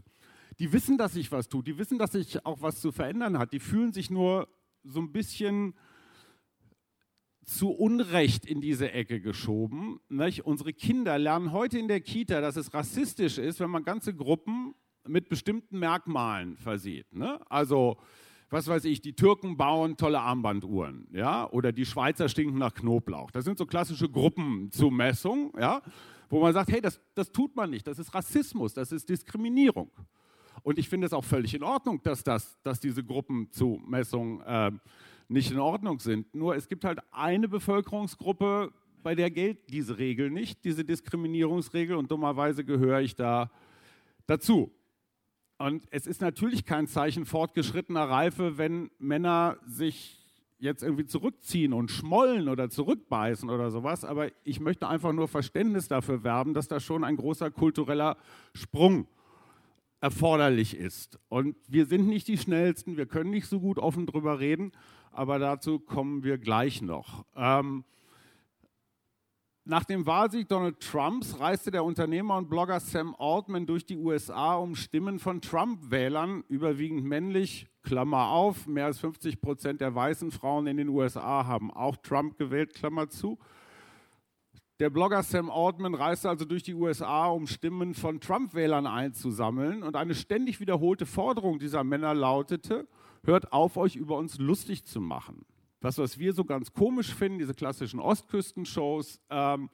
Die 0.60 0.72
wissen, 0.72 0.98
dass 0.98 1.12
sich 1.12 1.30
was 1.30 1.50
tut, 1.50 1.68
die 1.68 1.78
wissen, 1.78 1.98
dass 1.98 2.14
sich 2.14 2.46
auch 2.46 2.62
was 2.62 2.80
zu 2.80 2.94
verändern 2.94 3.38
hat. 3.38 3.52
Die 3.52 3.60
fühlen 3.60 3.92
sich 3.92 4.10
nur 4.10 4.48
so 4.86 5.02
ein 5.02 5.12
bisschen 5.12 5.74
zu 7.44 7.72
Unrecht 7.72 8.46
in 8.46 8.62
diese 8.62 8.94
Ecke 8.94 9.20
geschoben. 9.20 10.00
Nicht? 10.08 10.46
Unsere 10.46 10.72
Kinder 10.72 11.18
lernen 11.18 11.52
heute 11.52 11.80
in 11.80 11.90
der 11.90 12.00
Kita, 12.00 12.40
dass 12.40 12.56
es 12.56 12.74
rassistisch 12.74 13.38
ist, 13.38 13.60
wenn 13.60 13.70
man 13.70 13.84
ganze 13.84 14.16
Gruppen 14.16 14.74
mit 15.08 15.30
bestimmten 15.30 15.80
Merkmalen 15.80 16.58
versieht. 16.58 17.14
Ne? 17.14 17.40
Also, 17.50 17.98
was 18.50 18.68
weiß 18.68 18.86
ich, 18.86 19.02
die 19.02 19.14
Türken 19.14 19.58
bauen 19.58 19.98
tolle 19.98 20.20
Armbanduhren, 20.20 21.08
ja, 21.12 21.50
oder 21.50 21.72
die 21.72 21.86
Schweizer 21.86 22.30
stinken 22.30 22.60
nach 22.60 22.74
Knoblauch. 22.74 23.32
Das 23.32 23.46
sind 23.46 23.58
so 23.58 23.66
klassische 23.66 24.08
Gruppenzumessungen, 24.08 25.52
ja, 25.60 25.82
wo 26.30 26.40
man 26.40 26.54
sagt, 26.54 26.72
hey, 26.72 26.80
das, 26.80 27.02
das 27.16 27.32
tut 27.32 27.56
man 27.56 27.72
nicht, 27.72 27.88
das 27.88 27.98
ist 27.98 28.14
Rassismus, 28.14 28.74
das 28.74 28.92
ist 28.92 29.10
Diskriminierung. 29.10 29.90
Und 30.62 30.78
ich 30.78 30.88
finde 30.88 31.08
es 31.08 31.14
auch 31.14 31.24
völlig 31.24 31.54
in 31.56 31.64
Ordnung, 31.64 32.02
dass, 32.04 32.24
das, 32.24 32.62
dass 32.62 32.80
diese 32.80 33.04
Gruppenzumessungen 33.04 34.42
äh, 34.42 34.72
nicht 35.28 35.52
in 35.52 35.60
Ordnung 35.60 36.00
sind. 36.00 36.34
Nur 36.36 36.56
es 36.56 36.68
gibt 36.68 36.86
halt 36.86 37.00
eine 37.12 37.48
Bevölkerungsgruppe, 37.48 38.72
bei 39.02 39.16
der 39.16 39.32
gilt 39.32 39.70
diese 39.70 39.98
Regel 39.98 40.30
nicht, 40.30 40.64
diese 40.64 40.86
Diskriminierungsregel, 40.86 41.98
und 41.98 42.10
dummerweise 42.10 42.64
gehöre 42.64 43.02
ich 43.02 43.16
da 43.16 43.52
dazu. 44.28 44.72
Und 45.58 45.86
es 45.92 46.08
ist 46.08 46.22
natürlich 46.22 46.66
kein 46.66 46.88
Zeichen 46.88 47.26
fortgeschrittener 47.26 48.10
Reife, 48.10 48.58
wenn 48.58 48.90
Männer 49.00 49.58
sich 49.66 50.20
jetzt 50.60 50.82
irgendwie 50.82 51.06
zurückziehen 51.06 51.74
und 51.74 51.92
schmollen 51.92 52.48
oder 52.48 52.70
zurückbeißen 52.70 53.50
oder 53.50 53.70
sowas. 53.70 54.06
Aber 54.06 54.30
ich 54.44 54.60
möchte 54.60 54.88
einfach 54.88 55.12
nur 55.12 55.28
Verständnis 55.28 55.88
dafür 55.88 56.24
werben, 56.24 56.54
dass 56.54 56.68
da 56.68 56.80
schon 56.80 57.04
ein 57.04 57.18
großer 57.18 57.52
kultureller 57.52 58.18
Sprung 58.54 59.08
erforderlich 60.00 60.76
ist. 60.76 61.20
Und 61.30 61.56
wir 61.68 61.86
sind 61.86 62.08
nicht 62.08 62.28
die 62.28 62.38
Schnellsten, 62.38 62.98
wir 62.98 63.06
können 63.06 63.30
nicht 63.30 63.48
so 63.48 63.60
gut 63.60 63.78
offen 63.78 64.06
drüber 64.06 64.40
reden, 64.40 64.72
aber 65.12 65.40
dazu 65.40 65.80
kommen 65.80 66.24
wir 66.24 66.38
gleich 66.38 66.82
noch. 66.82 67.26
Ähm, 67.36 67.84
nach 69.66 69.86
dem 69.86 70.06
Wahlsieg 70.06 70.50
Donald 70.50 70.82
Trumps 70.82 71.40
reiste 71.40 71.72
der 71.72 71.86
Unternehmer 71.86 72.36
und 72.36 72.50
Blogger 72.50 72.82
Sam 72.82 73.16
Altman 73.18 73.66
durch 73.66 73.86
die 73.86 73.98
USA, 73.98 74.56
um 74.56 74.76
Stimmen 74.76 75.20
von 75.20 75.40
Trump-Wählern, 75.40 76.44
überwiegend 76.50 77.06
männlich, 77.06 77.68
Klammer 77.82 78.28
auf, 78.30 78.68
mehr 78.68 78.86
als 78.86 79.00
50 79.00 79.40
Prozent 79.40 79.80
der 79.80 79.96
weißen 79.96 80.32
Frauen 80.32 80.68
in 80.68 80.76
den 80.76 80.90
USA 80.90 81.46
haben 81.46 81.72
auch 81.72 81.96
Trump 81.96 82.38
gewählt, 82.38 82.74
Klammer 82.74 83.08
zu. 83.08 83.40
Der 84.80 84.90
Blogger 84.90 85.24
Sam 85.24 85.50
Altman 85.50 85.96
reiste 85.96 86.28
also 86.28 86.44
durch 86.44 86.64
die 86.64 86.74
USA, 86.74 87.28
um 87.28 87.48
Stimmen 87.48 87.94
von 87.94 88.20
Trump-Wählern 88.20 88.86
einzusammeln. 88.86 89.84
Und 89.84 89.96
eine 89.96 90.14
ständig 90.14 90.60
wiederholte 90.60 91.06
Forderung 91.06 91.60
dieser 91.60 91.86
Männer 91.86 92.14
lautete, 92.14 92.86
hört 93.24 93.54
auf, 93.54 93.78
euch 93.78 93.96
über 93.96 94.18
uns 94.18 94.40
lustig 94.40 94.84
zu 94.84 95.00
machen. 95.00 95.46
Das, 95.84 95.98
was 95.98 96.18
wir 96.18 96.32
so 96.32 96.46
ganz 96.46 96.72
komisch 96.72 97.14
finden, 97.14 97.40
diese 97.40 97.54
klassischen 97.54 98.00
Ostküstenshows, 98.00 99.20
ähm, 99.30 99.70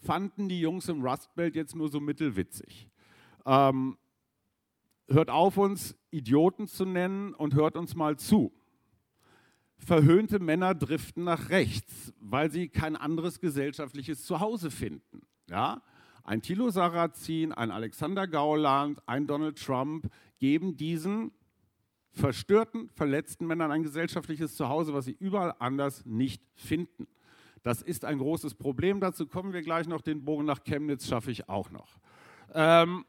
fanden 0.00 0.48
die 0.48 0.58
Jungs 0.58 0.88
im 0.88 1.02
Rust 1.02 1.34
Belt 1.34 1.54
jetzt 1.54 1.76
nur 1.76 1.90
so 1.90 2.00
mittelwitzig. 2.00 2.88
Ähm, 3.44 3.98
hört 5.06 5.28
auf, 5.28 5.58
uns 5.58 5.98
Idioten 6.10 6.66
zu 6.66 6.86
nennen 6.86 7.34
und 7.34 7.52
hört 7.52 7.76
uns 7.76 7.94
mal 7.94 8.16
zu. 8.16 8.54
Verhöhnte 9.76 10.38
Männer 10.38 10.74
driften 10.74 11.24
nach 11.24 11.50
rechts, 11.50 12.14
weil 12.18 12.50
sie 12.50 12.70
kein 12.70 12.96
anderes 12.96 13.38
gesellschaftliches 13.38 14.24
Zuhause 14.24 14.70
finden. 14.70 15.26
Ja? 15.50 15.82
Ein 16.24 16.40
Thilo 16.40 16.70
Sarrazin, 16.70 17.52
ein 17.52 17.70
Alexander 17.70 18.26
Gauland, 18.26 19.06
ein 19.06 19.26
Donald 19.26 19.62
Trump 19.62 20.10
geben 20.38 20.78
diesen 20.78 21.32
verstörten, 22.12 22.88
verletzten 22.94 23.46
Männern 23.46 23.70
ein 23.70 23.82
gesellschaftliches 23.82 24.56
Zuhause, 24.56 24.92
was 24.92 25.04
sie 25.04 25.16
überall 25.18 25.54
anders 25.58 26.04
nicht 26.04 26.42
finden. 26.54 27.06
Das 27.62 27.82
ist 27.82 28.04
ein 28.04 28.18
großes 28.18 28.54
Problem. 28.54 29.00
Dazu 29.00 29.26
kommen 29.26 29.52
wir 29.52 29.62
gleich 29.62 29.86
noch. 29.86 30.00
Den 30.00 30.24
Bogen 30.24 30.44
nach 30.44 30.64
Chemnitz 30.64 31.06
schaffe 31.06 31.30
ich 31.30 31.48
auch 31.48 31.70
noch. 31.70 31.98
Ähm, 32.54 33.04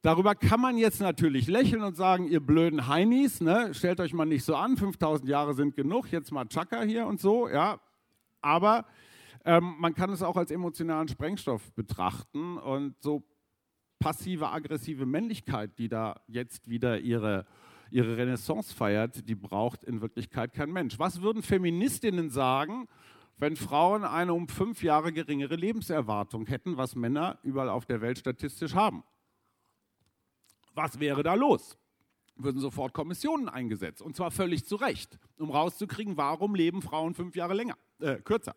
darüber 0.00 0.34
kann 0.34 0.60
man 0.60 0.78
jetzt 0.78 1.00
natürlich 1.00 1.48
lächeln 1.48 1.82
und 1.82 1.96
sagen, 1.96 2.26
ihr 2.26 2.40
blöden 2.40 2.88
Heinis, 2.88 3.40
ne, 3.40 3.74
stellt 3.74 4.00
euch 4.00 4.14
mal 4.14 4.24
nicht 4.24 4.44
so 4.44 4.56
an, 4.56 4.76
5000 4.76 5.28
Jahre 5.28 5.54
sind 5.54 5.76
genug, 5.76 6.10
jetzt 6.10 6.32
mal 6.32 6.46
Chaka 6.46 6.82
hier 6.82 7.06
und 7.06 7.20
so, 7.20 7.48
ja. 7.48 7.78
Aber 8.40 8.86
ähm, 9.44 9.74
man 9.78 9.94
kann 9.94 10.10
es 10.10 10.22
auch 10.22 10.36
als 10.36 10.50
emotionalen 10.50 11.08
Sprengstoff 11.08 11.72
betrachten 11.72 12.56
und 12.58 13.00
so 13.00 13.22
passive, 13.98 14.48
aggressive 14.48 15.06
Männlichkeit, 15.06 15.78
die 15.78 15.88
da 15.88 16.20
jetzt 16.26 16.68
wieder 16.68 16.98
ihre 16.98 17.46
ihre 17.92 18.16
Renaissance 18.16 18.74
feiert, 18.74 19.28
die 19.28 19.34
braucht 19.34 19.84
in 19.84 20.00
Wirklichkeit 20.00 20.52
kein 20.52 20.72
Mensch. 20.72 20.98
Was 20.98 21.20
würden 21.20 21.42
Feministinnen 21.42 22.30
sagen, 22.30 22.88
wenn 23.36 23.56
Frauen 23.56 24.04
eine 24.04 24.34
um 24.34 24.48
fünf 24.48 24.82
Jahre 24.82 25.12
geringere 25.12 25.56
Lebenserwartung 25.56 26.46
hätten, 26.46 26.76
was 26.76 26.94
Männer 26.94 27.38
überall 27.42 27.68
auf 27.68 27.86
der 27.86 28.00
Welt 28.00 28.18
statistisch 28.18 28.74
haben? 28.74 29.04
Was 30.74 31.00
wäre 31.00 31.22
da 31.22 31.34
los? 31.34 31.78
Würden 32.36 32.60
sofort 32.60 32.94
Kommissionen 32.94 33.48
eingesetzt 33.48 34.00
und 34.00 34.16
zwar 34.16 34.30
völlig 34.30 34.64
zu 34.64 34.76
Recht, 34.76 35.18
um 35.36 35.50
rauszukriegen, 35.50 36.16
warum 36.16 36.54
leben 36.54 36.80
Frauen 36.80 37.14
fünf 37.14 37.36
Jahre 37.36 37.54
länger, 37.54 37.76
äh, 38.00 38.16
kürzer. 38.16 38.56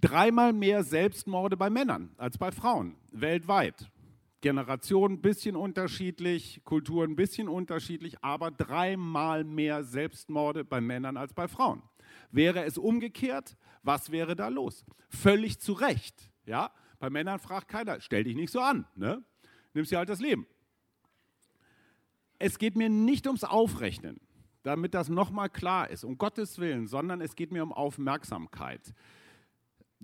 Dreimal 0.00 0.52
mehr 0.52 0.84
Selbstmorde 0.84 1.56
bei 1.56 1.70
Männern 1.70 2.14
als 2.16 2.38
bei 2.38 2.52
Frauen 2.52 2.96
weltweit. 3.12 3.91
Generation 4.42 5.12
ein 5.12 5.22
bisschen 5.22 5.56
unterschiedlich, 5.56 6.60
Kultur 6.64 7.04
ein 7.04 7.16
bisschen 7.16 7.48
unterschiedlich, 7.48 8.22
aber 8.22 8.50
dreimal 8.50 9.44
mehr 9.44 9.84
Selbstmorde 9.84 10.64
bei 10.64 10.82
Männern 10.82 11.16
als 11.16 11.32
bei 11.32 11.48
Frauen. 11.48 11.82
Wäre 12.30 12.64
es 12.64 12.76
umgekehrt, 12.76 13.56
was 13.82 14.10
wäre 14.10 14.36
da 14.36 14.48
los? 14.48 14.84
Völlig 15.08 15.60
zu 15.60 15.72
Recht. 15.72 16.30
Ja? 16.44 16.70
Bei 16.98 17.08
Männern 17.08 17.38
fragt 17.38 17.68
keiner, 17.68 18.00
stell 18.00 18.24
dich 18.24 18.36
nicht 18.36 18.50
so 18.50 18.60
an, 18.60 18.86
ne? 18.94 19.24
nimmst 19.72 19.90
dir 19.90 19.98
halt 19.98 20.08
das 20.08 20.20
Leben. 20.20 20.46
Es 22.38 22.58
geht 22.58 22.76
mir 22.76 22.90
nicht 22.90 23.26
ums 23.26 23.44
Aufrechnen, 23.44 24.20
damit 24.64 24.94
das 24.94 25.08
nochmal 25.08 25.48
klar 25.48 25.88
ist, 25.88 26.04
um 26.04 26.18
Gottes 26.18 26.58
Willen, 26.58 26.88
sondern 26.88 27.20
es 27.20 27.36
geht 27.36 27.52
mir 27.52 27.62
um 27.62 27.72
Aufmerksamkeit 27.72 28.92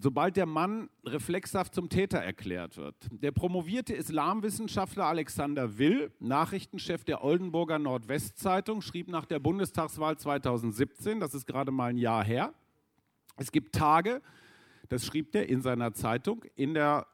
sobald 0.01 0.37
der 0.37 0.47
Mann 0.47 0.89
reflexhaft 1.05 1.75
zum 1.75 1.89
Täter 1.89 2.19
erklärt 2.19 2.77
wird. 2.77 2.95
Der 3.11 3.33
promovierte 3.33 3.95
Islamwissenschaftler 3.95 5.07
Alexander 5.07 5.79
Will, 5.79 6.13
Nachrichtenchef 6.21 7.05
der 7.05 7.25
Oldenburger 7.25 7.79
Nordwestzeitung, 7.79 8.81
schrieb 8.81 9.09
nach 9.09 9.27
der 9.27 9.41
Bundestagswahl 9.41 10.17
2017, 10.17 11.21
das 11.21 11.35
ist 11.35 11.47
gerade 11.47 11.73
mal 11.73 11.91
ein 11.91 11.99
Jahr 11.99 12.25
her, 12.25 12.55
es 13.37 13.53
gibt 13.53 13.75
Tage, 13.75 14.23
das 14.89 15.05
schrieb 15.05 15.35
er 15.35 15.49
in 15.49 15.63
seiner 15.63 15.93
Zeitung, 15.93 16.45
in 16.55 16.75
der 16.75 17.07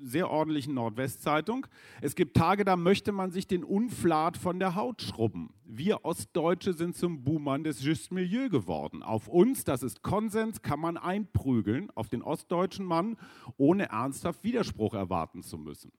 sehr 0.00 0.30
ordentlichen 0.30 0.74
Nordwestzeitung. 0.74 1.66
Es 2.00 2.14
gibt 2.14 2.36
Tage, 2.36 2.64
da 2.64 2.76
möchte 2.76 3.12
man 3.12 3.30
sich 3.30 3.46
den 3.46 3.64
Unflat 3.64 4.36
von 4.36 4.58
der 4.58 4.74
Haut 4.74 5.02
schrubben. 5.02 5.54
Wir 5.64 6.04
Ostdeutsche 6.04 6.72
sind 6.72 6.96
zum 6.96 7.24
Buhmann 7.24 7.64
des 7.64 7.82
Just 7.82 8.12
Milieu 8.12 8.48
geworden. 8.48 9.02
Auf 9.02 9.28
uns, 9.28 9.64
das 9.64 9.82
ist 9.82 10.02
Konsens, 10.02 10.62
kann 10.62 10.80
man 10.80 10.96
einprügeln, 10.96 11.90
auf 11.94 12.08
den 12.08 12.22
ostdeutschen 12.22 12.84
Mann, 12.84 13.16
ohne 13.56 13.88
ernsthaft 13.88 14.44
Widerspruch 14.44 14.94
erwarten 14.94 15.42
zu 15.42 15.58
müssen. 15.58 15.92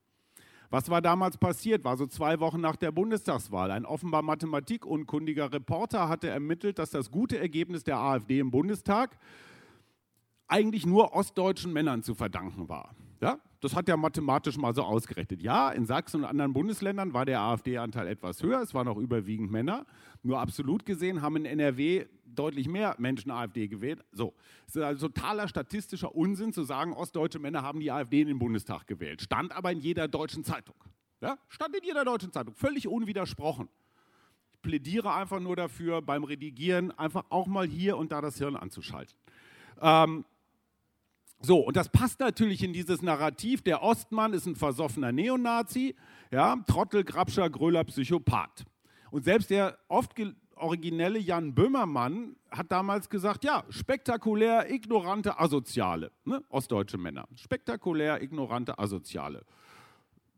Was 0.70 0.90
war 0.90 1.02
damals 1.02 1.38
passiert? 1.38 1.84
War 1.84 1.96
so 1.98 2.08
zwei 2.08 2.40
Wochen 2.40 2.60
nach 2.60 2.76
der 2.76 2.92
Bundestagswahl. 2.92 3.72
Ein 3.72 3.86
offenbar 3.86 4.22
mathematikunkundiger 4.22 5.52
Reporter 5.52 6.10
hatte 6.10 6.28
ermittelt, 6.28 6.80
dass 6.80 6.90
das 6.90 7.12
gute 7.12 7.38
Ergebnis 7.38 7.84
der 7.84 7.98
AfD 7.98 8.40
im 8.40 8.52
Bundestag 8.52 9.18
eigentlich 10.48 10.86
nur 10.86 11.14
ostdeutschen 11.14 11.74
Männern 11.74 12.04
zu 12.04 12.14
verdanken 12.14 12.70
war. 12.70 12.96
Ja, 13.22 13.40
das 13.62 13.76
hat 13.76 13.90
er 13.90 13.98
mathematisch 13.98 14.58
mal 14.58 14.76
so 14.76 14.84
ausgerechnet. 14.84 15.42
Ja, 15.42 15.72
in 15.72 15.86
Sachsen 15.86 16.22
und 16.22 16.26
anderen 16.26 16.54
Bundesländern 16.54 17.14
war 17.14 17.26
der 17.26 17.40
AfD-Anteil 17.42 18.08
etwas 18.08 18.44
höher, 18.44 18.62
es 18.62 18.74
waren 18.74 18.88
auch 18.88 18.98
überwiegend 18.98 19.52
Männer. 19.52 19.86
Nur 20.22 20.40
absolut 20.40 20.86
gesehen 20.86 21.22
haben 21.22 21.38
in 21.38 21.46
NRW 21.46 22.06
deutlich 22.26 22.68
mehr 22.68 22.96
Menschen 22.98 23.32
AfD 23.32 23.68
gewählt. 23.68 24.04
So, 24.12 24.34
es 24.68 24.76
ist 24.76 24.82
also 24.82 25.08
totaler 25.08 25.48
statistischer 25.48 26.14
Unsinn 26.14 26.54
zu 26.54 26.64
sagen, 26.64 26.94
ostdeutsche 26.94 27.40
Männer 27.40 27.64
haben 27.64 27.80
die 27.80 27.92
AfD 27.92 28.22
in 28.22 28.28
den 28.28 28.40
Bundestag 28.40 28.88
gewählt. 28.88 29.22
Stand 29.22 29.56
aber 29.56 29.72
in 29.72 29.80
jeder 29.80 30.08
deutschen 30.08 30.44
Zeitung. 30.44 30.76
Ja, 31.22 31.38
stand 31.48 31.76
in 31.76 31.84
jeder 31.84 32.04
deutschen 32.04 32.32
Zeitung, 32.32 32.54
völlig 32.54 32.88
unwidersprochen. 32.88 33.70
Ich 34.54 34.62
plädiere 34.62 35.14
einfach 35.14 35.40
nur 35.40 35.56
dafür, 35.56 36.02
beim 36.02 36.24
Redigieren 36.24 36.92
einfach 36.92 37.24
auch 37.30 37.48
mal 37.48 37.66
hier 37.66 37.98
und 37.98 38.12
da 38.12 38.22
das 38.22 38.38
Hirn 38.38 38.56
anzuschalten. 38.56 39.16
Ähm, 39.82 40.26
so, 41.46 41.60
und 41.60 41.78
das 41.78 41.90
passt 41.90 42.20
natürlich 42.20 42.64
in 42.64 42.74
dieses 42.74 43.02
Narrativ, 43.02 43.62
der 43.62 43.84
Ostmann 43.84 44.34
ist 44.34 44.46
ein 44.46 44.56
versoffener 44.56 45.12
Neonazi, 45.12 45.96
ja, 46.32 46.56
Trottel, 46.68 47.04
Grabscher, 47.04 47.50
Gröler, 47.50 47.84
Psychopath. 47.84 48.66
Und 49.12 49.24
selbst 49.24 49.50
der 49.50 49.78
oft 49.88 50.14
originelle 50.56 51.20
Jan 51.20 51.54
Böhmermann 51.54 52.36
hat 52.50 52.72
damals 52.72 53.10
gesagt, 53.10 53.44
ja, 53.44 53.64
spektakulär, 53.70 54.72
ignorante, 54.72 55.40
asoziale, 55.40 56.12
ne? 56.24 56.44
ostdeutsche 56.50 56.98
Männer, 56.98 57.28
spektakulär, 57.36 58.22
ignorante, 58.22 58.80
asoziale. 58.80 59.46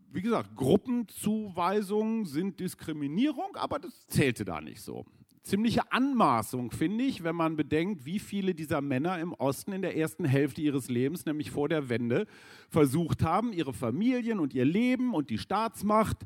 Wie 0.09 0.21
gesagt, 0.21 0.55
Gruppenzuweisungen 0.55 2.25
sind 2.25 2.59
Diskriminierung, 2.59 3.55
aber 3.55 3.79
das 3.79 4.07
zählte 4.07 4.45
da 4.45 4.61
nicht 4.61 4.81
so 4.81 5.05
ziemliche 5.47 5.91
Anmaßung, 5.91 6.71
finde 6.71 7.03
ich, 7.03 7.23
wenn 7.23 7.35
man 7.35 7.55
bedenkt, 7.55 8.05
wie 8.05 8.19
viele 8.19 8.53
dieser 8.53 8.81
Männer 8.81 9.19
im 9.19 9.33
Osten 9.33 9.71
in 9.73 9.81
der 9.81 9.97
ersten 9.97 10.25
Hälfte 10.25 10.61
ihres 10.61 10.89
Lebens, 10.89 11.25
nämlich 11.25 11.51
vor 11.51 11.69
der 11.69 11.89
Wende, 11.89 12.27
versucht 12.69 13.23
haben, 13.23 13.53
ihre 13.53 13.73
Familien 13.73 14.39
und 14.39 14.53
ihr 14.53 14.65
Leben 14.65 15.13
und 15.13 15.29
die 15.29 15.37
Staatsmacht 15.37 16.25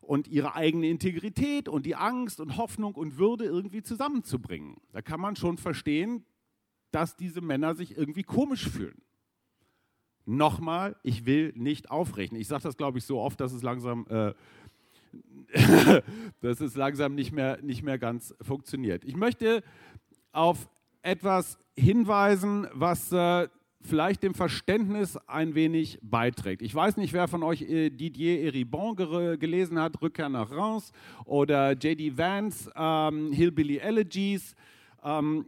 und 0.00 0.28
ihre 0.28 0.54
eigene 0.54 0.88
Integrität 0.88 1.68
und 1.68 1.86
die 1.86 1.94
Angst 1.94 2.40
und 2.40 2.56
Hoffnung 2.56 2.94
und 2.94 3.18
Würde 3.18 3.44
irgendwie 3.44 3.82
zusammenzubringen. 3.82 4.76
Da 4.92 5.00
kann 5.00 5.20
man 5.20 5.36
schon 5.36 5.58
verstehen, 5.58 6.24
dass 6.90 7.16
diese 7.16 7.40
Männer 7.40 7.74
sich 7.74 7.96
irgendwie 7.96 8.24
komisch 8.24 8.68
fühlen. 8.68 9.00
Nochmal, 10.24 10.96
ich 11.02 11.26
will 11.26 11.52
nicht 11.56 11.90
aufrechnen. 11.90 12.40
Ich 12.40 12.46
sage 12.46 12.62
das, 12.62 12.76
glaube 12.76 12.98
ich, 12.98 13.04
so 13.04 13.18
oft, 13.18 13.40
dass 13.40 13.52
es 13.52 13.62
langsam 13.62 14.06
äh, 14.08 14.34
dass 16.40 16.60
es 16.60 16.76
langsam 16.76 17.14
nicht 17.14 17.32
mehr, 17.32 17.58
nicht 17.62 17.82
mehr 17.82 17.98
ganz 17.98 18.34
funktioniert. 18.40 19.04
Ich 19.04 19.16
möchte 19.16 19.62
auf 20.32 20.68
etwas 21.02 21.58
hinweisen, 21.76 22.66
was 22.72 23.12
äh, 23.12 23.48
vielleicht 23.82 24.22
dem 24.22 24.34
Verständnis 24.34 25.16
ein 25.26 25.54
wenig 25.54 25.98
beiträgt. 26.02 26.62
Ich 26.62 26.74
weiß 26.74 26.96
nicht, 26.96 27.12
wer 27.12 27.28
von 27.28 27.42
euch 27.42 27.62
äh, 27.62 27.90
Didier 27.90 28.42
Eribon 28.44 28.96
gelesen 28.96 29.78
hat, 29.78 30.00
Rückkehr 30.00 30.28
nach 30.28 30.50
Reims 30.50 30.92
oder 31.24 31.72
J.D. 31.72 32.16
Vance, 32.16 32.70
ähm, 32.76 33.32
Hillbilly 33.32 33.78
Elegies. 33.78 34.54
Ähm, 35.02 35.46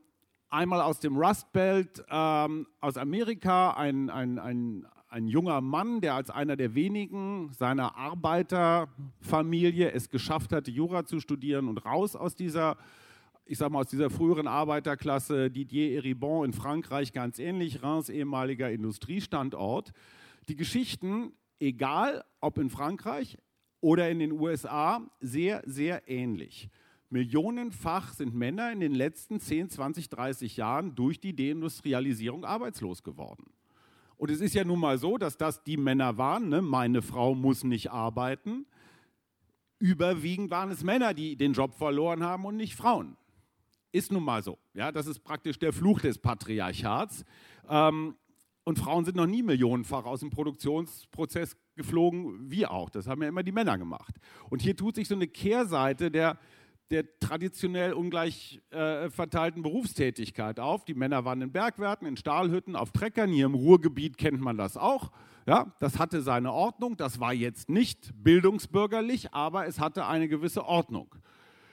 einmal 0.50 0.81
aus 0.81 1.00
dem 1.00 1.16
Rust 1.16 1.53
Belt, 1.53 2.05
ähm, 2.11 2.66
aus 2.81 2.96
Amerika, 2.96 3.72
ein, 3.72 4.11
ein, 4.11 4.38
ein, 4.38 4.87
ein 5.14 5.29
junger 5.29 5.61
Mann, 5.61 6.00
der 6.00 6.14
als 6.14 6.29
einer 6.29 6.57
der 6.57 6.74
wenigen 6.74 7.53
seiner 7.53 7.96
Arbeiterfamilie 7.96 9.92
es 9.92 10.11
geschafft 10.11 10.53
hat, 10.53 10.66
Jura 10.66 11.05
zu 11.07 11.20
studieren 11.20 11.68
und 11.68 11.79
raus 11.87 12.16
aus 12.16 12.35
dieser, 12.35 12.77
ich 13.46 13.59
sag 13.59 13.70
mal, 13.70 13.79
aus 13.83 13.90
dieser 13.90 14.11
früheren 14.11 14.48
Arbeiterklasse, 14.48 15.53
Didier 15.53 15.94
Eribon 15.94 16.46
in 16.46 16.53
Frankreich 16.53 17.12
ganz 17.12 17.38
ähnlich, 17.38 17.85
Reims 17.85 18.09
ehemaliger 18.09 18.72
Industriestandort. 18.72 19.92
Die 20.48 20.57
Geschichten, 20.57 21.33
egal 21.61 22.24
ob 22.40 22.59
in 22.59 22.68
Frankreich 22.68 23.38
oder 23.81 24.11
in 24.11 24.18
den 24.18 24.33
USA, 24.33 25.00
sehr, 25.20 25.62
sehr 25.64 26.09
ähnlich. 26.09 26.68
Millionenfach 27.09 28.14
sind 28.14 28.35
Männer 28.35 28.72
in 28.72 28.81
den 28.81 28.94
letzten 28.96 29.38
10, 29.38 29.70
20, 29.70 30.09
30 30.09 30.57
Jahren 30.57 30.96
durch 30.96 31.20
die 31.20 31.37
Deindustrialisierung 31.37 32.44
arbeitslos 32.44 33.05
geworden. 33.05 33.44
Und 34.24 34.30
es 34.30 34.40
ist 34.40 34.54
ja 34.54 34.64
nun 34.64 34.80
mal 34.80 34.96
so, 34.96 35.18
dass 35.18 35.37
das 35.37 35.64
die 35.64 35.76
Männer 35.76 36.16
waren, 36.16 36.48
ne? 36.48 36.62
meine 36.62 37.02
Frau 37.02 37.34
muss 37.34 37.62
nicht 37.62 37.90
arbeiten. 37.90 38.64
Überwiegend 39.78 40.50
waren 40.50 40.70
es 40.70 40.82
Männer, 40.82 41.12
die 41.12 41.37
den 41.37 41.52
Job 41.52 41.74
verloren 41.74 42.22
haben 42.22 42.46
und 42.46 42.56
nicht 42.56 42.74
Frauen. 42.74 43.18
Ist 43.92 44.10
nun 44.10 44.24
mal 44.24 44.42
so. 44.42 44.56
Ja, 44.72 44.92
das 44.92 45.08
ist 45.08 45.20
praktisch 45.24 45.58
der 45.58 45.74
Fluch 45.74 46.00
des 46.00 46.16
Patriarchats. 46.16 47.22
Ähm, 47.68 48.14
und 48.64 48.78
Frauen 48.78 49.04
sind 49.04 49.18
noch 49.18 49.26
nie 49.26 49.42
millionenfach 49.42 50.06
aus 50.06 50.20
dem 50.20 50.30
Produktionsprozess 50.30 51.54
geflogen, 51.76 52.50
wie 52.50 52.64
auch. 52.64 52.88
Das 52.88 53.06
haben 53.06 53.20
ja 53.20 53.28
immer 53.28 53.42
die 53.42 53.52
Männer 53.52 53.76
gemacht. 53.76 54.14
Und 54.48 54.62
hier 54.62 54.74
tut 54.74 54.94
sich 54.94 55.06
so 55.06 55.16
eine 55.16 55.28
Kehrseite 55.28 56.10
der, 56.10 56.38
der 56.90 57.18
traditionell 57.18 57.92
ungleich 57.92 58.61
äh, 58.70 59.11
verteilten 59.11 59.62
Berufstätigkeit 59.62 60.61
auf. 60.61 60.85
Die 60.85 60.94
Männer 60.94 61.25
waren 61.25 61.40
in 61.42 61.53
Bergwerken, 61.53 62.07
in 62.07 62.16
Stahlhütten, 62.16 62.77
auf 62.77 62.92
Treckern. 62.92 63.31
Hier 63.31 63.47
im 63.47 63.55
Ruhrgebiet 63.55 64.18
kennt 64.18 64.40
man 64.40 64.57
das 64.57 64.77
auch. 64.77 65.11
Ja, 65.47 65.75
das 65.81 65.99
hatte 65.99 66.23
seine 66.23 66.53
Ordnung. 66.53 66.97
Das 66.97 67.20
war 67.20 67.33
jetzt 67.33 67.68
nicht 67.68 68.12
bildungsbürgerlich, 68.23 69.33
aber 69.33 69.66
es 69.66 69.81
hatte 69.81 70.07
eine 70.07 70.29
gewisse 70.29 70.64
Ordnung. 70.64 71.14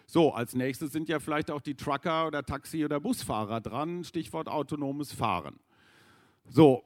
So, 0.06 0.34
als 0.34 0.56
nächstes 0.56 0.91
sind 0.91 1.08
ja 1.08 1.19
vielleicht 1.19 1.52
auch 1.52 1.62
die 1.62 1.76
Trucker 1.76 2.28
oder 2.28 2.43
Taxi- 2.43 2.84
oder 2.84 3.00
Busfahrer 3.00 3.62
dran. 3.62 4.04
Stichwort 4.04 4.50
autonomes 4.50 5.13
Fahren. 5.13 5.60
So, 6.50 6.84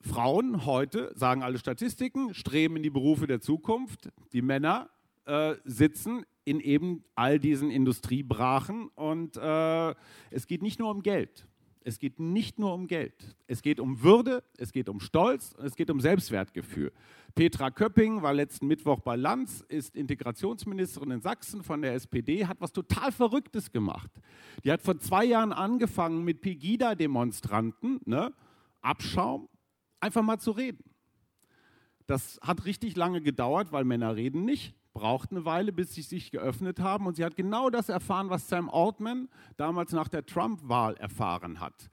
Frauen 0.00 0.64
heute, 0.64 1.12
sagen 1.14 1.42
alle 1.42 1.58
Statistiken, 1.58 2.34
streben 2.34 2.76
in 2.76 2.82
die 2.82 2.90
Berufe 2.90 3.26
der 3.26 3.40
Zukunft. 3.40 4.10
Die 4.32 4.42
Männer 4.42 4.88
äh, 5.26 5.54
sitzen 5.64 6.24
in 6.44 6.60
eben 6.60 7.04
all 7.14 7.38
diesen 7.38 7.70
Industriebrachen. 7.70 8.88
Und 8.88 9.36
äh, 9.36 9.94
es 10.30 10.46
geht 10.46 10.62
nicht 10.62 10.78
nur 10.78 10.90
um 10.90 11.02
Geld. 11.02 11.46
Es 11.84 11.98
geht 11.98 12.20
nicht 12.20 12.58
nur 12.58 12.74
um 12.74 12.86
Geld. 12.86 13.36
Es 13.46 13.62
geht 13.62 13.80
um 13.80 14.02
Würde, 14.02 14.44
es 14.56 14.72
geht 14.72 14.88
um 14.88 15.00
Stolz, 15.00 15.54
es 15.62 15.74
geht 15.74 15.90
um 15.90 16.00
Selbstwertgefühl. 16.00 16.92
Petra 17.34 17.70
Köpping 17.70 18.22
war 18.22 18.32
letzten 18.32 18.66
Mittwoch 18.66 19.00
bei 19.00 19.16
Lanz, 19.16 19.64
ist 19.68 19.96
Integrationsministerin 19.96 21.10
in 21.10 21.20
Sachsen 21.20 21.62
von 21.62 21.82
der 21.82 21.94
SPD, 21.94 22.46
hat 22.46 22.60
was 22.60 22.72
total 22.72 23.10
Verrücktes 23.10 23.72
gemacht. 23.72 24.10
Die 24.64 24.70
hat 24.70 24.82
vor 24.82 24.98
zwei 24.98 25.24
Jahren 25.24 25.52
angefangen 25.52 26.24
mit 26.24 26.40
Pegida-Demonstranten, 26.40 28.00
ne, 28.04 28.32
Abschaum, 28.80 29.48
einfach 30.00 30.22
mal 30.22 30.38
zu 30.38 30.52
reden. 30.52 30.84
Das 32.06 32.38
hat 32.42 32.64
richtig 32.64 32.96
lange 32.96 33.22
gedauert, 33.22 33.72
weil 33.72 33.84
Männer 33.84 34.14
reden 34.16 34.44
nicht 34.44 34.74
braucht 34.92 35.30
eine 35.30 35.44
Weile, 35.44 35.72
bis 35.72 35.94
sie 35.94 36.02
sich 36.02 36.30
geöffnet 36.30 36.80
haben. 36.80 37.06
Und 37.06 37.16
sie 37.16 37.24
hat 37.24 37.36
genau 37.36 37.70
das 37.70 37.88
erfahren, 37.88 38.30
was 38.30 38.48
Sam 38.48 38.68
Altman 38.68 39.28
damals 39.56 39.92
nach 39.92 40.08
der 40.08 40.26
Trump-Wahl 40.26 40.96
erfahren 40.96 41.60
hat. 41.60 41.90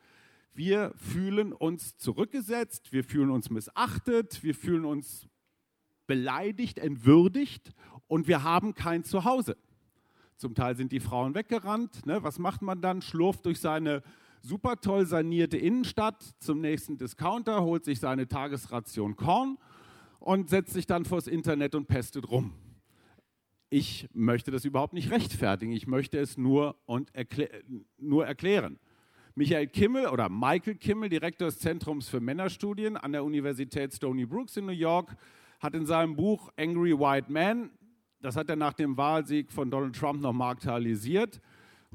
Wir 0.54 0.92
fühlen 0.96 1.54
uns 1.54 1.98
zurückgesetzt, 1.98 2.92
wir 2.92 3.04
fühlen 3.04 3.30
uns 3.30 3.50
missachtet, 3.50 4.44
wir 4.44 4.56
fühlen 4.56 4.84
uns 4.84 5.28
beleidigt, 6.08 6.80
entwürdigt 6.80 7.72
und 8.08 8.28
wir 8.28 8.44
haben 8.44 8.74
kein 8.74 9.04
Zuhause. 9.04 9.56
Zum 10.36 10.56
Teil 10.56 10.76
sind 10.76 10.92
die 10.92 11.00
Frauen 11.00 11.36
weggerannt. 11.36 12.06
Ne? 12.06 12.24
Was 12.24 12.40
macht 12.40 12.62
man 12.62 12.82
dann? 12.82 13.02
Schlurft 13.02 13.46
durch 13.46 13.60
seine 13.60 14.02
super 14.42 14.82
toll 14.82 15.06
sanierte 15.06 15.58
Innenstadt 15.58 16.24
zum 16.40 16.62
nächsten 16.62 16.98
Discounter, 16.98 17.62
holt 17.62 17.86
sich 17.86 18.00
seine 18.00 18.28
Tagesration 18.28 19.16
Korn 19.16 19.58
und 20.20 20.50
setzt 20.50 20.74
sich 20.74 20.88
dann 20.88 21.06
vors 21.06 21.28
Internet 21.28 21.76
und 21.76 21.88
pestet 21.88 22.30
rum 22.30 22.54
ich 23.70 24.10
möchte 24.14 24.52
das 24.52 24.66
überhaupt 24.66 24.94
nicht 24.94 25.12
rechtfertigen, 25.12 25.72
ich 25.72 25.88
möchte 25.88 26.18
es 26.18 26.38
nur, 26.38 26.76
und 26.86 27.14
erklä 27.14 27.50
nur 27.98 28.26
erklären. 28.26 28.80
Michael 29.36 29.68
Kimmel 29.68 30.08
oder 30.08 30.28
Michael 30.28 30.76
Kimmel, 30.76 31.10
Direktor 31.10 31.48
des 31.48 31.60
Zentrums 31.60 32.10
für 32.10 32.20
Männerstudien 32.20 32.98
an 32.98 33.12
der 33.12 33.24
Universität 33.24 33.94
Stony 33.94 34.26
Brooks 34.26 34.58
in 34.58 34.66
New 34.66 34.72
York, 34.72 35.16
hat 35.60 35.76
in 35.76 35.86
seinem 35.86 36.16
Buch 36.16 36.52
Angry 36.58 36.98
White 36.98 37.32
Man, 37.32 37.70
das 38.22 38.36
hat 38.36 38.50
er 38.50 38.56
nach 38.56 38.74
dem 38.74 38.98
Wahlsieg 38.98 39.52
von 39.52 39.70
Donald 39.72 39.96
Trump 39.96 40.22
nochmal 40.22 40.54
aktualisiert, 40.54 41.40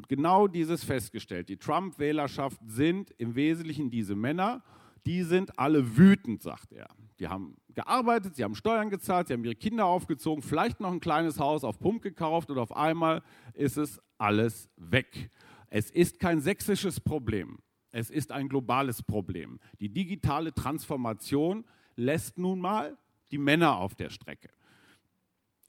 genau 0.08 0.46
dieses 0.46 0.84
festgestellt. 0.84 1.48
Die 1.48 1.56
Trump-Wählerschaft 1.56 2.60
sind 2.66 3.10
im 3.18 3.34
Wesentlichen 3.34 3.90
diese 3.90 4.14
Männer, 4.14 4.62
die 5.07 5.23
sind 5.23 5.59
alle 5.59 5.97
wütend, 5.97 6.43
sagt 6.43 6.73
er. 6.73 6.88
Die 7.19 7.29
haben 7.29 7.57
gearbeitet, 7.75 8.37
sie 8.37 8.45
haben 8.45 8.55
Steuern 8.55 8.90
gezahlt, 8.90 9.29
sie 9.29 9.35
haben 9.35 9.45
ihre 9.45 9.55
Kinder 9.55 9.87
aufgezogen, 9.87 10.43
vielleicht 10.43 10.81
noch 10.81 10.93
ein 10.93 11.01
kleines 11.01 11.38
Haus 11.38 11.64
auf 11.64 11.79
Pump 11.79 12.03
gekauft 12.03 12.51
und 12.51 12.59
auf 12.59 12.75
einmal 12.75 13.23
ist 13.53 13.77
es 13.77 14.01
alles 14.19 14.69
weg. 14.77 15.31
Es 15.69 15.90
ist 15.90 16.19
kein 16.19 16.40
sächsisches 16.40 17.01
Problem, 17.01 17.59
es 17.90 18.11
ist 18.11 18.33
ein 18.33 18.49
globales 18.49 19.03
Problem. 19.03 19.59
Die 19.81 19.93
digitale 19.93 20.53
Transformation 20.53 21.64
lässt 21.97 22.38
nun 22.38 22.61
mal 22.61 22.97
die 23.31 23.38
Männer 23.38 23.77
auf 23.77 23.95
der 23.95 24.11
Strecke. 24.11 24.51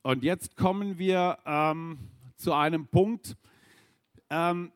Und 0.04 0.24
jetzt 0.24 0.56
kommen 0.56 0.98
wir 1.00 1.40
ähm, 1.46 1.98
zu 2.36 2.54
einem 2.54 2.88
Punkt, 2.88 3.36
ähm, 4.30 4.72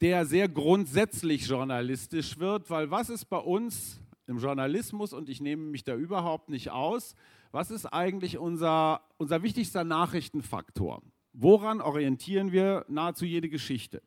der 0.00 0.26
sehr 0.26 0.48
grundsätzlich 0.48 1.46
journalistisch 1.46 2.38
wird, 2.38 2.68
weil 2.70 2.90
was 2.90 3.08
ist 3.08 3.26
bei 3.26 3.38
uns 3.38 4.00
im 4.26 4.38
Journalismus, 4.38 5.12
und 5.12 5.28
ich 5.28 5.40
nehme 5.40 5.62
mich 5.62 5.84
da 5.84 5.94
überhaupt 5.94 6.48
nicht 6.48 6.70
aus, 6.70 7.14
was 7.52 7.70
ist 7.70 7.86
eigentlich 7.86 8.38
unser, 8.38 9.00
unser 9.18 9.42
wichtigster 9.42 9.84
Nachrichtenfaktor? 9.84 11.02
Woran 11.32 11.80
orientieren 11.80 12.52
wir 12.52 12.84
nahezu 12.88 13.24
jede 13.24 13.48
Geschichte? 13.48 14.02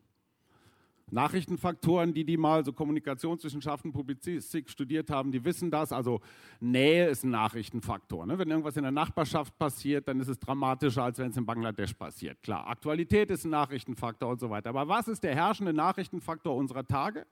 Nachrichtenfaktoren, 1.12 2.14
die 2.14 2.24
die 2.24 2.38
mal 2.38 2.64
so 2.64 2.74
Kommunikationswissenschaften, 2.74 3.92
Publizistik 3.92 4.70
studiert 4.70 5.10
haben, 5.10 5.32
die 5.32 5.44
wissen 5.44 5.72
das. 5.72 5.92
Also 5.92 6.22
Nähe 6.60 7.08
ist 7.08 7.24
ein 7.24 7.32
Nachrichtenfaktor. 7.32 8.26
Ne? 8.26 8.38
Wenn 8.38 8.50
irgendwas 8.50 8.78
in 8.78 8.84
der 8.84 8.92
Nachbarschaft 8.92 9.58
passiert, 9.58 10.08
dann 10.08 10.20
ist 10.20 10.28
es 10.28 10.40
dramatischer, 10.40 11.04
als 11.04 11.18
wenn 11.20 11.32
es 11.32 11.38
in 11.38 11.46
Bangladesch 11.46 11.94
passiert. 11.94 12.42
Klar, 12.42 12.68
Aktualität 12.68 13.32
ist 13.32 13.46
ein 13.46 13.52
Nachrichtenfaktor 13.52 14.30
und 14.30 14.40
so 14.40 14.50
weiter. 14.50 14.70
Aber 14.70 14.88
was 14.88 15.08
ist 15.08 15.24
der 15.24 15.36
herrschende 15.36 15.74
Nachrichtenfaktor 15.74 16.56
unserer 16.56 16.86
Tage? 16.86 17.26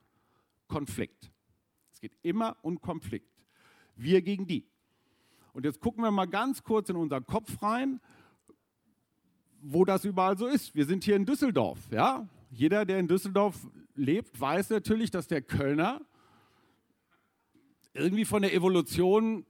Konflikt. 0.66 1.30
Es 1.92 2.00
geht 2.00 2.12
immer 2.22 2.56
um 2.62 2.80
Konflikt. 2.80 3.32
Wir 3.96 4.22
gegen 4.22 4.46
die. 4.46 4.66
Und 5.52 5.64
jetzt 5.64 5.80
gucken 5.80 6.04
wir 6.04 6.10
mal 6.10 6.26
ganz 6.26 6.62
kurz 6.62 6.88
in 6.88 6.96
unseren 6.96 7.26
Kopf 7.26 7.60
rein, 7.62 8.00
wo 9.60 9.84
das 9.84 10.04
überall 10.04 10.38
so 10.38 10.46
ist. 10.46 10.74
Wir 10.74 10.86
sind 10.86 11.02
hier 11.04 11.16
in 11.16 11.26
Düsseldorf. 11.26 11.78
Ja? 11.90 12.28
Jeder, 12.50 12.84
der 12.84 12.98
in 12.98 13.08
Düsseldorf 13.08 13.66
lebt, 13.94 14.40
weiß 14.40 14.70
natürlich, 14.70 15.10
dass 15.10 15.26
der 15.26 15.42
Kölner 15.42 16.00
irgendwie 17.92 18.24
von 18.24 18.42
der 18.42 18.54
Evolution 18.54 19.44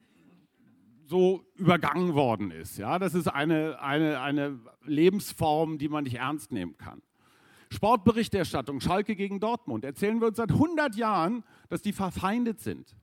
so 1.06 1.44
übergangen 1.54 2.14
worden 2.14 2.50
ist. 2.50 2.78
Ja? 2.78 2.98
Das 2.98 3.14
ist 3.14 3.28
eine, 3.28 3.80
eine, 3.80 4.20
eine 4.20 4.60
Lebensform, 4.84 5.78
die 5.78 5.88
man 5.88 6.04
nicht 6.04 6.16
ernst 6.16 6.52
nehmen 6.52 6.76
kann. 6.76 7.02
Sportberichterstattung, 7.70 8.80
Schalke 8.80 9.14
gegen 9.14 9.40
Dortmund, 9.40 9.84
erzählen 9.84 10.20
wir 10.20 10.28
uns 10.28 10.38
seit 10.38 10.52
100 10.52 10.96
Jahren, 10.96 11.44
dass 11.68 11.82
die 11.82 11.92
verfeindet 11.92 12.60
sind. 12.60 12.96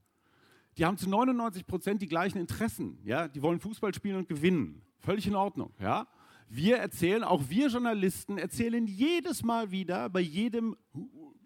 Die 0.78 0.86
haben 0.86 0.98
zu 0.98 1.10
99 1.10 1.68
Prozent 1.68 2.02
die 2.02 2.08
gleichen 2.08 2.38
Interessen. 2.38 3.00
Ja? 3.04 3.28
Die 3.28 3.42
wollen 3.42 3.60
Fußball 3.60 3.94
spielen 3.94 4.18
und 4.18 4.28
gewinnen. 4.28 4.82
Völlig 5.00 5.28
in 5.28 5.36
Ordnung. 5.36 5.74
Ja? 5.80 6.08
Wir 6.48 6.78
erzählen, 6.78 7.24
auch 7.24 7.44
wir 7.50 7.68
Journalisten 7.70 8.38
erzählen 8.38 8.86
jedes 8.86 9.44
Mal 9.44 9.72
wieder 9.72 10.10
bei 10.10 10.20
jedem 10.20 10.76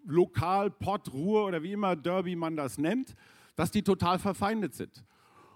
Lokal, 0.04 0.70
Pott, 0.70 1.12
Ruhr 1.12 1.46
oder 1.46 1.62
wie 1.62 1.72
immer 1.72 1.96
Derby 1.96 2.36
man 2.36 2.56
das 2.56 2.78
nennt, 2.78 3.14
dass 3.56 3.70
die 3.70 3.82
total 3.82 4.18
verfeindet 4.18 4.74
sind. 4.74 5.04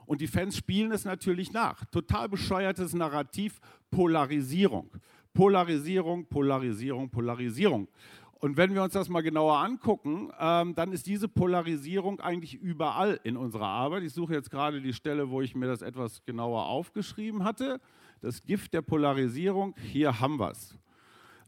Und 0.06 0.20
die 0.20 0.26
Fans 0.26 0.56
spielen 0.56 0.92
es 0.92 1.04
natürlich 1.04 1.52
nach. 1.52 1.84
Total 1.86 2.28
bescheuertes 2.28 2.94
Narrativ, 2.94 3.60
Polarisierung. 3.90 4.90
Polarisierung, 5.32 6.26
Polarisierung, 6.26 7.10
Polarisierung. 7.10 7.88
Und 8.34 8.56
wenn 8.58 8.74
wir 8.74 8.82
uns 8.82 8.92
das 8.92 9.08
mal 9.08 9.22
genauer 9.22 9.56
angucken, 9.58 10.30
ähm, 10.38 10.74
dann 10.74 10.92
ist 10.92 11.06
diese 11.06 11.28
Polarisierung 11.28 12.20
eigentlich 12.20 12.54
überall 12.54 13.18
in 13.24 13.36
unserer 13.36 13.68
Arbeit. 13.68 14.02
Ich 14.02 14.12
suche 14.12 14.34
jetzt 14.34 14.50
gerade 14.50 14.82
die 14.82 14.92
Stelle, 14.92 15.30
wo 15.30 15.40
ich 15.40 15.54
mir 15.54 15.66
das 15.66 15.80
etwas 15.80 16.22
genauer 16.24 16.66
aufgeschrieben 16.66 17.42
hatte. 17.42 17.80
Das 18.24 18.42
Gift 18.42 18.72
der 18.72 18.80
Polarisierung, 18.80 19.74
hier 19.92 20.18
haben 20.18 20.38
wir 20.38 20.52
es. 20.52 20.74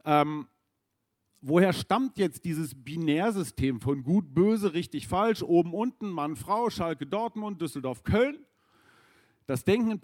Ähm, 0.05 0.47
woher 1.41 1.73
stammt 1.73 2.19
jetzt 2.19 2.45
dieses 2.45 2.75
Binärsystem 2.75 3.81
von 3.81 4.03
gut, 4.03 4.35
böse, 4.35 4.75
richtig, 4.75 5.09
falsch, 5.09 5.43
oben, 5.43 5.73
unten, 5.73 6.11
Mann, 6.11 6.37
Frau, 6.37 6.69
Schalke, 6.69 7.07
Dortmund, 7.07 7.63
Düsseldorf, 7.63 8.03
Köln? 8.03 8.45
Das 9.47 9.65
Denken 9.65 9.93
in 9.93 10.01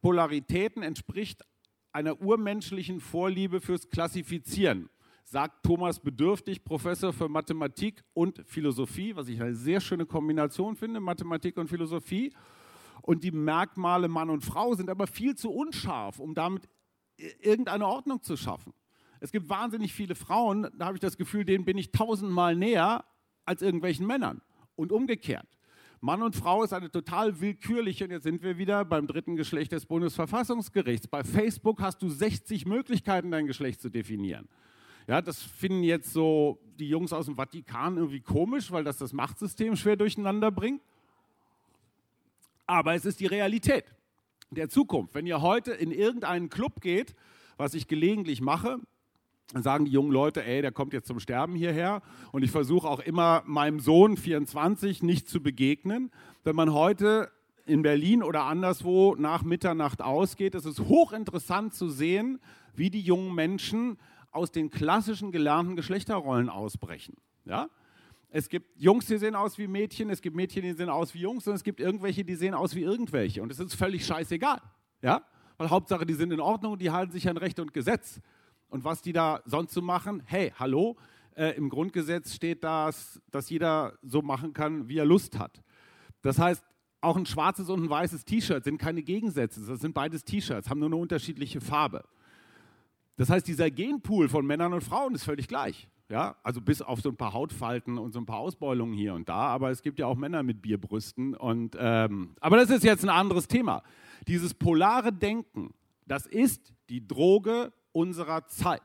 Polaritäten 0.00 0.82
entspricht 0.82 1.44
einer 1.92 2.18
urmenschlichen 2.22 3.00
Vorliebe 3.00 3.60
fürs 3.60 3.90
Klassifizieren, 3.90 4.88
sagt 5.22 5.64
Thomas 5.64 6.00
Bedürftig, 6.00 6.64
Professor 6.64 7.12
für 7.12 7.28
Mathematik 7.28 8.02
und 8.14 8.42
Philosophie, 8.46 9.14
was 9.14 9.28
ich 9.28 9.38
eine 9.38 9.54
sehr 9.54 9.82
schöne 9.82 10.06
Kombination 10.06 10.76
finde, 10.76 10.98
Mathematik 10.98 11.58
und 11.58 11.68
Philosophie. 11.68 12.32
Und 13.06 13.22
die 13.22 13.30
Merkmale 13.30 14.08
Mann 14.08 14.30
und 14.30 14.44
Frau 14.44 14.74
sind 14.74 14.90
aber 14.90 15.06
viel 15.06 15.36
zu 15.36 15.50
unscharf, 15.52 16.18
um 16.18 16.34
damit 16.34 16.68
irgendeine 17.38 17.86
Ordnung 17.86 18.20
zu 18.20 18.36
schaffen. 18.36 18.74
Es 19.20 19.30
gibt 19.30 19.48
wahnsinnig 19.48 19.94
viele 19.94 20.16
Frauen, 20.16 20.68
da 20.76 20.86
habe 20.86 20.96
ich 20.96 21.00
das 21.00 21.16
Gefühl, 21.16 21.44
denen 21.44 21.64
bin 21.64 21.78
ich 21.78 21.92
tausendmal 21.92 22.56
näher 22.56 23.04
als 23.44 23.62
irgendwelchen 23.62 24.08
Männern. 24.08 24.42
Und 24.74 24.92
umgekehrt. 24.92 25.46
Mann 26.00 26.20
und 26.20 26.34
Frau 26.34 26.64
ist 26.64 26.72
eine 26.72 26.90
total 26.90 27.40
willkürliche, 27.40 28.04
und 28.04 28.10
jetzt 28.10 28.24
sind 28.24 28.42
wir 28.42 28.58
wieder 28.58 28.84
beim 28.84 29.06
dritten 29.06 29.36
Geschlecht 29.36 29.70
des 29.70 29.86
Bundesverfassungsgerichts. 29.86 31.06
Bei 31.06 31.22
Facebook 31.22 31.80
hast 31.80 32.02
du 32.02 32.08
60 32.08 32.66
Möglichkeiten, 32.66 33.30
dein 33.30 33.46
Geschlecht 33.46 33.80
zu 33.80 33.88
definieren. 33.88 34.48
Ja, 35.06 35.22
das 35.22 35.42
finden 35.42 35.84
jetzt 35.84 36.12
so 36.12 36.58
die 36.78 36.88
Jungs 36.88 37.12
aus 37.12 37.26
dem 37.26 37.36
Vatikan 37.36 37.96
irgendwie 37.96 38.20
komisch, 38.20 38.72
weil 38.72 38.82
das 38.82 38.98
das 38.98 39.12
Machtsystem 39.12 39.76
schwer 39.76 39.96
durcheinander 39.96 40.50
bringt. 40.50 40.82
Aber 42.66 42.94
es 42.94 43.04
ist 43.04 43.20
die 43.20 43.26
Realität 43.26 43.84
der 44.50 44.68
Zukunft. 44.68 45.14
Wenn 45.14 45.26
ihr 45.26 45.40
heute 45.40 45.72
in 45.72 45.90
irgendeinen 45.90 46.48
Club 46.48 46.80
geht, 46.80 47.14
was 47.56 47.74
ich 47.74 47.88
gelegentlich 47.88 48.40
mache, 48.40 48.78
dann 49.52 49.62
sagen 49.62 49.84
die 49.84 49.92
jungen 49.92 50.10
Leute, 50.10 50.44
ey, 50.44 50.60
der 50.60 50.72
kommt 50.72 50.92
jetzt 50.92 51.06
zum 51.06 51.20
Sterben 51.20 51.54
hierher. 51.54 52.02
Und 52.32 52.42
ich 52.42 52.50
versuche 52.50 52.88
auch 52.88 53.00
immer 53.00 53.42
meinem 53.46 53.78
Sohn 53.78 54.16
24 54.16 55.02
nicht 55.02 55.28
zu 55.28 55.40
begegnen. 55.40 56.10
Wenn 56.42 56.56
man 56.56 56.72
heute 56.72 57.30
in 57.64 57.82
Berlin 57.82 58.22
oder 58.22 58.44
anderswo 58.44 59.14
nach 59.16 59.42
Mitternacht 59.42 60.02
ausgeht, 60.02 60.54
ist 60.54 60.64
es 60.64 60.80
hochinteressant 60.80 61.74
zu 61.74 61.88
sehen, 61.88 62.40
wie 62.74 62.90
die 62.90 63.00
jungen 63.00 63.34
Menschen 63.34 63.98
aus 64.32 64.50
den 64.50 64.70
klassischen 64.70 65.32
gelernten 65.32 65.76
Geschlechterrollen 65.76 66.48
ausbrechen. 66.48 67.14
Ja? 67.44 67.68
Es 68.28 68.48
gibt 68.48 68.78
Jungs, 68.80 69.06
die 69.06 69.18
sehen 69.18 69.34
aus 69.34 69.56
wie 69.56 69.66
Mädchen, 69.66 70.10
es 70.10 70.20
gibt 70.20 70.36
Mädchen, 70.36 70.62
die 70.62 70.72
sehen 70.72 70.88
aus 70.88 71.14
wie 71.14 71.20
Jungs 71.20 71.46
und 71.46 71.54
es 71.54 71.62
gibt 71.62 71.80
irgendwelche, 71.80 72.24
die 72.24 72.34
sehen 72.34 72.54
aus 72.54 72.74
wie 72.74 72.82
irgendwelche. 72.82 73.42
Und 73.42 73.52
es 73.52 73.60
ist 73.60 73.74
völlig 73.74 74.04
scheißegal. 74.04 74.60
Ja? 75.00 75.22
Weil 75.56 75.70
Hauptsache, 75.70 76.04
die 76.04 76.14
sind 76.14 76.32
in 76.32 76.40
Ordnung 76.40 76.72
und 76.72 76.82
die 76.82 76.90
halten 76.90 77.12
sich 77.12 77.28
an 77.28 77.36
Recht 77.36 77.60
und 77.60 77.72
Gesetz. 77.72 78.20
Und 78.68 78.84
was 78.84 79.00
die 79.00 79.12
da 79.12 79.40
sonst 79.44 79.72
so 79.72 79.80
machen, 79.80 80.22
hey, 80.26 80.52
hallo, 80.58 80.96
äh, 81.36 81.56
im 81.56 81.68
Grundgesetz 81.68 82.34
steht 82.34 82.64
das, 82.64 83.20
dass 83.30 83.48
jeder 83.48 83.96
so 84.02 84.22
machen 84.22 84.52
kann, 84.52 84.88
wie 84.88 84.98
er 84.98 85.04
Lust 85.04 85.38
hat. 85.38 85.62
Das 86.22 86.38
heißt, 86.38 86.64
auch 87.00 87.16
ein 87.16 87.26
schwarzes 87.26 87.68
und 87.68 87.84
ein 87.84 87.90
weißes 87.90 88.24
T-Shirt 88.24 88.64
sind 88.64 88.78
keine 88.78 89.02
Gegensätze, 89.02 89.60
das 89.64 89.80
sind 89.80 89.94
beides 89.94 90.24
T-Shirts, 90.24 90.68
haben 90.68 90.80
nur 90.80 90.88
eine 90.88 90.96
unterschiedliche 90.96 91.60
Farbe. 91.60 92.04
Das 93.16 93.30
heißt, 93.30 93.46
dieser 93.46 93.70
Genpool 93.70 94.28
von 94.28 94.44
Männern 94.44 94.72
und 94.72 94.82
Frauen 94.82 95.14
ist 95.14 95.24
völlig 95.24 95.46
gleich. 95.46 95.88
Ja, 96.08 96.36
also 96.44 96.60
bis 96.60 96.82
auf 96.82 97.00
so 97.00 97.08
ein 97.08 97.16
paar 97.16 97.32
Hautfalten 97.32 97.98
und 97.98 98.12
so 98.12 98.20
ein 98.20 98.26
paar 98.26 98.38
Ausbeulungen 98.38 98.94
hier 98.94 99.14
und 99.14 99.28
da, 99.28 99.48
aber 99.48 99.70
es 99.70 99.82
gibt 99.82 99.98
ja 99.98 100.06
auch 100.06 100.14
Männer 100.14 100.44
mit 100.44 100.62
Bierbrüsten. 100.62 101.34
Und, 101.34 101.76
ähm, 101.78 102.36
aber 102.40 102.56
das 102.58 102.70
ist 102.70 102.84
jetzt 102.84 103.02
ein 103.02 103.10
anderes 103.10 103.48
Thema. 103.48 103.82
Dieses 104.28 104.54
polare 104.54 105.12
Denken, 105.12 105.74
das 106.06 106.26
ist 106.26 106.72
die 106.90 107.06
Droge 107.06 107.72
unserer 107.90 108.46
Zeit. 108.46 108.82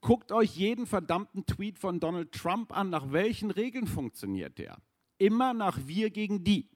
Guckt 0.00 0.32
euch 0.32 0.56
jeden 0.56 0.86
verdammten 0.86 1.46
Tweet 1.46 1.78
von 1.78 2.00
Donald 2.00 2.32
Trump 2.32 2.76
an. 2.76 2.90
Nach 2.90 3.12
welchen 3.12 3.50
Regeln 3.50 3.86
funktioniert 3.86 4.58
der? 4.58 4.76
Immer 5.18 5.54
nach 5.54 5.78
wir 5.86 6.10
gegen 6.10 6.42
die. 6.42 6.68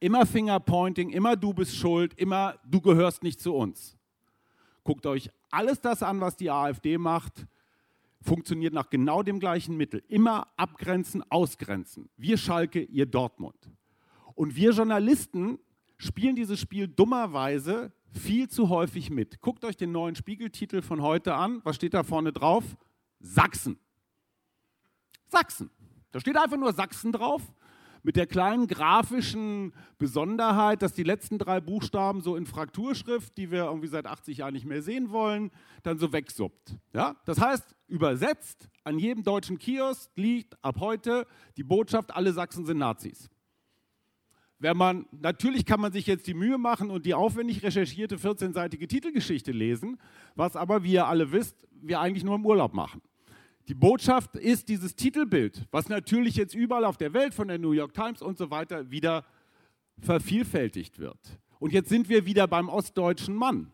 Immer 0.00 0.26
Fingerpointing, 0.26 1.10
immer 1.10 1.36
du 1.36 1.54
bist 1.54 1.76
schuld, 1.76 2.14
immer 2.14 2.58
du 2.66 2.80
gehörst 2.80 3.22
nicht 3.22 3.40
zu 3.40 3.54
uns. 3.54 3.96
Guckt 4.82 5.06
euch 5.06 5.30
alles 5.50 5.80
das 5.80 6.02
an, 6.02 6.20
was 6.20 6.36
die 6.36 6.50
AfD 6.50 6.98
macht, 6.98 7.46
funktioniert 8.22 8.74
nach 8.74 8.90
genau 8.90 9.22
dem 9.22 9.40
gleichen 9.40 9.76
Mittel. 9.76 10.02
Immer 10.08 10.48
abgrenzen, 10.56 11.22
ausgrenzen. 11.30 12.10
Wir 12.16 12.36
Schalke, 12.36 12.82
ihr 12.82 13.06
Dortmund. 13.06 13.70
Und 14.34 14.56
wir 14.56 14.72
Journalisten 14.72 15.58
spielen 15.96 16.36
dieses 16.36 16.58
Spiel 16.60 16.88
dummerweise 16.88 17.92
viel 18.12 18.48
zu 18.48 18.68
häufig 18.68 19.10
mit. 19.10 19.40
Guckt 19.40 19.64
euch 19.64 19.76
den 19.76 19.92
neuen 19.92 20.16
Spiegeltitel 20.16 20.82
von 20.82 21.02
heute 21.02 21.34
an. 21.34 21.60
Was 21.64 21.76
steht 21.76 21.94
da 21.94 22.02
vorne 22.02 22.32
drauf? 22.32 22.64
Sachsen. 23.20 23.78
Sachsen. 25.26 25.70
Da 26.12 26.20
steht 26.20 26.36
einfach 26.36 26.56
nur 26.56 26.72
Sachsen 26.72 27.12
drauf. 27.12 27.42
Mit 28.02 28.16
der 28.16 28.26
kleinen 28.26 28.66
grafischen 28.66 29.74
Besonderheit, 29.98 30.80
dass 30.80 30.94
die 30.94 31.02
letzten 31.02 31.36
drei 31.36 31.60
Buchstaben 31.60 32.22
so 32.22 32.34
in 32.34 32.46
Frakturschrift, 32.46 33.36
die 33.36 33.50
wir 33.50 33.64
irgendwie 33.64 33.88
seit 33.88 34.06
80 34.06 34.38
Jahren 34.38 34.54
nicht 34.54 34.64
mehr 34.64 34.80
sehen 34.80 35.10
wollen, 35.10 35.50
dann 35.82 35.98
so 35.98 36.10
wegsuppt. 36.10 36.78
Ja? 36.94 37.16
Das 37.26 37.38
heißt, 37.38 37.76
übersetzt, 37.90 38.68
an 38.84 38.98
jedem 38.98 39.22
deutschen 39.22 39.58
Kiosk 39.58 40.10
liegt 40.16 40.62
ab 40.64 40.76
heute 40.80 41.26
die 41.56 41.64
Botschaft, 41.64 42.14
alle 42.14 42.32
Sachsen 42.32 42.64
sind 42.64 42.78
Nazis 42.78 43.30
wenn 44.60 44.76
man, 44.76 45.06
natürlich 45.10 45.64
kann 45.64 45.80
man 45.80 45.90
sich 45.90 46.06
jetzt 46.06 46.26
die 46.26 46.34
Mühe 46.34 46.58
machen 46.58 46.90
und 46.90 47.06
die 47.06 47.14
aufwendig 47.14 47.62
recherchierte 47.62 48.18
14-seitige 48.18 48.86
Titelgeschichte 48.86 49.52
lesen, 49.52 49.98
was 50.36 50.54
aber, 50.54 50.84
wie 50.84 50.92
ihr 50.92 51.06
alle 51.06 51.32
wisst, 51.32 51.66
wir 51.80 52.00
eigentlich 52.00 52.24
nur 52.24 52.34
im 52.34 52.44
Urlaub 52.44 52.74
machen. 52.74 53.00
Die 53.68 53.74
Botschaft 53.74 54.36
ist 54.36 54.68
dieses 54.68 54.94
Titelbild, 54.96 55.66
was 55.70 55.88
natürlich 55.88 56.36
jetzt 56.36 56.54
überall 56.54 56.84
auf 56.84 56.98
der 56.98 57.14
Welt 57.14 57.32
von 57.32 57.48
der 57.48 57.58
New 57.58 57.72
York 57.72 57.94
Times 57.94 58.20
und 58.20 58.36
so 58.36 58.50
weiter 58.50 58.90
wieder 58.90 59.24
vervielfältigt 59.98 60.98
wird. 60.98 61.18
Und 61.58 61.72
jetzt 61.72 61.88
sind 61.88 62.10
wir 62.10 62.26
wieder 62.26 62.46
beim 62.46 62.68
ostdeutschen 62.68 63.34
Mann. 63.34 63.72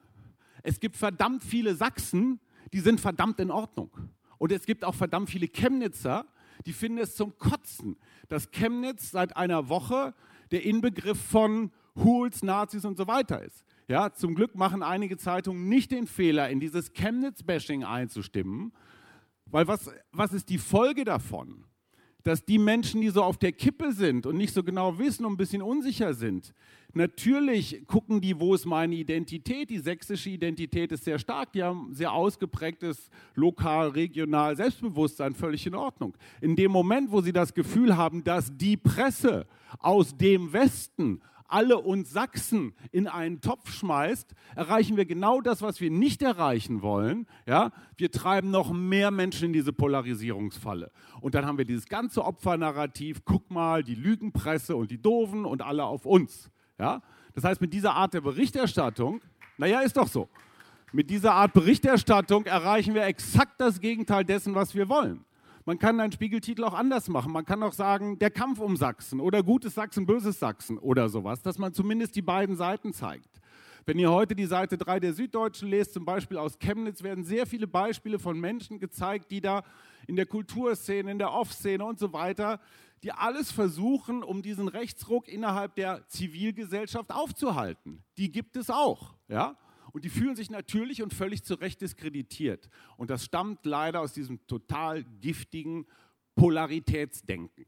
Es 0.62 0.79
gibt 0.79 0.96
verdammt 0.96 1.42
viele 1.42 1.74
Sachsen, 1.74 2.38
die 2.72 2.81
sind 2.81 3.00
verdammt 3.00 3.40
in 3.40 3.50
Ordnung. 3.50 3.90
Und 4.38 4.52
es 4.52 4.66
gibt 4.66 4.85
auch 4.85 4.94
verdammt 4.94 5.31
viele 5.31 5.48
Chemnitzer, 5.48 6.26
die 6.64 6.72
finden 6.72 6.98
es 6.98 7.16
zum 7.16 7.38
Kotzen, 7.38 7.96
dass 8.29 8.50
Chemnitz 8.50 9.11
seit 9.11 9.37
einer 9.37 9.68
Woche 9.68 10.14
der 10.50 10.64
Inbegriff 10.64 11.20
von 11.20 11.70
Hools, 11.96 12.42
Nazis 12.42 12.85
und 12.85 12.96
so 12.96 13.07
weiter 13.07 13.42
ist. 13.42 13.64
Ja, 13.88 14.12
zum 14.12 14.35
Glück 14.35 14.55
machen 14.55 14.83
einige 14.83 15.16
Zeitungen 15.16 15.68
nicht 15.68 15.90
den 15.90 16.07
Fehler, 16.07 16.50
in 16.50 16.61
dieses 16.61 16.92
Chemnitz-Bashing 16.92 17.85
einzustimmen, 17.85 18.72
weil 19.46 19.68
was, 19.68 19.90
was 20.12 20.33
ist 20.33 20.48
die 20.48 20.59
Folge 20.59 21.05
davon? 21.05 21.64
Dass 22.26 22.44
die 22.44 22.58
Menschen, 22.58 23.02
die 23.02 23.10
so 23.10 23.22
auf 23.22 23.36
der 23.36 23.52
Kippe 23.52 23.92
sind 23.92 24.26
und 24.26 24.36
nicht 24.36 24.52
so 24.52 24.64
genau 24.64 24.98
wissen 24.98 25.24
und 25.24 25.34
ein 25.34 25.36
bisschen 25.36 25.62
unsicher 25.62 26.12
sind, 26.12 26.52
natürlich 26.92 27.86
gucken 27.86 28.20
die, 28.20 28.40
wo 28.40 28.52
ist 28.52 28.66
meine 28.66 28.96
Identität? 28.96 29.70
Die 29.70 29.78
sächsische 29.78 30.30
Identität 30.30 30.90
ist 30.90 31.04
sehr 31.04 31.20
stark, 31.20 31.52
die 31.52 31.62
haben 31.62 31.94
sehr 31.94 32.12
ausgeprägtes 32.12 33.10
lokal, 33.36 33.90
regional 33.90 34.56
Selbstbewusstsein, 34.56 35.34
völlig 35.36 35.68
in 35.68 35.76
Ordnung. 35.76 36.16
In 36.40 36.56
dem 36.56 36.72
Moment, 36.72 37.12
wo 37.12 37.20
sie 37.20 37.32
das 37.32 37.54
Gefühl 37.54 37.96
haben, 37.96 38.24
dass 38.24 38.50
die 38.56 38.76
Presse 38.76 39.46
aus 39.78 40.16
dem 40.16 40.52
Westen 40.52 41.20
alle 41.48 41.78
uns 41.78 42.11
Sachsen 42.11 42.74
in 42.92 43.09
einen 43.09 43.40
Topf 43.40 43.70
schmeißt, 43.70 44.35
erreichen 44.54 44.96
wir 44.96 45.06
genau 45.06 45.40
das, 45.40 45.62
was 45.62 45.80
wir 45.80 45.90
nicht 45.90 46.22
erreichen 46.22 46.82
wollen. 46.82 47.26
Ja? 47.46 47.72
Wir 47.96 48.11
treiben 48.11 48.50
noch 48.50 48.72
mehr 48.72 49.11
Menschen 49.11 49.46
in 49.46 49.52
diese 49.52 49.72
Polarisierungsfalle. 49.72 50.90
Und 51.20 51.35
dann 51.35 51.46
haben 51.46 51.59
wir 51.59 51.64
dieses 51.64 51.87
ganze 51.87 52.24
Opfernarrativ, 52.24 53.24
guck 53.24 53.50
mal, 53.50 53.82
die 53.82 53.94
Lügenpresse 53.94 54.76
und 54.76 54.90
die 54.90 55.00
Doofen 55.00 55.44
und 55.44 55.62
alle 55.62 55.85
auf 55.85 56.06
uns. 56.06 56.50
Ja? 56.78 57.02
Das 57.35 57.44
heißt, 57.44 57.61
mit 57.61 57.72
dieser 57.72 57.94
Art 57.94 58.14
der 58.14 58.20
Berichterstattung, 58.20 59.20
naja, 59.59 59.80
ist 59.80 59.96
doch 59.96 60.09
so, 60.09 60.28
mit 60.92 61.11
dieser 61.11 61.35
Art 61.35 61.52
Berichterstattung 61.52 62.46
erreichen 62.46 62.94
wir 62.94 63.04
exakt 63.04 63.61
das 63.61 63.80
Gegenteil 63.80 64.24
dessen, 64.24 64.54
was 64.54 64.74
wir 64.74 64.88
wollen. 64.88 65.24
Man 65.68 65.81
kann 65.81 65.98
einen 65.98 66.12
Spiegeltitel 66.12 66.62
auch 66.62 66.74
anders 66.74 67.09
machen. 67.09 67.33
Man 67.33 67.44
kann 67.44 67.61
auch 67.64 67.72
sagen, 67.72 68.20
der 68.20 68.31
Kampf 68.31 68.61
um 68.61 68.76
Sachsen 68.76 69.18
oder 69.18 69.42
gutes 69.42 69.74
Sachsen, 69.74 70.07
böses 70.07 70.38
Sachsen 70.38 70.79
oder 70.79 71.09
sowas, 71.09 71.42
dass 71.42 71.59
man 71.59 71.74
zumindest 71.74 72.14
die 72.14 72.22
beiden 72.22 72.55
Seiten 72.55 72.92
zeigt. 72.92 73.40
Wenn 73.85 73.98
ihr 73.98 74.12
heute 74.12 74.37
die 74.37 74.46
Seite 74.46 74.79
3 74.79 75.00
der 75.00 75.12
Süddeutschen 75.12 75.68
lest, 75.68 75.93
zum 75.95 76.05
Beispiel 76.05 76.38
aus 76.38 76.61
Chemnitz, 76.61 77.03
werden 77.03 77.24
sehr 77.24 77.47
viele 77.47 77.66
Beispiele 77.66 78.20
von 78.20 78.38
Menschen 78.38 78.78
gezeigt, 78.78 79.32
die 79.32 79.40
da 79.40 79.64
in 80.07 80.14
der 80.14 80.26
Kulturszene, 80.26 81.11
in 81.11 81.18
der 81.18 81.32
Off-Szene 81.32 81.84
und 81.84 81.99
so 81.99 82.12
weiter, 82.12 82.61
die 83.03 83.11
alles 83.11 83.51
versuchen, 83.51 84.22
um 84.22 84.43
diesen 84.43 84.68
Rechtsruck 84.68 85.26
innerhalb 85.26 85.74
der 85.74 86.07
Zivilgesellschaft 86.07 87.12
aufzuhalten. 87.12 88.05
Die 88.18 88.30
gibt 88.30 88.57
es 88.57 88.70
auch. 88.70 89.14
Ja? 89.26 89.57
Und 89.97 90.05
die 90.05 90.11
fühlen 90.11 90.36
sich 90.36 90.51
natürlich 90.51 91.03
und 91.03 91.14
völlig 91.14 91.42
zu 91.42 91.55
Recht 91.55 91.80
diskreditiert. 91.80 92.68
Und 92.99 93.09
das 93.09 93.24
stammt 93.24 93.64
leider 93.64 94.03
aus 94.03 94.12
diesem 94.12 94.47
total 94.47 95.05
giftigen 95.22 95.86
Polaritätsdenken. 96.34 97.64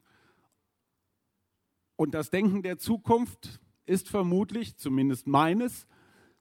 Und 1.97 2.13
das 2.13 2.29
Denken 2.29 2.63
der 2.63 2.77
Zukunft 2.77 3.63
ist 3.87 4.11
vermutlich, 4.11 4.77
zumindest 4.77 5.27
meines, 5.27 5.87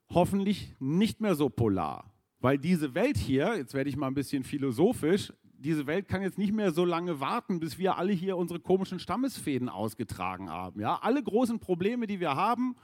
hoffentlich 0.10 0.76
nicht 0.80 1.22
mehr 1.22 1.36
so 1.36 1.48
polar. 1.48 2.12
Weil 2.42 2.58
diese 2.58 2.94
Welt 2.94 3.16
hier, 3.16 3.56
jetzt 3.56 3.74
werde 3.74 3.90
ich 3.90 3.96
mal 3.96 4.08
ein 4.08 4.14
bisschen 4.14 4.44
philosophisch, 4.44 5.32
diese 5.54 5.88
Welt 5.88 6.10
kann 6.10 6.22
jetzt 6.22 6.38
nicht 6.38 6.52
mehr 6.52 6.74
so 6.74 6.84
lange 6.84 7.22
warten, 7.22 7.62
bis 7.62 7.78
wir 7.78 7.98
alle 7.98 8.12
hier 8.12 8.36
unsere 8.36 8.60
komischen 8.60 9.00
Stammesfäden 9.00 9.70
ausgetragen 9.70 10.50
haben. 10.50 10.82
Ja? 10.82 11.00
Alle 11.02 11.24
großen 11.24 11.60
Probleme, 11.60 12.08
die 12.08 12.20
wir 12.20 12.36
haben, 12.36 12.76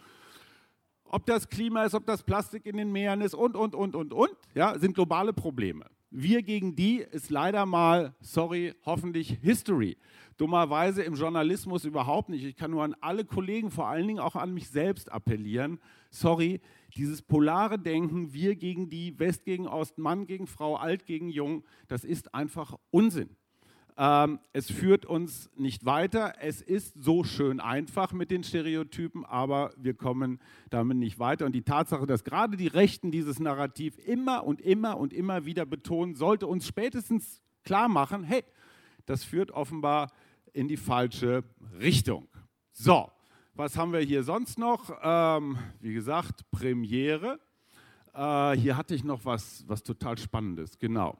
ob 1.14 1.28
das 1.28 1.47
Klima 1.47 1.84
ist, 1.84 1.93
ob 1.93 2.07
das 2.07 2.24
Plastik 2.24 2.66
in 2.66 2.76
den 2.76 2.91
Meeren 2.91 3.22
ist 3.22 3.36
und, 3.36 3.55
und, 3.55 3.76
und, 3.76 3.95
und, 3.95 4.11
und, 4.14 4.32
ja, 4.55 4.78
sind 4.80 4.95
globale 4.95 5.32
Probleme. 5.32 5.86
Wir 6.09 6.41
gegen 6.41 6.76
die 6.76 7.05
ist 7.11 7.30
leider 7.30 7.68
mal, 7.68 8.16
sorry, 8.20 8.74
hoffentlich 8.84 9.38
History. 9.41 9.95
Dummerweise 10.38 11.03
im 11.03 11.14
Journalismus 11.14 11.86
überhaupt 11.86 12.30
nicht. 12.30 12.43
Ich 12.43 12.55
kann 12.55 12.72
nur 12.72 12.84
an 12.84 12.95
alle 12.99 13.26
Kollegen, 13.26 13.70
vor 13.70 13.88
allen 13.88 14.07
Dingen 14.07 14.20
auch 14.20 14.36
an 14.36 14.55
mich 14.55 14.70
selbst 14.70 15.11
appellieren. 15.11 15.80
Sorry, 16.09 16.61
dieses 16.95 17.22
polare 17.22 17.78
Denken, 17.78 18.34
wir 18.34 18.55
gegen 18.55 18.89
die, 18.89 19.20
West 19.20 19.45
gegen 19.45 19.68
Ost, 19.68 19.99
Mann 19.99 20.26
gegen 20.26 20.47
Frau, 20.47 20.78
Alt 20.78 21.05
gegen 21.05 21.30
Jung, 21.30 21.64
das 21.88 22.05
ist 22.05 22.34
einfach 22.34 22.76
Unsinn. 22.89 23.30
Ähm, 23.96 24.39
es 24.54 24.72
führt 24.72 25.06
uns 25.06 25.50
nicht 25.56 25.86
weiter. 25.86 26.34
Es 26.39 26.62
ist 26.62 26.96
so 26.96 27.24
schön 27.24 27.60
einfach 27.60 28.12
mit 28.12 28.32
den 28.32 28.44
Stereotypen, 28.44 29.24
aber 29.26 29.72
wir 29.78 29.94
kommen 29.94 30.39
damit 30.70 30.98
nicht 30.98 31.20
weiter. 31.20 31.46
Und 31.46 31.54
die 31.54 31.62
Tatsache, 31.62 32.08
dass 32.08 32.24
gerade 32.24 32.58
die 32.58 32.68
Rechten 32.68 33.12
dieses 33.12 33.39
Narrativ 33.39 33.98
immer 34.00 34.46
und 34.46 34.62
immer 34.62 34.98
und 34.98 35.14
immer 35.14 35.46
wieder 35.46 35.66
betonen, 35.66 36.16
sollte 36.16 36.48
uns 36.48 36.66
spätestens 36.66 37.41
klar 37.64 37.88
machen, 37.88 38.24
hey, 38.24 38.44
das 39.06 39.24
führt 39.24 39.52
offenbar 39.52 40.12
in 40.54 40.68
die 40.68 40.78
falsche 40.78 41.44
Richtung. 41.80 42.28
So, 42.72 43.12
was 43.54 43.78
haben 43.78 43.94
wir 43.94 44.00
hier 44.00 44.24
sonst 44.24 44.58
noch? 44.58 44.91
Ähm, 45.04 45.58
wie 45.80 45.94
gesagt, 45.94 46.50
Premiere. 46.50 47.39
Äh, 48.14 48.54
hier 48.54 48.78
hatte 48.78 48.96
ich 48.96 49.04
noch 49.04 49.26
was, 49.26 49.64
was 49.68 49.84
total 49.84 50.18
Spannendes, 50.18 50.80
genau. 50.80 51.20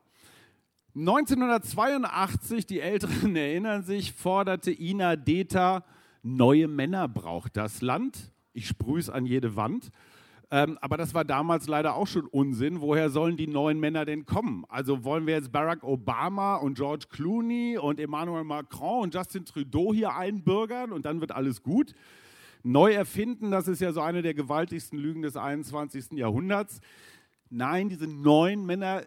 1982, 0.95 2.67
die 2.67 2.79
Älteren 2.79 3.35
erinnern 3.35 3.83
sich, 3.83 4.13
forderte 4.13 4.71
Ina 4.71 5.15
Deta, 5.15 5.83
neue 6.21 6.67
Männer 6.67 7.07
braucht 7.07 7.57
das 7.57 7.81
Land. 7.81 8.31
Ich 8.53 8.67
sprühe 8.67 8.99
es 8.99 9.09
an 9.09 9.25
jede 9.25 9.55
Wand. 9.55 9.91
Ähm, 10.51 10.77
aber 10.81 10.97
das 10.97 11.15
war 11.15 11.25
damals 11.25 11.65
leider 11.65 11.95
auch 11.95 12.05
schon 12.05 12.27
Unsinn. 12.27 12.79
Woher 12.79 13.09
sollen 13.09 13.37
die 13.37 13.47
neuen 13.47 13.79
Männer 13.79 14.05
denn 14.05 14.27
kommen? 14.27 14.65
Also 14.69 15.03
wollen 15.03 15.25
wir 15.25 15.33
jetzt 15.33 15.51
Barack 15.51 15.83
Obama 15.83 16.57
und 16.57 16.75
George 16.75 17.07
Clooney 17.09 17.79
und 17.79 17.99
Emmanuel 17.99 18.43
Macron 18.43 19.01
und 19.01 19.15
Justin 19.15 19.45
Trudeau 19.45 19.95
hier 19.95 20.15
einbürgern 20.15 20.91
und 20.91 21.05
dann 21.05 21.21
wird 21.21 21.31
alles 21.31 21.63
gut? 21.63 21.95
Neu 22.61 22.93
erfinden, 22.93 23.49
das 23.49 23.67
ist 23.67 23.81
ja 23.81 23.91
so 23.93 24.01
eine 24.01 24.21
der 24.21 24.35
gewaltigsten 24.35 24.99
Lügen 24.99 25.23
des 25.23 25.35
21. 25.37 26.11
Jahrhunderts. 26.11 26.81
Nein, 27.49 27.89
diese 27.89 28.05
neuen 28.07 28.63
Männer 28.63 29.01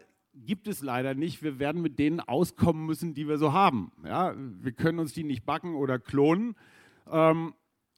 gibt 0.45 0.67
es 0.67 0.81
leider 0.81 1.13
nicht. 1.13 1.43
Wir 1.43 1.59
werden 1.59 1.81
mit 1.81 1.99
denen 1.99 2.19
auskommen 2.19 2.85
müssen, 2.85 3.13
die 3.13 3.27
wir 3.27 3.37
so 3.37 3.53
haben. 3.53 3.91
Ja, 4.05 4.35
wir 4.37 4.71
können 4.71 4.99
uns 4.99 5.13
die 5.13 5.23
nicht 5.23 5.45
backen 5.45 5.75
oder 5.75 5.99
klonen. 5.99 6.55
Ähm, 7.11 7.53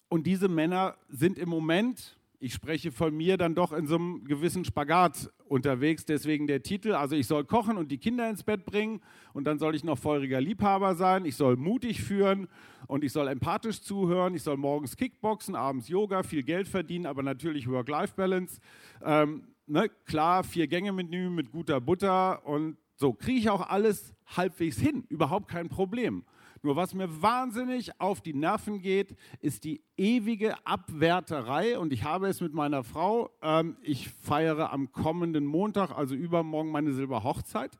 und 0.07 0.25
diese 0.25 0.47
Männer 0.47 0.95
sind 1.07 1.37
im 1.37 1.49
Moment, 1.49 2.17
ich 2.39 2.53
spreche 2.53 2.91
von 2.91 3.15
mir, 3.15 3.37
dann 3.37 3.53
doch 3.53 3.73
in 3.73 3.85
so 3.85 3.95
einem 3.95 4.23
gewissen 4.23 4.63
Spagat 4.63 5.29
unterwegs. 5.45 6.05
Deswegen 6.05 6.47
der 6.47 6.63
Titel. 6.63 6.93
Also 6.93 7.15
ich 7.15 7.27
soll 7.27 7.43
kochen 7.43 7.77
und 7.77 7.91
die 7.91 7.97
Kinder 7.97 8.29
ins 8.29 8.43
Bett 8.43 8.65
bringen 8.65 9.01
und 9.33 9.45
dann 9.45 9.59
soll 9.59 9.75
ich 9.75 9.83
noch 9.83 9.97
feuriger 9.97 10.39
Liebhaber 10.39 10.95
sein. 10.95 11.25
Ich 11.25 11.35
soll 11.35 11.57
mutig 11.57 12.01
führen 12.01 12.47
und 12.87 13.03
ich 13.03 13.11
soll 13.11 13.27
empathisch 13.27 13.81
zuhören. 13.81 14.33
Ich 14.35 14.43
soll 14.43 14.57
morgens 14.57 14.95
Kickboxen, 14.95 15.55
abends 15.55 15.89
Yoga, 15.89 16.23
viel 16.23 16.43
Geld 16.43 16.67
verdienen, 16.67 17.05
aber 17.05 17.23
natürlich 17.23 17.67
Work-Life-Balance. 17.69 18.61
Ähm, 19.03 19.43
ne, 19.69 19.89
klar, 20.05 20.43
Vier-Gänge-Menü 20.43 21.29
mit 21.29 21.51
guter 21.51 21.79
Butter 21.79 22.45
und 22.45 22.77
so 22.95 23.13
kriege 23.13 23.39
ich 23.39 23.49
auch 23.49 23.69
alles 23.69 24.13
halbwegs 24.35 24.77
hin, 24.77 25.05
überhaupt 25.09 25.47
kein 25.47 25.69
Problem. 25.69 26.25
Nur 26.61 26.75
was 26.75 26.93
mir 26.93 27.21
wahnsinnig 27.21 28.01
auf 28.01 28.19
die 28.19 28.33
Nerven 28.33 28.81
geht, 28.81 29.15
ist 29.39 29.63
die 29.63 29.81
ewige 29.95 30.55
Abwärterei. 30.65 31.79
Und 31.79 31.93
ich 31.93 32.03
habe 32.03 32.27
es 32.27 32.41
mit 32.41 32.53
meiner 32.53 32.83
Frau. 32.83 33.29
Ähm, 33.41 33.77
ich 33.81 34.09
feiere 34.09 34.73
am 34.73 34.91
kommenden 34.91 35.45
Montag, 35.45 35.91
also 35.91 36.15
übermorgen, 36.15 36.71
meine 36.71 36.91
Silberhochzeit. 36.91 37.79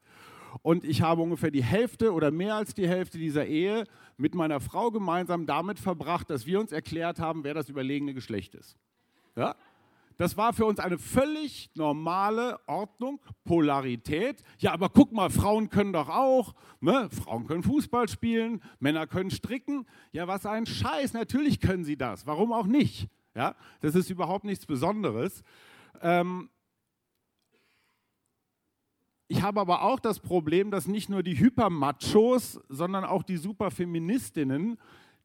Und 0.61 0.85
ich 0.85 1.01
habe 1.01 1.21
ungefähr 1.21 1.51
die 1.51 1.63
Hälfte 1.63 2.13
oder 2.13 2.31
mehr 2.31 2.55
als 2.55 2.73
die 2.73 2.87
Hälfte 2.87 3.17
dieser 3.17 3.45
Ehe 3.45 3.83
mit 4.17 4.33
meiner 4.33 4.61
Frau 4.61 4.91
gemeinsam 4.91 5.45
damit 5.45 5.77
verbracht, 5.77 6.29
dass 6.29 6.45
wir 6.45 6.59
uns 6.59 6.71
erklärt 6.71 7.19
haben, 7.19 7.43
wer 7.43 7.53
das 7.53 7.67
überlegene 7.67 8.13
Geschlecht 8.13 8.55
ist. 8.55 8.77
Ja? 9.35 9.55
Das 10.19 10.35
war 10.35 10.51
für 10.51 10.65
uns 10.65 10.79
eine 10.79 10.97
völlig 10.97 11.71
normale 11.75 12.59
Ordnung, 12.67 13.21
Polarität. 13.45 14.43
Ja, 14.57 14.73
aber 14.73 14.89
guck 14.89 15.13
mal, 15.13 15.29
Frauen 15.29 15.69
können 15.69 15.93
doch 15.93 16.09
auch. 16.09 16.55
Ne? 16.81 17.09
Frauen 17.09 17.47
können 17.47 17.63
Fußball 17.63 18.09
spielen, 18.09 18.61
Männer 18.81 19.07
können 19.07 19.31
stricken. 19.31 19.87
Ja, 20.11 20.27
was 20.27 20.45
ein 20.45 20.65
Scheiß, 20.65 21.13
natürlich 21.13 21.61
können 21.61 21.85
sie 21.85 21.95
das. 21.95 22.27
Warum 22.27 22.51
auch 22.51 22.65
nicht? 22.65 23.07
Ja, 23.33 23.55
das 23.79 23.95
ist 23.95 24.09
überhaupt 24.09 24.43
nichts 24.43 24.65
Besonderes. 24.65 25.41
Ähm, 26.01 26.49
ich 29.29 29.41
habe 29.41 29.61
aber 29.61 29.83
auch 29.83 30.01
das 30.01 30.19
Problem, 30.19 30.69
dass 30.69 30.85
nicht 30.85 31.07
nur 31.07 31.23
die 31.23 31.39
Hypermachos, 31.39 32.59
sondern 32.67 33.05
auch 33.05 33.23
die 33.23 33.37
Superfeministinnen 33.37 34.79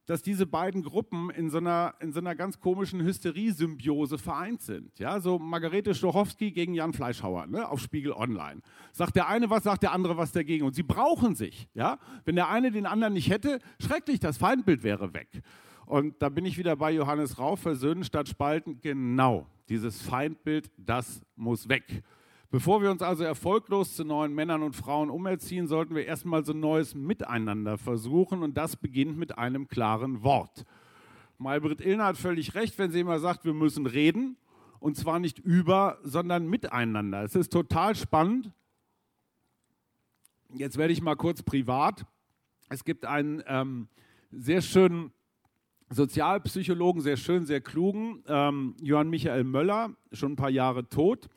dass 0.05 0.21
diese 0.21 0.45
beiden 0.45 0.83
Gruppen 0.83 1.29
in 1.29 1.49
so 1.49 1.57
einer, 1.57 1.95
in 1.99 2.11
so 2.11 2.19
einer 2.19 2.35
ganz 2.35 2.59
komischen 2.59 3.01
Hysterie-Symbiose 3.01 4.17
vereint 4.17 4.61
sind. 4.61 4.97
Ja, 4.99 5.19
so 5.19 5.39
Margarete 5.39 5.95
Stochowski 5.95 6.51
gegen 6.51 6.73
Jan 6.73 6.93
Fleischhauer 6.93 7.47
ne, 7.47 7.67
auf 7.67 7.79
Spiegel 7.79 8.13
Online. 8.13 8.61
Sagt 8.91 9.15
der 9.15 9.27
eine 9.27 9.49
was, 9.49 9.63
sagt 9.63 9.83
der 9.83 9.91
andere 9.91 10.17
was 10.17 10.31
dagegen. 10.31 10.65
Und 10.65 10.75
sie 10.75 10.83
brauchen 10.83 11.35
sich. 11.35 11.67
Ja? 11.73 11.97
Wenn 12.23 12.35
der 12.35 12.49
eine 12.49 12.71
den 12.71 12.85
anderen 12.85 13.13
nicht 13.13 13.29
hätte, 13.29 13.59
schrecklich, 13.79 14.19
das 14.19 14.37
Feindbild 14.37 14.83
wäre 14.83 15.13
weg. 15.13 15.41
Und 15.85 16.21
da 16.21 16.29
bin 16.29 16.45
ich 16.45 16.57
wieder 16.57 16.75
bei 16.75 16.91
Johannes 16.91 17.37
Rau, 17.37 17.55
versöhnen 17.55 18.03
statt 18.03 18.27
spalten. 18.27 18.79
Genau, 18.81 19.47
dieses 19.69 20.01
Feindbild, 20.01 20.71
das 20.77 21.21
muss 21.35 21.69
weg. 21.69 22.03
Bevor 22.51 22.81
wir 22.81 22.91
uns 22.91 23.01
also 23.01 23.23
erfolglos 23.23 23.95
zu 23.95 24.05
neuen 24.05 24.33
Männern 24.33 24.61
und 24.61 24.75
Frauen 24.75 25.09
umerziehen, 25.09 25.67
sollten 25.67 25.95
wir 25.95 26.05
erstmal 26.05 26.45
so 26.45 26.53
ein 26.53 26.59
neues 26.59 26.93
Miteinander 26.93 27.77
versuchen 27.77 28.43
und 28.43 28.55
das 28.55 28.75
beginnt 28.75 29.17
mit 29.17 29.37
einem 29.37 29.67
klaren 29.67 30.23
Wort. 30.23 30.63
Malbrit 31.37 31.81
Illner 31.81 32.05
hat 32.05 32.17
völlig 32.17 32.55
recht, 32.55 32.77
wenn 32.77 32.91
sie 32.91 32.99
immer 32.99 33.19
sagt, 33.19 33.45
wir 33.45 33.53
müssen 33.53 33.87
reden 33.87 34.37
und 34.79 34.95
zwar 34.95 35.19
nicht 35.19 35.39
über, 35.39 35.97
sondern 36.03 36.47
miteinander. 36.47 37.23
Es 37.23 37.35
ist 37.35 37.51
total 37.51 37.95
spannend. 37.95 38.51
Jetzt 40.53 40.77
werde 40.77 40.93
ich 40.93 41.01
mal 41.01 41.15
kurz 41.15 41.41
privat. 41.41 42.05
Es 42.69 42.83
gibt 42.83 43.05
einen 43.05 43.43
ähm, 43.47 43.87
sehr 44.31 44.61
schönen 44.61 45.11
Sozialpsychologen, 45.89 47.01
sehr 47.01 47.17
schön, 47.17 47.45
sehr 47.45 47.61
klugen, 47.61 48.23
ähm, 48.27 48.75
Johann 48.81 49.09
Michael 49.09 49.43
Möller, 49.43 49.95
schon 50.11 50.33
ein 50.33 50.35
paar 50.35 50.49
Jahre 50.49 50.87
tot 50.87 51.27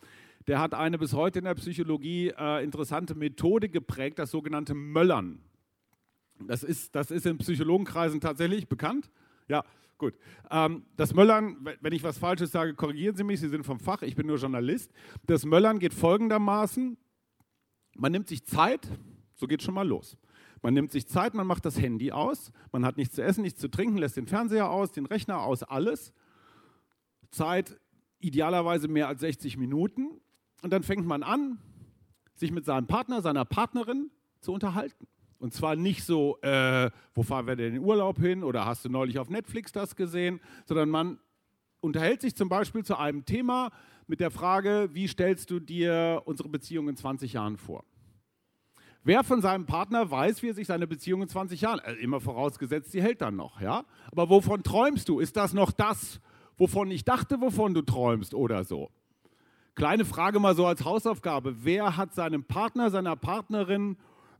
der 0.49 0.61
hat 0.61 0.73
eine 0.73 0.99
bis 0.99 1.13
heute 1.13 1.41
in 1.41 1.45
der 1.45 1.55
Psychologie 1.55 2.33
äh, 2.37 2.65
interessante 2.65 3.15
Methode 3.15 3.69
geprägt, 3.69 4.19
das 4.19 4.31
sogenannte 4.31 4.75
Möllern. 4.75 5.43
Das 6.41 6.63
ist, 6.63 6.95
das 6.95 7.11
ist 7.11 7.27
in 7.27 7.37
Psychologenkreisen 7.37 8.21
tatsächlich 8.21 8.67
bekannt. 8.67 9.11
Ja, 9.47 9.63
gut. 9.99 10.15
Ähm, 10.51 10.85
das 10.97 11.13
Möllern, 11.13 11.69
wenn 11.81 11.93
ich 11.93 12.03
was 12.03 12.17
Falsches 12.17 12.51
sage, 12.51 12.75
korrigieren 12.75 13.15
Sie 13.15 13.25
mich, 13.25 13.41
Sie 13.41 13.49
sind 13.49 13.65
vom 13.65 13.79
Fach, 13.79 14.01
ich 14.01 14.17
bin 14.17 14.27
nur 14.27 14.39
Journalist. 14.39 14.91
Das 15.27 15.45
Möllern 15.45 15.79
geht 15.79 15.93
folgendermaßen, 15.93 16.97
man 17.97 18.13
nimmt 18.13 18.29
sich 18.29 18.47
Zeit, 18.47 18.89
so 19.35 19.47
geht 19.47 19.63
schon 19.63 19.75
mal 19.75 19.87
los. 19.87 20.17
Man 20.63 20.73
nimmt 20.73 20.93
sich 20.93 21.07
Zeit, 21.07 21.35
man 21.35 21.47
macht 21.47 21.67
das 21.67 21.79
Handy 21.79 22.11
aus, 22.11 22.53
man 22.73 22.87
hat 22.87 22.97
nichts 22.97 23.17
zu 23.17 23.23
essen, 23.23 23.43
nichts 23.43 23.61
zu 23.61 23.69
trinken, 23.69 23.99
lässt 23.99 24.17
den 24.17 24.27
Fernseher 24.27 24.71
aus, 24.71 24.93
den 24.93 25.05
Rechner 25.05 25.43
aus, 25.43 25.63
alles. 25.63 26.15
Zeit 27.31 27.79
idealerweise 28.19 28.89
mehr 28.89 29.09
als 29.09 29.21
60 29.21 29.59
Minuten. 29.59 30.21
Und 30.63 30.73
dann 30.73 30.83
fängt 30.83 31.07
man 31.07 31.23
an, 31.23 31.59
sich 32.35 32.51
mit 32.51 32.65
seinem 32.65 32.87
Partner, 32.87 33.23
seiner 33.23 33.45
Partnerin 33.45 34.11
zu 34.41 34.53
unterhalten. 34.53 35.07
Und 35.39 35.55
zwar 35.55 35.77
nicht 35.77 36.05
so, 36.05 36.39
äh, 36.43 36.91
wo 37.15 37.23
fahren 37.23 37.47
wir 37.47 37.55
denn 37.55 37.69
in 37.69 37.75
den 37.75 37.85
Urlaub 37.85 38.19
hin 38.19 38.43
oder 38.43 38.67
hast 38.67 38.85
du 38.85 38.89
neulich 38.89 39.19
auf 39.19 39.31
Netflix 39.31 39.71
das 39.71 39.95
gesehen, 39.95 40.41
sondern 40.67 40.91
man 40.91 41.19
unterhält 41.81 42.21
sich 42.21 42.35
zum 42.35 42.49
Beispiel 42.49 42.85
zu 42.85 42.97
einem 42.99 43.25
Thema 43.25 43.71
mit 44.09 44.21
der 44.21 44.33
Frage, 44.33 44.91
wie 44.93 45.07
stellst 45.07 45.51
du 45.51 45.61
dir 45.61 46.23
unsere 46.25 46.49
Beziehung 46.49 46.89
in 46.89 46.97
20 46.97 47.35
Jahren 47.35 47.57
vor? 47.57 47.85
Wer 49.05 49.23
von 49.23 49.41
seinem 49.41 49.65
Partner 49.65 50.11
weiß, 50.11 50.43
wie 50.43 50.49
er 50.49 50.55
sich 50.55 50.67
seine 50.67 50.89
Beziehung 50.89 51.23
in 51.23 51.29
20 51.29 51.61
Jahren, 51.61 51.79
also 51.81 51.99
immer 52.01 52.21
vorausgesetzt, 52.21 52.91
sie 52.91 53.01
hält 53.01 53.23
dann 53.23 53.37
noch, 53.37 53.61
ja? 53.61 53.85
Aber 54.11 54.29
wovon 54.29 54.65
träumst 54.65 55.09
du? 55.09 55.21
Ist 55.21 55.37
das 55.37 55.55
noch 55.55 55.71
das, 55.71 56.21
wovon 56.57 56.91
ich 56.91 57.05
dachte, 57.05 57.41
wovon 57.41 57.75
du 57.75 57.83
träumst 57.83 58.35
oder 58.35 58.65
so? 58.65 58.91
Kleine 59.79 60.05
Frage 60.05 60.41
mal 60.41 60.57
so 60.57 60.67
als 60.67 60.85
Hausaufgabe. 60.85 61.65
Wer 61.65 61.97
hat 61.97 62.13
seinem 62.13 62.43
Partner, 62.43 62.91
seiner 62.91 63.15
Partnerin 63.15 63.97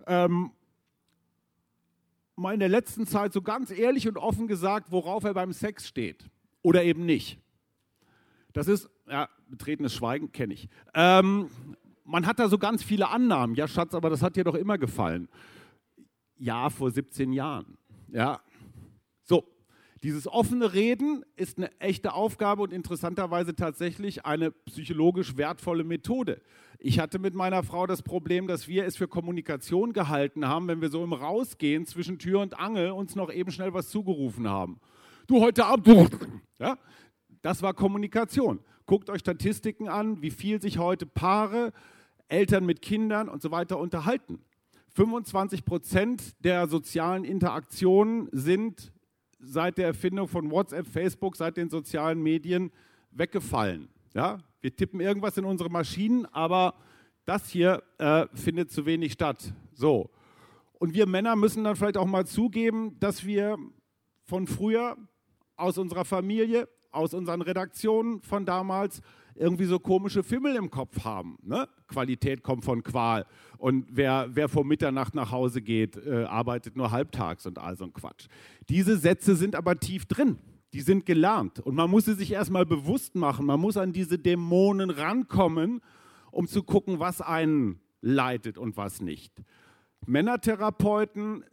ähm, 0.09 0.51
mal 2.35 2.55
in 2.55 2.59
der 2.59 2.69
letzten 2.69 3.07
Zeit 3.07 3.33
so 3.33 3.41
ganz 3.41 3.71
ehrlich 3.71 4.09
und 4.09 4.17
offen 4.17 4.49
gesagt, 4.49 4.91
worauf 4.91 5.23
er 5.23 5.35
beim 5.35 5.53
Sex 5.53 5.87
steht? 5.87 6.29
Oder 6.63 6.83
eben 6.83 7.07
nicht? 7.07 7.39
Das 8.53 8.67
ist, 8.67 8.91
ja, 9.09 9.29
betretenes 9.49 9.95
Schweigen 9.95 10.33
kenne 10.33 10.55
ich. 10.55 10.69
Ähm, 10.93 11.49
man 12.05 12.27
hat 12.27 12.41
da 12.41 12.49
so 12.49 12.59
ganz 12.59 12.83
viele 12.83 13.09
Annahmen. 13.09 13.55
Ja, 13.55 13.69
Schatz, 13.69 13.95
aber 13.95 14.11
das 14.11 14.23
hat 14.23 14.35
dir 14.35 14.43
doch 14.43 14.57
immer 14.57 14.77
gefallen. 14.77 15.29
ja 16.37 16.69
vor 16.69 16.91
17 16.91 17.33
Jahren. 17.33 17.79
Ja. 18.09 18.41
Dieses 20.03 20.29
offene 20.29 20.75
Reden 20.75 21.25
ist 21.35 21.59
eine 21.59 21.71
echte 21.81 22.15
Aufgabe 22.15 22.63
und 22.63 22.73
interessanterweise 22.73 23.57
tatsächlich 23.57 24.25
eine 24.25 24.53
psychologisch 24.53 25.37
wertvolle 25.37 25.83
Methode. 25.83 26.41
Ich 26.79 27.01
hatte 27.01 27.19
mit 27.19 27.35
meiner 27.35 27.65
Frau 27.65 27.87
das 27.89 28.03
Problem, 28.03 28.47
dass 28.47 28.69
wir 28.69 28.85
es 28.85 28.97
für 28.97 29.09
Kommunikation 29.09 29.93
gehalten 29.93 30.47
haben, 30.47 30.69
wenn 30.69 30.81
wir 30.81 30.91
so 30.91 31.03
im 31.03 31.13
Rausgehen 31.13 31.85
zwischen 31.87 32.21
Tür 32.21 32.41
und 32.41 32.59
Angel 32.61 32.93
uns 32.93 33.17
noch 33.17 33.33
eben 33.33 33.51
schnell 33.51 33.75
was 33.75 33.89
zugerufen 33.89 34.49
haben. 34.49 34.79
Du 35.27 35.41
heute 35.41 35.67
Abend. 35.67 36.17
Ja? 36.61 36.79
Das 37.43 37.63
war 37.63 37.75
Kommunikation. 37.75 38.61
Guckt 38.87 39.11
euch 39.11 39.21
Statistiken 39.21 39.89
an, 39.89 40.23
wie 40.23 40.31
viel 40.31 40.63
sich 40.63 40.79
heute 40.79 41.07
Paare, 41.07 41.73
Eltern 42.29 42.65
mit 42.65 42.83
Kindern 42.83 43.29
und 43.29 43.43
so 43.43 43.51
weiter 43.51 43.79
unterhalten. 43.79 44.41
25 44.95 45.65
Prozent 45.65 46.45
der 46.45 46.69
sozialen 46.69 47.25
Interaktionen 47.25 48.29
sind 48.33 48.93
seit 49.39 49.79
der 49.79 49.87
Erfindung 49.87 50.29
von 50.29 50.51
WhatsApp, 50.51 50.87
Facebook, 50.87 51.37
seit 51.37 51.57
den 51.57 51.71
sozialen 51.71 52.23
Medien 52.23 52.73
weggefallen. 53.11 53.89
Ja? 54.15 54.39
Wir 54.61 54.75
tippen 54.75 55.01
irgendwas 55.01 55.37
in 55.37 55.45
unsere 55.45 55.71
Maschinen, 55.71 56.27
aber 56.27 56.75
das 57.25 57.49
hier 57.49 57.83
äh, 57.99 58.27
findet 58.35 58.71
zu 58.71 58.87
wenig 58.87 59.13
statt. 59.13 59.53
So. 59.73 60.11
Und 60.73 60.95
wir 60.95 61.07
Männer 61.07 61.37
müssen 61.37 61.65
dann 61.65 61.77
vielleicht 61.77 61.97
auch 61.97 62.07
mal 62.07 62.27
zugeben, 62.27 62.99
dass 63.01 63.27
wir 63.27 63.59
von 64.25 64.47
früher 64.47 64.97
aus 65.57 65.79
unserer 65.79 66.05
Familie, 66.05 66.69
aus 66.91 67.15
unseren 67.15 67.43
Redaktionen 67.43 68.23
von 68.23 68.47
damals 68.47 69.03
irgendwie 69.39 69.65
so 69.65 69.79
komische 69.79 70.23
Fimmel 70.23 70.57
im 70.57 70.71
Kopf 70.71 71.05
haben. 71.05 71.39
Ne? 71.43 71.69
Qualität 71.87 72.43
kommt 72.43 72.65
von 72.65 72.83
Qual. 72.83 73.25
Und 73.57 73.87
wer, 73.91 74.29
wer 74.33 74.49
vor 74.49 74.65
Mitternacht 74.65 75.15
nach 75.15 75.31
Hause 75.31 75.63
geht, 75.63 75.97
äh, 75.97 76.25
arbeitet 76.25 76.77
nur 76.77 76.91
halbtags 76.91 77.47
und 77.47 77.59
all 77.59 77.77
so 77.77 77.85
ein 77.85 77.93
Quatsch. 77.93 78.27
Diese 78.69 78.97
Sätze 78.97 79.37
sind 79.37 79.55
aber 79.55 79.79
tief 79.79 80.07
drin. 80.07 80.39
Die 80.75 80.81
sind 80.81 81.07
gelernt. 81.07 81.61
Und 81.61 81.75
man 81.75 81.91
muss 81.91 82.05
sie 82.05 82.15
sich 82.15 82.33
erstmal 82.33 82.67
bewusst 82.67 83.15
machen. 83.15 83.47
Man 83.47 83.61
muss 83.61 83.77
an 83.77 83.93
diese 83.93 84.19
Dämonen 84.19 84.91
rankommen, 84.91 85.81
um 86.31 86.47
zu 86.47 86.63
gucken, 86.63 86.99
was 86.99 87.21
einen 87.21 87.81
leitet 88.01 88.59
und 88.59 88.77
was 88.77 89.01
nicht. 89.01 89.33
Männertherapeuten 90.07 91.45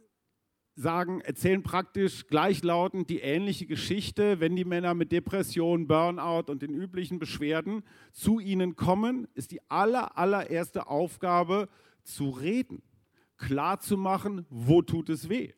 sagen, 0.76 1.22
erzählen 1.22 1.62
praktisch 1.62 2.26
gleichlautend 2.26 3.08
die 3.08 3.20
ähnliche 3.20 3.66
Geschichte. 3.66 4.40
Wenn 4.40 4.54
die 4.54 4.66
Männer 4.66 4.94
mit 4.94 5.10
Depression, 5.10 5.88
Burnout 5.88 6.52
und 6.52 6.60
den 6.62 6.74
üblichen 6.74 7.18
Beschwerden 7.18 7.82
zu 8.12 8.38
ihnen 8.38 8.76
kommen, 8.76 9.26
ist 9.34 9.50
die 9.50 9.60
aller, 9.70 10.16
allererste 10.18 10.86
Aufgabe 10.86 11.68
zu 12.02 12.28
reden, 12.28 12.82
klar 13.38 13.80
zu 13.80 13.96
machen, 13.96 14.46
wo 14.50 14.82
tut 14.82 15.08
es 15.08 15.28
weh. 15.30 15.52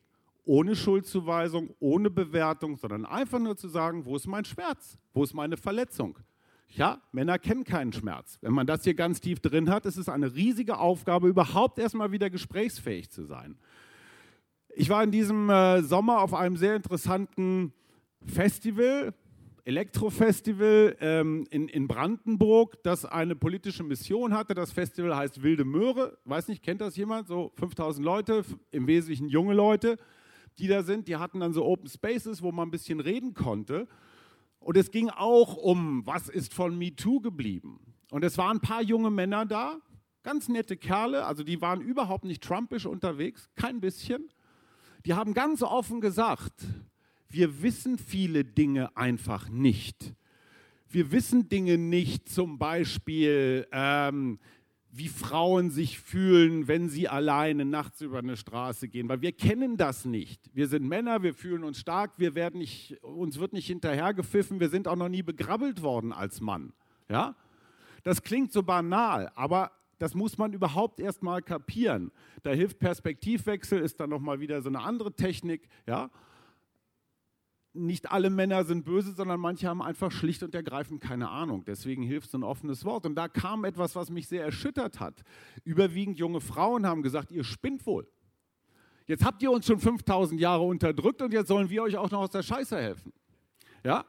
Ohne 0.45 0.75
Schuldzuweisung, 0.75 1.75
ohne 1.79 2.09
Bewertung, 2.09 2.77
sondern 2.77 3.05
einfach 3.05 3.39
nur 3.39 3.57
zu 3.57 3.67
sagen, 3.67 4.05
wo 4.05 4.15
ist 4.15 4.25
mein 4.25 4.45
Schmerz, 4.45 4.97
wo 5.13 5.23
ist 5.23 5.33
meine 5.33 5.57
Verletzung. 5.57 6.17
Ja, 6.69 7.01
Männer 7.11 7.39
kennen 7.39 7.63
keinen 7.63 7.91
Schmerz. 7.93 8.37
Wenn 8.41 8.53
man 8.53 8.67
das 8.67 8.83
hier 8.83 8.93
ganz 8.93 9.19
tief 9.19 9.39
drin 9.41 9.69
hat, 9.69 9.85
ist 9.85 9.97
es 9.97 10.07
eine 10.07 10.33
riesige 10.33 10.77
Aufgabe, 10.77 11.27
überhaupt 11.27 11.77
erstmal 11.77 12.11
wieder 12.11 12.29
gesprächsfähig 12.29 13.09
zu 13.09 13.25
sein. 13.25 13.57
Ich 14.79 14.89
war 14.89 15.03
in 15.03 15.11
diesem 15.11 15.49
äh, 15.49 15.83
Sommer 15.83 16.21
auf 16.21 16.33
einem 16.33 16.55
sehr 16.55 16.77
interessanten 16.77 17.73
Festival, 18.25 19.13
Elektrofestival 19.65 20.95
ähm, 21.01 21.45
in, 21.49 21.67
in 21.67 21.85
Brandenburg, 21.85 22.81
das 22.83 23.03
eine 23.03 23.35
politische 23.35 23.83
Mission 23.83 24.33
hatte. 24.33 24.53
Das 24.53 24.71
Festival 24.71 25.17
heißt 25.17 25.43
Wilde 25.43 25.65
Möhre. 25.65 26.17
Weiß 26.23 26.47
nicht, 26.47 26.63
kennt 26.63 26.79
das 26.79 26.95
jemand? 26.95 27.27
So 27.27 27.51
5000 27.55 28.05
Leute, 28.05 28.45
im 28.71 28.87
Wesentlichen 28.87 29.27
junge 29.27 29.53
Leute, 29.53 29.97
die 30.59 30.69
da 30.69 30.81
sind. 30.81 31.09
Die 31.09 31.17
hatten 31.17 31.41
dann 31.41 31.51
so 31.51 31.65
Open 31.65 31.89
Spaces, 31.89 32.41
wo 32.41 32.53
man 32.53 32.69
ein 32.69 32.71
bisschen 32.71 33.01
reden 33.01 33.33
konnte. 33.33 33.85
Und 34.61 34.77
es 34.77 34.91
ging 34.91 35.09
auch 35.09 35.57
um, 35.57 36.05
was 36.05 36.29
ist 36.29 36.53
von 36.53 36.77
MeToo 36.77 37.19
geblieben. 37.19 37.81
Und 38.11 38.23
es 38.23 38.37
waren 38.37 38.59
ein 38.59 38.61
paar 38.61 38.81
junge 38.81 39.09
Männer 39.09 39.45
da, 39.45 39.81
ganz 40.23 40.47
nette 40.47 40.77
Kerle, 40.77 41.25
also 41.25 41.43
die 41.43 41.59
waren 41.59 41.81
überhaupt 41.81 42.23
nicht 42.23 42.41
trumpisch 42.41 42.85
unterwegs, 42.85 43.49
kein 43.55 43.81
bisschen 43.81 44.29
die 45.05 45.13
haben 45.13 45.33
ganz 45.33 45.61
offen 45.63 46.01
gesagt, 46.01 46.65
wir 47.29 47.61
wissen 47.61 47.97
viele 47.97 48.43
Dinge 48.43 48.95
einfach 48.97 49.49
nicht. 49.49 50.13
Wir 50.89 51.11
wissen 51.11 51.47
Dinge 51.49 51.77
nicht, 51.77 52.29
zum 52.29 52.57
Beispiel, 52.57 53.67
ähm, 53.71 54.39
wie 54.91 55.07
Frauen 55.07 55.69
sich 55.69 55.99
fühlen, 55.99 56.67
wenn 56.67 56.89
sie 56.89 57.07
alleine 57.07 57.63
nachts 57.63 58.01
über 58.01 58.19
eine 58.19 58.35
Straße 58.35 58.87
gehen, 58.87 59.07
weil 59.07 59.21
wir 59.21 59.31
kennen 59.31 59.77
das 59.77 60.05
nicht. 60.05 60.49
Wir 60.55 60.67
sind 60.67 60.87
Männer, 60.87 61.21
wir 61.21 61.35
fühlen 61.35 61.63
uns 61.63 61.79
stark, 61.79 62.13
wir 62.17 62.33
werden 62.33 62.57
nicht, 62.57 62.97
uns 63.03 63.39
wird 63.39 63.53
nicht 63.53 63.67
hinterhergepfiffen, 63.67 64.59
wir 64.59 64.69
sind 64.69 64.87
auch 64.87 64.95
noch 64.95 65.09
nie 65.09 65.21
begrabbelt 65.21 65.83
worden 65.83 66.11
als 66.11 66.41
Mann. 66.41 66.73
Ja? 67.07 67.35
Das 68.03 68.23
klingt 68.23 68.51
so 68.51 68.63
banal, 68.63 69.31
aber 69.35 69.71
das 69.99 70.15
muss 70.15 70.37
man 70.37 70.53
überhaupt 70.53 70.99
erst 70.99 71.21
mal 71.21 71.41
kapieren. 71.41 72.11
Da 72.43 72.51
hilft 72.51 72.79
Perspektivwechsel, 72.79 73.79
ist 73.79 73.99
dann 73.99 74.09
nochmal 74.09 74.39
wieder 74.39 74.61
so 74.61 74.69
eine 74.69 74.79
andere 74.79 75.13
Technik. 75.13 75.67
Ja? 75.85 76.09
Nicht 77.73 78.09
alle 78.11 78.29
Männer 78.29 78.63
sind 78.63 78.85
böse, 78.85 79.11
sondern 79.11 79.39
manche 79.39 79.67
haben 79.67 79.81
einfach 79.81 80.11
schlicht 80.11 80.41
und 80.41 80.55
ergreifend 80.55 81.01
keine 81.01 81.29
Ahnung. 81.29 81.65
Deswegen 81.65 82.01
hilft 82.01 82.31
so 82.31 82.37
ein 82.37 82.43
offenes 82.43 82.85
Wort. 82.85 83.05
Und 83.05 83.15
da 83.15 83.27
kam 83.27 83.65
etwas, 83.65 83.95
was 83.95 84.09
mich 84.09 84.27
sehr 84.27 84.43
erschüttert 84.43 84.99
hat. 85.01 85.21
Überwiegend 85.65 86.17
junge 86.17 86.39
Frauen 86.39 86.87
haben 86.87 87.03
gesagt, 87.03 87.31
ihr 87.31 87.43
spinnt 87.43 87.85
wohl. 87.85 88.07
Jetzt 89.05 89.25
habt 89.25 89.43
ihr 89.43 89.51
uns 89.51 89.65
schon 89.65 89.79
5000 89.79 90.39
Jahre 90.39 90.63
unterdrückt 90.63 91.21
und 91.21 91.33
jetzt 91.33 91.47
sollen 91.47 91.69
wir 91.69 91.83
euch 91.83 91.97
auch 91.97 92.09
noch 92.11 92.21
aus 92.21 92.31
der 92.31 92.43
Scheiße 92.43 92.77
helfen. 92.77 93.11
Ja? 93.83 94.05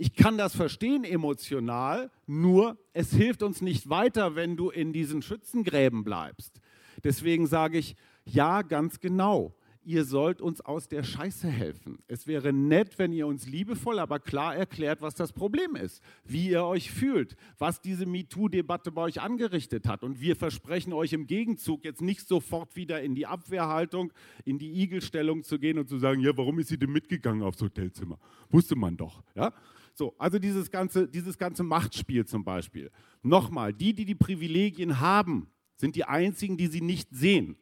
Ich 0.00 0.14
kann 0.14 0.38
das 0.38 0.54
verstehen 0.54 1.02
emotional, 1.02 2.12
nur 2.28 2.78
es 2.92 3.12
hilft 3.12 3.42
uns 3.42 3.60
nicht 3.60 3.90
weiter, 3.90 4.36
wenn 4.36 4.56
du 4.56 4.70
in 4.70 4.92
diesen 4.92 5.22
Schützengräben 5.22 6.04
bleibst. 6.04 6.60
Deswegen 7.02 7.48
sage 7.48 7.78
ich, 7.78 7.96
ja, 8.24 8.62
ganz 8.62 9.00
genau. 9.00 9.56
Ihr 9.82 10.04
sollt 10.04 10.40
uns 10.40 10.60
aus 10.60 10.86
der 10.86 11.02
Scheiße 11.02 11.48
helfen. 11.48 11.98
Es 12.06 12.28
wäre 12.28 12.52
nett, 12.52 12.96
wenn 13.00 13.12
ihr 13.12 13.26
uns 13.26 13.48
liebevoll, 13.48 13.98
aber 13.98 14.20
klar 14.20 14.54
erklärt, 14.54 15.02
was 15.02 15.16
das 15.16 15.32
Problem 15.32 15.74
ist, 15.74 16.00
wie 16.24 16.50
ihr 16.50 16.62
euch 16.62 16.92
fühlt, 16.92 17.34
was 17.58 17.80
diese 17.80 18.06
MeToo-Debatte 18.06 18.92
bei 18.92 19.02
euch 19.02 19.20
angerichtet 19.20 19.88
hat. 19.88 20.04
Und 20.04 20.20
wir 20.20 20.36
versprechen 20.36 20.92
euch 20.92 21.12
im 21.12 21.26
Gegenzug 21.26 21.84
jetzt 21.84 22.02
nicht 22.02 22.28
sofort 22.28 22.76
wieder 22.76 23.02
in 23.02 23.16
die 23.16 23.26
Abwehrhaltung, 23.26 24.12
in 24.44 24.60
die 24.60 24.80
Igelstellung 24.80 25.42
zu 25.42 25.58
gehen 25.58 25.76
und 25.76 25.88
zu 25.88 25.98
sagen, 25.98 26.20
ja, 26.20 26.36
warum 26.36 26.60
ist 26.60 26.68
sie 26.68 26.78
denn 26.78 26.92
mitgegangen 26.92 27.42
aufs 27.42 27.60
Hotelzimmer? 27.60 28.20
Wusste 28.48 28.76
man 28.76 28.96
doch. 28.96 29.24
Ja? 29.34 29.52
So, 29.98 30.14
also 30.16 30.38
dieses 30.38 30.70
ganze, 30.70 31.08
dieses 31.08 31.38
ganze 31.38 31.64
Machtspiel 31.64 32.24
zum 32.24 32.44
Beispiel. 32.44 32.92
Nochmal, 33.24 33.72
die, 33.72 33.94
die 33.94 34.04
die 34.04 34.14
Privilegien 34.14 35.00
haben, 35.00 35.50
sind 35.74 35.96
die 35.96 36.04
einzigen, 36.04 36.56
die 36.56 36.68
sie 36.68 36.80
nicht 36.80 37.08
sehen. 37.10 37.56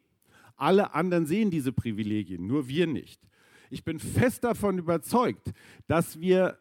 Alle 0.55 0.93
anderen 0.93 1.25
sehen 1.25 1.49
diese 1.49 1.71
Privilegien, 1.71 2.45
nur 2.45 2.67
wir 2.67 2.85
nicht. 2.85 3.19
Ich 3.71 3.83
bin 3.83 3.97
fest 3.97 4.43
davon 4.43 4.77
überzeugt, 4.77 5.51
dass 5.87 6.19
wir 6.19 6.59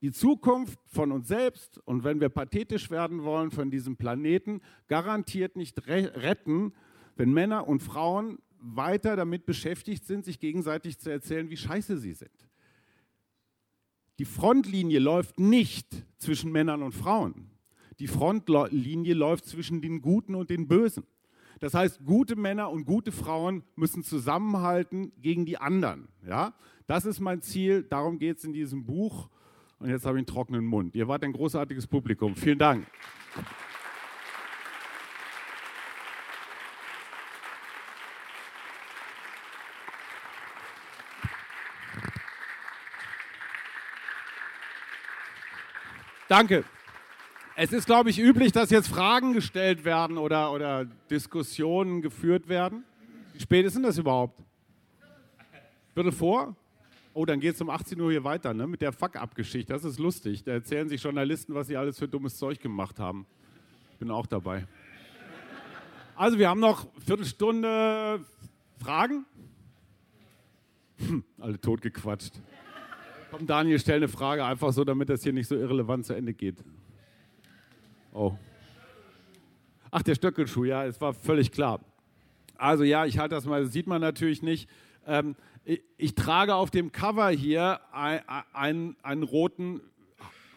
die 0.00 0.12
Zukunft 0.12 0.78
von 0.86 1.12
uns 1.12 1.28
selbst 1.28 1.76
und 1.84 2.04
wenn 2.04 2.22
wir 2.22 2.30
pathetisch 2.30 2.90
werden 2.90 3.22
wollen 3.22 3.50
von 3.50 3.70
diesem 3.70 3.98
Planeten, 3.98 4.62
garantiert 4.86 5.56
nicht 5.56 5.86
retten, 5.86 6.72
wenn 7.16 7.34
Männer 7.34 7.68
und 7.68 7.82
Frauen 7.82 8.38
weiter 8.60 9.14
damit 9.14 9.44
beschäftigt 9.44 10.06
sind, 10.06 10.24
sich 10.24 10.40
gegenseitig 10.40 10.98
zu 10.98 11.10
erzählen, 11.10 11.50
wie 11.50 11.58
scheiße 11.58 11.98
sie 11.98 12.14
sind. 12.14 12.47
Die 14.18 14.24
Frontlinie 14.24 14.98
läuft 14.98 15.38
nicht 15.38 16.04
zwischen 16.18 16.50
Männern 16.50 16.82
und 16.82 16.92
Frauen. 16.92 17.50
Die 17.98 18.08
Frontlinie 18.08 19.14
läuft 19.14 19.46
zwischen 19.46 19.80
den 19.80 20.02
Guten 20.02 20.34
und 20.34 20.50
den 20.50 20.68
Bösen. 20.68 21.04
Das 21.60 21.74
heißt, 21.74 22.04
gute 22.04 22.36
Männer 22.36 22.70
und 22.70 22.84
gute 22.84 23.10
Frauen 23.10 23.64
müssen 23.74 24.04
zusammenhalten 24.04 25.12
gegen 25.20 25.44
die 25.44 25.58
anderen. 25.58 26.08
Ja? 26.26 26.54
Das 26.86 27.04
ist 27.04 27.20
mein 27.20 27.42
Ziel, 27.42 27.82
darum 27.82 28.18
geht 28.18 28.38
es 28.38 28.44
in 28.44 28.52
diesem 28.52 28.86
Buch. 28.86 29.28
Und 29.80 29.90
jetzt 29.90 30.06
habe 30.06 30.18
ich 30.18 30.20
einen 30.20 30.26
trockenen 30.26 30.64
Mund. 30.64 30.94
Ihr 30.94 31.06
wart 31.08 31.22
ein 31.24 31.32
großartiges 31.32 31.86
Publikum. 31.86 32.34
Vielen 32.34 32.58
Dank. 32.58 32.86
Danke. 46.28 46.64
Es 47.56 47.72
ist, 47.72 47.86
glaube 47.86 48.10
ich, 48.10 48.18
üblich, 48.20 48.52
dass 48.52 48.68
jetzt 48.70 48.88
Fragen 48.88 49.32
gestellt 49.32 49.84
werden 49.84 50.18
oder, 50.18 50.52
oder 50.52 50.84
Diskussionen 51.10 52.02
geführt 52.02 52.48
werden. 52.48 52.84
Wie 53.32 53.40
spät 53.40 53.64
ist 53.64 53.76
denn 53.76 53.82
das 53.82 53.96
überhaupt? 53.96 54.38
Viertel 55.94 56.12
vor? 56.12 56.54
Oh, 57.14 57.24
dann 57.24 57.40
geht 57.40 57.54
es 57.54 57.60
um 57.62 57.70
18 57.70 57.98
Uhr 57.98 58.10
hier 58.10 58.22
weiter, 58.24 58.52
ne? 58.52 58.66
Mit 58.66 58.82
der 58.82 58.92
Fuck-Up-Geschichte. 58.92 59.72
Das 59.72 59.84
ist 59.84 59.98
lustig. 59.98 60.44
Da 60.44 60.52
erzählen 60.52 60.88
sich 60.88 61.02
Journalisten, 61.02 61.54
was 61.54 61.66
sie 61.66 61.76
alles 61.76 61.98
für 61.98 62.06
dummes 62.06 62.36
Zeug 62.36 62.60
gemacht 62.60 63.00
haben. 63.00 63.26
Bin 63.98 64.10
auch 64.10 64.26
dabei. 64.26 64.66
Also, 66.14 66.38
wir 66.38 66.48
haben 66.48 66.60
noch 66.60 66.86
Viertelstunde 67.04 68.24
Fragen. 68.78 69.24
Hm, 70.98 71.24
alle 71.40 71.60
totgequatscht. 71.60 72.34
Komm, 73.30 73.46
Daniel, 73.46 73.78
stell 73.78 73.96
eine 73.96 74.08
Frage, 74.08 74.44
einfach 74.44 74.72
so, 74.72 74.84
damit 74.84 75.10
das 75.10 75.22
hier 75.22 75.34
nicht 75.34 75.48
so 75.48 75.54
irrelevant 75.54 76.06
zu 76.06 76.14
Ende 76.14 76.32
geht. 76.32 76.56
Oh. 78.14 78.34
Ach, 79.90 80.02
der 80.02 80.14
Stöckelschuh, 80.14 80.64
ja, 80.64 80.84
es 80.86 81.00
war 81.00 81.12
völlig 81.12 81.52
klar. 81.52 81.80
Also 82.56 82.84
ja, 82.84 83.04
ich 83.04 83.18
halte 83.18 83.34
das 83.34 83.44
mal, 83.44 83.62
das 83.62 83.72
sieht 83.72 83.86
man 83.86 84.00
natürlich 84.00 84.42
nicht. 84.42 84.68
Ähm, 85.06 85.36
ich, 85.64 85.82
ich, 85.98 86.14
trage 86.14 86.54
auf 86.54 86.70
dem 86.70 86.90
Cover 86.90 87.28
hier 87.28 87.80
einen, 87.92 88.96
einen 89.02 89.22
roten 89.22 89.80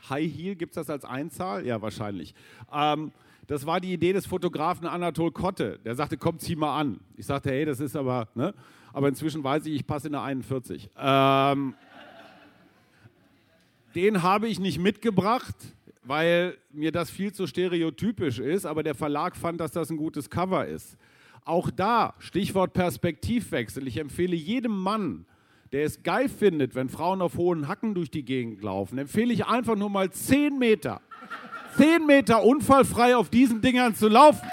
High 0.09 0.33
Heel, 0.33 0.55
gibt 0.55 0.71
es 0.71 0.75
das 0.75 0.89
als 0.89 1.05
Einzahl? 1.05 1.65
Ja, 1.65 1.81
wahrscheinlich. 1.81 2.33
Ähm, 2.73 3.11
das 3.47 3.65
war 3.65 3.81
die 3.81 3.91
Idee 3.91 4.13
des 4.13 4.25
Fotografen 4.25 4.87
Anatol 4.87 5.31
Kotte. 5.31 5.79
Der 5.83 5.95
sagte, 5.95 6.17
komm, 6.17 6.39
zieh 6.39 6.55
mal 6.55 6.79
an. 6.79 7.01
Ich 7.17 7.25
sagte, 7.25 7.51
hey, 7.51 7.65
das 7.65 7.81
ist 7.81 7.97
aber, 7.97 8.29
ne? 8.33 8.53
Aber 8.93 9.07
inzwischen 9.07 9.43
weiß 9.43 9.65
ich, 9.65 9.75
ich 9.75 9.87
passe 9.87 10.07
in 10.07 10.13
der 10.13 10.23
41. 10.23 10.89
Ähm, 10.97 11.75
den 13.95 14.23
habe 14.23 14.47
ich 14.47 14.59
nicht 14.59 14.79
mitgebracht, 14.79 15.55
weil 16.03 16.57
mir 16.71 16.91
das 16.91 17.09
viel 17.09 17.33
zu 17.33 17.47
stereotypisch 17.47 18.39
ist, 18.39 18.65
aber 18.65 18.83
der 18.83 18.95
Verlag 18.95 19.35
fand, 19.35 19.59
dass 19.59 19.71
das 19.71 19.89
ein 19.89 19.97
gutes 19.97 20.29
Cover 20.29 20.65
ist. 20.65 20.97
Auch 21.45 21.69
da, 21.69 22.13
Stichwort 22.19 22.73
Perspektivwechsel. 22.73 23.87
Ich 23.87 23.97
empfehle 23.97 24.35
jedem 24.35 24.77
Mann, 24.77 25.25
der 25.71 25.85
es 25.85 26.03
geil 26.03 26.29
findet, 26.29 26.75
wenn 26.75 26.89
Frauen 26.89 27.21
auf 27.21 27.37
hohen 27.37 27.67
Hacken 27.67 27.93
durch 27.95 28.11
die 28.11 28.23
Gegend 28.23 28.61
laufen, 28.61 28.97
empfehle 28.97 29.33
ich 29.33 29.45
einfach 29.45 29.75
nur 29.75 29.89
mal 29.89 30.11
10 30.11 30.59
Meter, 30.59 31.01
10 31.77 32.05
Meter 32.05 32.43
unfallfrei 32.43 33.15
auf 33.15 33.29
diesen 33.29 33.61
Dingern 33.61 33.95
zu 33.95 34.07
laufen. 34.07 34.47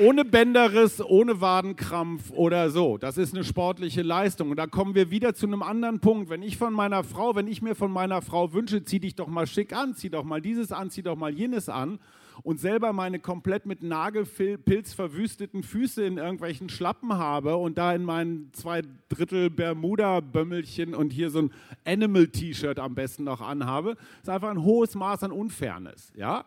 Ohne 0.00 0.24
Bänderriss, 0.24 1.00
ohne 1.00 1.40
Wadenkrampf 1.40 2.30
oder 2.30 2.70
so. 2.70 2.98
Das 2.98 3.18
ist 3.18 3.34
eine 3.34 3.44
sportliche 3.44 4.02
Leistung. 4.02 4.50
Und 4.50 4.56
da 4.56 4.66
kommen 4.66 4.94
wir 4.94 5.10
wieder 5.10 5.34
zu 5.34 5.46
einem 5.46 5.62
anderen 5.62 6.00
Punkt. 6.00 6.30
Wenn 6.30 6.42
ich 6.42 6.56
von 6.56 6.72
meiner 6.72 7.04
Frau, 7.04 7.36
wenn 7.36 7.46
ich 7.46 7.62
mir 7.62 7.74
von 7.74 7.92
meiner 7.92 8.22
Frau 8.22 8.52
wünsche, 8.52 8.84
zieh 8.84 9.00
dich 9.00 9.14
doch 9.14 9.28
mal 9.28 9.46
schick 9.46 9.72
an, 9.72 9.94
zieh 9.94 10.10
doch 10.10 10.24
mal 10.24 10.40
dieses 10.40 10.72
an, 10.72 10.90
zieh 10.90 11.02
doch 11.02 11.16
mal 11.16 11.32
jenes 11.32 11.68
an 11.68 11.98
und 12.42 12.58
selber 12.58 12.92
meine 12.92 13.18
komplett 13.18 13.66
mit 13.66 13.82
Nagelpilz 13.82 14.94
verwüsteten 14.94 15.62
Füße 15.62 16.04
in 16.04 16.18
irgendwelchen 16.18 16.68
Schlappen 16.68 17.14
habe 17.14 17.56
und 17.56 17.78
da 17.78 17.94
in 17.94 18.04
meinen 18.04 18.50
zwei 18.52 18.82
Drittel 19.08 19.50
Bermuda-Bömmelchen 19.50 20.94
und 20.94 21.12
hier 21.12 21.30
so 21.30 21.42
ein 21.42 21.52
Animal-T-Shirt 21.84 22.78
am 22.78 22.94
besten 22.94 23.24
noch 23.24 23.40
anhabe, 23.40 23.96
ist 24.22 24.28
einfach 24.28 24.50
ein 24.50 24.62
hohes 24.62 24.94
Maß 24.94 25.24
an 25.24 25.32
Unfairness. 25.32 26.12
Ja? 26.16 26.44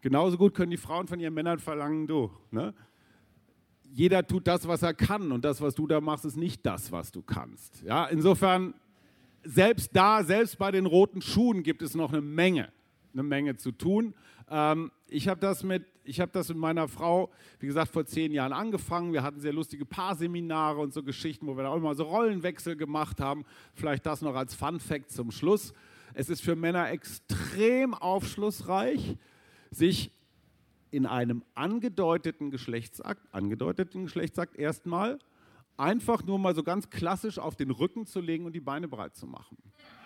Genauso 0.00 0.36
gut 0.36 0.54
können 0.54 0.70
die 0.70 0.76
Frauen 0.76 1.06
von 1.06 1.20
ihren 1.20 1.34
Männern 1.34 1.58
verlangen, 1.58 2.06
du. 2.06 2.30
Ne? 2.50 2.74
Jeder 3.94 4.26
tut 4.26 4.48
das, 4.48 4.66
was 4.66 4.82
er 4.82 4.92
kann 4.92 5.30
und 5.30 5.44
das, 5.44 5.60
was 5.60 5.76
du 5.76 5.86
da 5.86 6.00
machst, 6.00 6.24
ist 6.24 6.36
nicht 6.36 6.66
das, 6.66 6.90
was 6.90 7.12
du 7.12 7.22
kannst. 7.22 7.82
Ja, 7.82 8.06
insofern, 8.06 8.74
selbst 9.44 9.90
da, 9.94 10.24
selbst 10.24 10.58
bei 10.58 10.72
den 10.72 10.86
roten 10.86 11.22
Schuhen 11.22 11.62
gibt 11.62 11.80
es 11.80 11.94
noch 11.94 12.12
eine 12.12 12.20
Menge, 12.20 12.72
eine 13.12 13.22
Menge 13.22 13.56
zu 13.56 13.70
tun. 13.70 14.14
Ähm, 14.50 14.90
ich 15.06 15.28
habe 15.28 15.40
das 15.40 15.62
mit, 15.62 15.84
das 16.32 16.48
mit 16.48 16.58
meiner 16.58 16.88
Frau, 16.88 17.30
wie 17.60 17.66
gesagt, 17.66 17.92
vor 17.92 18.04
zehn 18.04 18.32
Jahren 18.32 18.52
angefangen. 18.52 19.12
Wir 19.12 19.22
hatten 19.22 19.38
sehr 19.38 19.52
lustige 19.52 19.84
Paarseminare 19.86 20.80
und 20.80 20.92
so 20.92 21.04
Geschichten, 21.04 21.46
wo 21.46 21.56
wir 21.56 21.68
auch 21.68 21.76
immer 21.76 21.94
so 21.94 22.02
Rollenwechsel 22.02 22.74
gemacht 22.74 23.20
haben. 23.20 23.44
Vielleicht 23.74 24.04
das 24.06 24.22
noch 24.22 24.34
als 24.34 24.56
Fun 24.56 24.80
Fact 24.80 25.12
zum 25.12 25.30
Schluss. 25.30 25.72
Es 26.14 26.28
ist 26.28 26.42
für 26.42 26.56
Männer 26.56 26.90
extrem 26.90 27.94
aufschlussreich, 27.94 29.16
sich 29.70 30.10
in 30.94 31.06
einem 31.06 31.42
angedeuteten 31.54 32.50
Geschlechtsakt, 32.50 33.22
angedeuteten 33.32 34.04
Geschlechtsakt 34.04 34.56
erstmal, 34.56 35.18
einfach 35.76 36.24
nur 36.24 36.38
mal 36.38 36.54
so 36.54 36.62
ganz 36.62 36.90
klassisch 36.90 37.38
auf 37.38 37.56
den 37.56 37.70
Rücken 37.70 38.06
zu 38.06 38.20
legen 38.20 38.46
und 38.46 38.52
die 38.52 38.60
Beine 38.60 38.88
breit 38.88 39.16
zu 39.16 39.26
machen. 39.26 39.56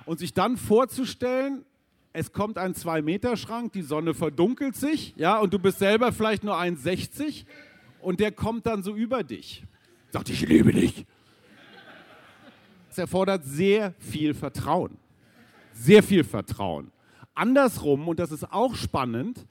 Und 0.07 0.19
sich 0.19 0.33
dann 0.33 0.57
vorzustellen, 0.57 1.65
es 2.13 2.33
kommt 2.33 2.57
ein 2.57 2.73
2-Meter-Schrank, 2.73 3.73
die 3.73 3.83
Sonne 3.83 4.15
verdunkelt 4.15 4.77
sich, 4.77 5.15
ja, 5.17 5.39
und 5.39 5.53
du 5.53 5.59
bist 5.59 5.79
selber 5.79 6.13
vielleicht 6.13 6.43
nur 6.43 6.57
1,60 6.57 7.45
und 8.01 8.21
der 8.21 8.33
kommt 8.33 8.67
dann 8.67 8.83
so 8.83 8.95
über 8.95 9.23
dich. 9.23 9.65
Sagt, 10.11 10.31
ich 10.31 10.49
liebe 10.49 10.73
dich. 10.73 11.05
Es 12.91 12.97
erfordert 12.97 13.45
sehr 13.45 13.93
viel 13.99 14.33
Vertrauen. 14.33 14.97
Sehr 15.75 16.03
viel 16.03 16.25
Vertrauen. 16.25 16.91
Andersrum, 17.35 18.09
und 18.09 18.19
das 18.19 18.33
ist 18.33 18.51
auch 18.51 18.75
spannend, 18.75 19.47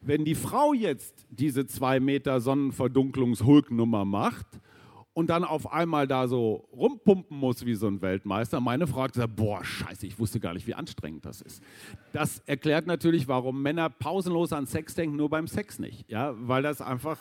wenn 0.00 0.24
die 0.24 0.34
Frau 0.34 0.72
jetzt 0.72 1.26
diese 1.30 1.66
zwei 1.66 2.00
Meter 2.00 2.40
Sonnenverdunklungs-Hulk-Nummer 2.40 4.04
macht 4.04 4.46
und 5.12 5.30
dann 5.30 5.42
auf 5.42 5.72
einmal 5.72 6.06
da 6.06 6.28
so 6.28 6.68
rumpumpen 6.72 7.36
muss 7.36 7.66
wie 7.66 7.74
so 7.74 7.88
ein 7.88 8.00
Weltmeister, 8.00 8.60
meine 8.60 8.86
Frau 8.86 9.06
gesagt, 9.06 9.34
boah, 9.34 9.64
scheiße, 9.64 10.06
ich 10.06 10.18
wusste 10.18 10.38
gar 10.38 10.54
nicht, 10.54 10.66
wie 10.66 10.74
anstrengend 10.74 11.26
das 11.26 11.40
ist. 11.40 11.62
Das 12.12 12.40
erklärt 12.46 12.86
natürlich, 12.86 13.26
warum 13.26 13.60
Männer 13.60 13.90
pausenlos 13.90 14.52
an 14.52 14.66
Sex 14.66 14.94
denken, 14.94 15.16
nur 15.16 15.28
beim 15.28 15.48
Sex 15.48 15.78
nicht. 15.78 16.08
Ja, 16.08 16.34
weil 16.38 16.62
das 16.62 16.80
einfach 16.80 17.18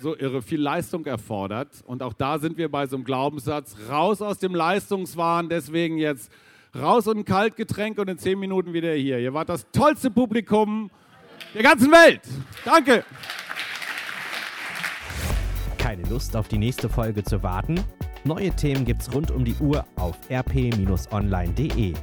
so 0.00 0.16
irre 0.16 0.42
viel 0.42 0.60
Leistung 0.60 1.06
erfordert. 1.06 1.82
Und 1.86 2.02
auch 2.02 2.12
da 2.12 2.38
sind 2.38 2.56
wir 2.56 2.68
bei 2.68 2.86
so 2.86 2.96
einem 2.96 3.04
Glaubenssatz, 3.04 3.76
raus 3.88 4.22
aus 4.22 4.38
dem 4.38 4.54
Leistungswahn, 4.54 5.48
deswegen 5.48 5.98
jetzt 5.98 6.32
raus 6.74 7.06
und 7.06 7.18
ein 7.18 7.24
Kaltgetränk 7.24 7.98
und 7.98 8.08
in 8.08 8.18
zehn 8.18 8.38
Minuten 8.38 8.72
wieder 8.72 8.92
hier. 8.92 9.18
Ihr 9.18 9.34
wart 9.34 9.48
das 9.48 9.70
tollste 9.70 10.10
Publikum 10.10 10.90
der 11.54 11.62
ganzen 11.62 11.90
Welt. 11.90 12.20
Danke. 12.64 13.04
Keine 15.78 16.02
Lust 16.08 16.36
auf 16.36 16.48
die 16.48 16.58
nächste 16.58 16.88
Folge 16.88 17.22
zu 17.24 17.42
warten? 17.42 17.82
Neue 18.24 18.50
Themen 18.50 18.84
gibt's 18.84 19.12
rund 19.12 19.30
um 19.30 19.44
die 19.44 19.54
Uhr 19.54 19.86
auf 19.96 20.16
rp-online.de. 20.30 21.94